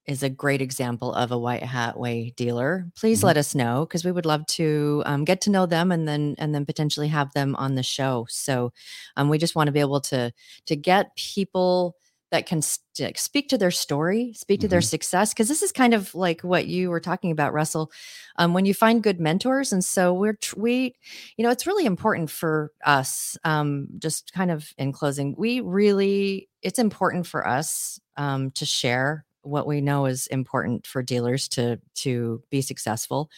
is 0.06 0.24
a 0.24 0.30
great 0.30 0.62
example 0.62 1.14
of 1.14 1.32
a 1.32 1.38
white 1.40 1.64
hat 1.64 1.98
way 2.00 2.34
dealer 2.36 2.88
please 3.00 3.22
Mhm. 3.22 3.24
let 3.26 3.38
us 3.38 3.56
know 3.56 3.86
because 3.86 4.04
we 4.06 4.12
would 4.12 4.26
love 4.26 4.46
to 4.48 5.04
um, 5.06 5.24
get 5.26 5.42
to 5.42 5.50
know 5.52 5.66
them 5.66 5.92
and 5.92 6.08
then 6.08 6.36
and 6.40 6.54
then 6.54 6.66
potentially 6.66 7.08
have 7.10 7.32
them 7.34 7.56
on 7.56 7.76
the 7.76 7.84
show 7.84 8.26
so 8.30 8.74
um, 9.18 9.30
we 9.30 9.38
just 9.38 9.56
want 9.56 9.68
to 9.68 9.72
be 9.72 9.80
able 9.80 10.02
to 10.02 10.32
to 10.66 10.76
get 10.76 11.16
people 11.16 11.96
that 12.34 12.48
can 12.48 12.62
st- 12.62 13.18
speak 13.18 13.50
to 13.50 13.58
their 13.58 13.72
story 13.72 14.34
speak 14.36 14.62
to 14.62 14.68
their 14.70 14.82
Mhm. 14.82 14.90
success 14.96 15.34
because 15.34 15.48
this 15.50 15.64
is 15.64 15.72
kind 15.72 15.94
of 15.94 16.14
like 16.16 16.42
what 16.42 16.68
you 16.68 16.90
were 16.92 17.02
talking 17.02 17.32
about 17.32 17.54
russell 17.54 17.92
um, 18.38 18.54
when 18.54 18.66
you 18.66 18.74
find 18.74 19.04
good 19.04 19.22
mentors 19.22 19.72
and 19.74 19.86
so 19.86 20.14
we're 20.14 20.34
tr- 20.34 20.60
we 20.60 20.96
you 21.38 21.44
know 21.44 21.52
it's 21.52 21.68
really 21.68 21.86
important 21.86 22.30
for 22.30 22.72
us 22.86 23.38
um, 23.46 23.88
just 24.00 24.34
kind 24.34 24.52
of 24.52 24.74
in 24.78 24.92
closing 24.92 25.36
we 25.38 25.62
really 25.62 26.50
it's 26.62 26.80
important 26.80 27.28
for 27.28 27.48
us 27.48 28.00
um, 28.18 28.52
to 28.52 28.66
share 28.66 29.26
what 29.44 29.68
we 29.68 29.82
know 29.82 30.06
is 30.06 30.28
important 30.28 30.88
for 30.88 31.02
dealers 31.04 31.48
to 31.50 31.80
to 31.96 32.42
be 32.50 32.62
successful. 32.62 33.30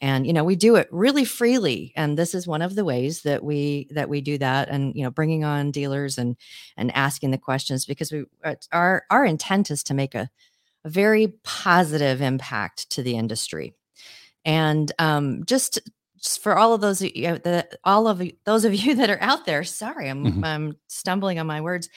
And 0.00 0.26
you 0.26 0.32
know 0.32 0.42
we 0.44 0.56
do 0.56 0.74
it 0.76 0.88
really 0.90 1.24
freely 1.24 1.92
and 1.96 2.18
this 2.18 2.34
is 2.34 2.46
one 2.46 2.60
of 2.62 2.74
the 2.74 2.84
ways 2.84 3.22
that 3.22 3.44
we 3.44 3.86
that 3.92 4.08
we 4.08 4.20
do 4.20 4.36
that 4.38 4.68
and 4.68 4.94
you 4.96 5.04
know 5.04 5.10
bringing 5.12 5.44
on 5.44 5.70
dealers 5.70 6.18
and 6.18 6.36
and 6.76 6.90
asking 6.96 7.30
the 7.30 7.38
questions 7.38 7.86
because 7.86 8.10
we 8.10 8.24
our 8.72 9.04
our 9.10 9.24
intent 9.24 9.70
is 9.70 9.84
to 9.84 9.94
make 9.94 10.14
a, 10.16 10.28
a 10.84 10.88
very 10.90 11.28
positive 11.44 12.20
impact 12.20 12.90
to 12.90 13.02
the 13.04 13.14
industry. 13.16 13.74
And 14.44 14.90
um 14.98 15.44
just 15.44 15.78
just 16.20 16.42
for 16.42 16.56
all 16.56 16.72
of 16.72 16.80
those 16.80 17.02
you 17.02 17.28
know, 17.28 17.38
the, 17.38 17.68
all 17.84 18.06
of 18.06 18.22
those 18.44 18.64
of 18.64 18.74
you 18.74 18.94
that 19.00 19.10
are 19.10 19.20
out 19.20 19.44
there 19.44 19.64
sorry 19.64 20.08
i'm 20.08 20.24
Mhm. 20.24 20.44
i'm 20.44 20.76
stumbling 20.88 21.38
on 21.38 21.46
my 21.46 21.60
words. 21.60 21.88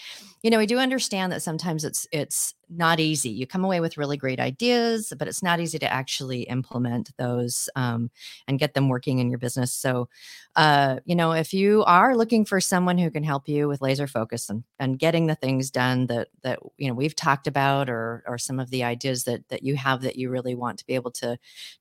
You 0.43 0.51
know 0.51 0.59
we 0.59 0.67
do 0.67 0.77
understand 0.77 1.31
that 1.31 1.41
sometimes 1.41 1.83
it's 1.83 2.05
it's 2.11 2.53
not 2.69 2.99
easy. 2.99 3.29
You 3.29 3.47
come 3.47 3.63
away 3.63 3.79
with 3.79 3.97
really 3.97 4.17
great 4.17 4.39
ideas 4.39 5.13
but 5.17 5.27
it's 5.27 5.43
not 5.43 5.59
easy 5.59 5.79
to 5.79 5.91
actually 5.91 6.43
implement 6.43 7.11
those 7.17 7.69
um, 7.75 8.09
and 8.47 8.59
get 8.59 8.73
them 8.73 8.89
working 8.89 9.19
in 9.19 9.29
your 9.29 9.39
business. 9.39 9.73
So 9.73 10.09
uh, 10.55 10.99
you 11.05 11.15
know 11.15 11.31
if 11.31 11.53
you 11.53 11.83
are 11.85 12.15
looking 12.15 12.45
for 12.45 12.59
someone 12.61 12.97
who 12.97 13.11
can 13.11 13.23
help 13.23 13.47
you 13.47 13.67
with 13.67 13.81
laser 13.81 14.07
focus 14.07 14.49
and, 14.49 14.63
and 14.79 14.99
getting 14.99 15.27
the 15.27 15.35
things 15.35 15.71
done 15.71 16.07
that 16.07 16.29
that 16.43 16.59
you 16.77 16.87
know 16.87 16.93
we've 16.93 17.15
talked 17.15 17.47
about 17.47 17.89
or 17.89 18.23
or 18.25 18.37
some 18.37 18.59
of 18.59 18.69
the 18.69 18.83
ideas 18.83 19.23
that 19.25 19.47
that 19.49 19.63
you 19.63 19.75
have 19.75 20.01
that 20.01 20.15
you 20.15 20.29
really 20.29 20.55
want 20.55 20.79
to 20.79 20.85
be 20.85 20.95
able 20.95 21.11
to 21.11 21.37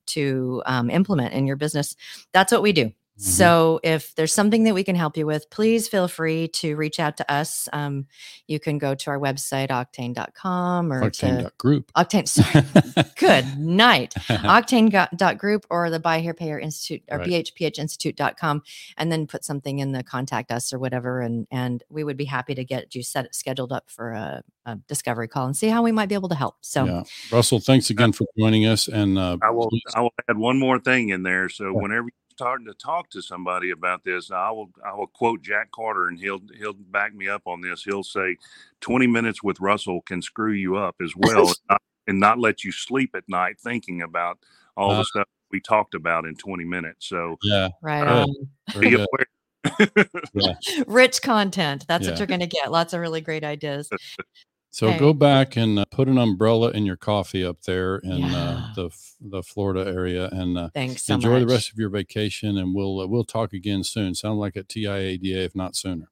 to 0.07 0.63
um, 0.67 0.91
implement 0.91 1.33
in 1.35 1.47
your 1.47 1.57
business 1.57 1.97
that's 2.33 2.53
what 2.53 2.63
we 2.63 2.73
do 2.73 2.93
Mhm. 3.17 3.23
so 3.23 3.79
if 3.85 4.13
there's 4.17 4.33
something 4.35 4.65
that 4.65 4.75
we 4.75 4.83
can 4.83 4.97
help 4.97 5.17
you 5.17 5.25
with 5.25 5.49
please 5.51 5.87
feel 5.87 6.09
free 6.09 6.49
to 6.49 6.75
reach 6.75 6.99
out 6.99 7.17
to 7.19 7.33
us 7.33 7.69
um, 7.73 8.07
you 8.49 8.59
can 8.59 8.77
go 8.79 8.95
to 8.95 9.09
our 9.11 9.19
website 9.21 9.69
octane.com 9.69 10.93
or 10.93 11.01
Octane 11.03 11.37
to 11.37 11.43
dot 11.45 11.59
group. 11.59 11.93
octane 11.95 12.27
sorry 12.29 12.65
good 13.17 13.57
night 13.59 14.15
octane 14.29 14.91
dot 15.17 15.39
group 15.39 15.65
or 15.71 15.91
the 15.91 16.01
buy 16.01 16.19
here 16.21 16.35
pay 16.35 16.47
here 16.47 16.59
institute 16.59 17.03
or 17.09 17.19
Right. 17.19 17.29
bhphinstitute.com 17.29 18.63
and 18.97 19.13
then 19.13 19.27
put 19.29 19.45
something 19.45 19.79
in 19.79 19.93
the 19.93 20.03
contact 20.03 20.51
us 20.51 20.73
or 20.73 20.79
whatever 20.81 21.21
and 21.21 21.47
and 21.53 21.85
we 21.89 22.03
would 22.05 22.17
be 22.17 22.25
happy 22.25 22.55
to 22.57 22.65
get 22.65 22.95
you 22.97 23.03
set 23.05 23.33
scheduled 23.35 23.71
up 23.73 23.85
for 23.91 24.11
a, 24.13 24.43
a 24.67 24.77
discovery 24.89 25.29
call 25.29 25.47
and 25.47 25.57
see 25.57 25.69
how 25.69 25.83
we 25.83 25.93
might 25.93 26.09
be 26.09 26.15
able 26.17 26.29
to 26.29 26.35
help 26.35 26.57
so 26.63 26.85
yeah. 26.85 27.03
Russell, 27.31 27.61
thanks 27.61 27.91
again 27.91 28.13
for 28.13 28.27
joining 28.39 28.67
us. 28.67 28.89
And 28.89 29.19
uh, 29.19 29.37
I 29.43 29.51
will. 29.51 29.69
please- 29.69 29.83
I 29.95 30.01
will 30.01 30.13
add 30.29 30.37
one 30.37 30.59
more 30.59 30.79
thing 30.79 31.11
in 31.11 31.23
there. 31.23 31.49
So 31.49 31.67
Yeah. 31.67 31.71
whenever 31.83 32.03
you're 32.05 32.11
starting 32.35 32.67
to 32.67 32.75
talk 32.75 33.11
to 33.11 33.23
somebody 33.23 33.71
about 33.71 34.05
this, 34.05 34.31
I 34.31 34.51
will. 34.51 34.71
I 34.85 34.95
will 34.95 35.07
quote 35.07 35.43
Jack 35.43 35.71
Carter, 35.73 36.09
and 36.09 36.19
he'll 36.19 36.41
he'll 36.59 36.73
back 36.75 37.15
me 37.15 37.29
up 37.29 37.43
on 37.47 37.61
this. 37.61 37.85
He'll 37.85 38.03
say, 38.03 38.37
"20 38.81 39.07
minutes 39.07 39.43
with 39.43 39.61
Russell 39.61 40.01
can 40.03 40.21
screw 40.23 40.53
you 40.53 40.77
up 40.77 40.97
as 41.03 41.13
well, 41.17 41.49
and, 41.49 41.57
not, 41.71 41.83
and 42.09 42.21
not 42.21 42.39
let 42.39 42.65
you 42.65 42.73
sleep 42.73 43.11
at 43.15 43.25
night 43.29 43.59
thinking 43.61 44.03
about 44.03 44.39
all 44.77 44.91
Uh, 44.93 44.99
the 44.99 45.05
stuff 45.05 45.29
we 45.51 45.61
talked 45.61 45.95
about 45.95 46.25
in 46.25 46.35
20 46.35 46.65
minutes." 46.65 47.07
So 47.07 47.37
yeah, 47.43 47.69
right 47.83 48.03
Good. 48.03 48.29
on 48.29 48.35
very 48.73 48.85
be 48.91 48.97
good. 48.97 49.07
aware. 49.13 49.27
rich 50.87 51.23
content 51.23 51.87
that's 51.89 52.05
Yeah. 52.05 52.11
what 52.11 52.19
you're 52.19 52.27
going 52.27 52.41
to 52.41 52.47
get 52.47 52.71
lots 52.71 52.93
of 52.93 53.01
really 53.01 53.23
great 53.23 53.45
ideas 53.45 53.89
So 54.75 54.89
Okay. 54.89 54.99
go 54.99 55.13
back 55.13 55.57
and 55.57 55.79
uh, 55.79 55.85
put 55.93 56.09
an 56.09 56.19
umbrella 56.19 56.73
in 56.73 56.85
your 56.85 56.97
coffee 56.97 57.45
up 57.45 57.63
there 57.63 57.99
in 57.99 58.25
uh, 58.35 58.73
the 58.75 58.91
the 59.21 59.41
Florida 59.41 59.89
area, 59.89 60.29
and 60.33 60.59
uh, 60.59 60.69
thanks 60.75 61.05
so 61.05 61.15
enjoy 61.15 61.39
the 61.39 61.47
rest 61.47 61.71
of 61.71 61.79
your 61.79 61.91
vacation. 61.91 62.59
And 62.59 62.75
we'll 62.75 62.99
uh, 62.99 63.07
we'll 63.07 63.23
talk 63.23 63.53
again 63.53 63.85
soon. 63.85 64.17
Sound 64.17 64.41
like 64.41 64.57
at 64.57 64.67
TIADA, 64.67 65.45
if 65.45 65.55
not 65.55 65.77
sooner. 65.77 66.11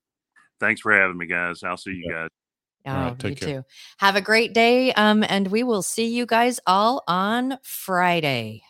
Thanks 0.61 0.81
for 0.81 0.93
having 0.93 1.19
me, 1.19 1.27
guys. 1.27 1.65
I'll 1.65 1.77
see 1.77 1.91
you 1.91 2.09
guys. 2.09 2.29
Oh, 2.87 2.93
All 2.93 2.99
right, 3.01 3.19
take 3.19 3.31
you 3.31 3.47
care. 3.47 3.63
too. 3.63 3.67
Have 3.99 4.15
a 4.15 4.21
great 4.21 4.55
day. 4.55 4.93
Um, 4.93 5.25
and 5.29 5.49
we 5.49 5.65
will 5.65 5.83
see 5.83 6.07
you 6.07 6.25
guys 6.25 6.61
all 6.65 7.03
on 7.09 7.59
Friday. 7.65 8.63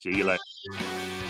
See 0.00 0.16
you 0.16 0.24
later. 0.24 1.27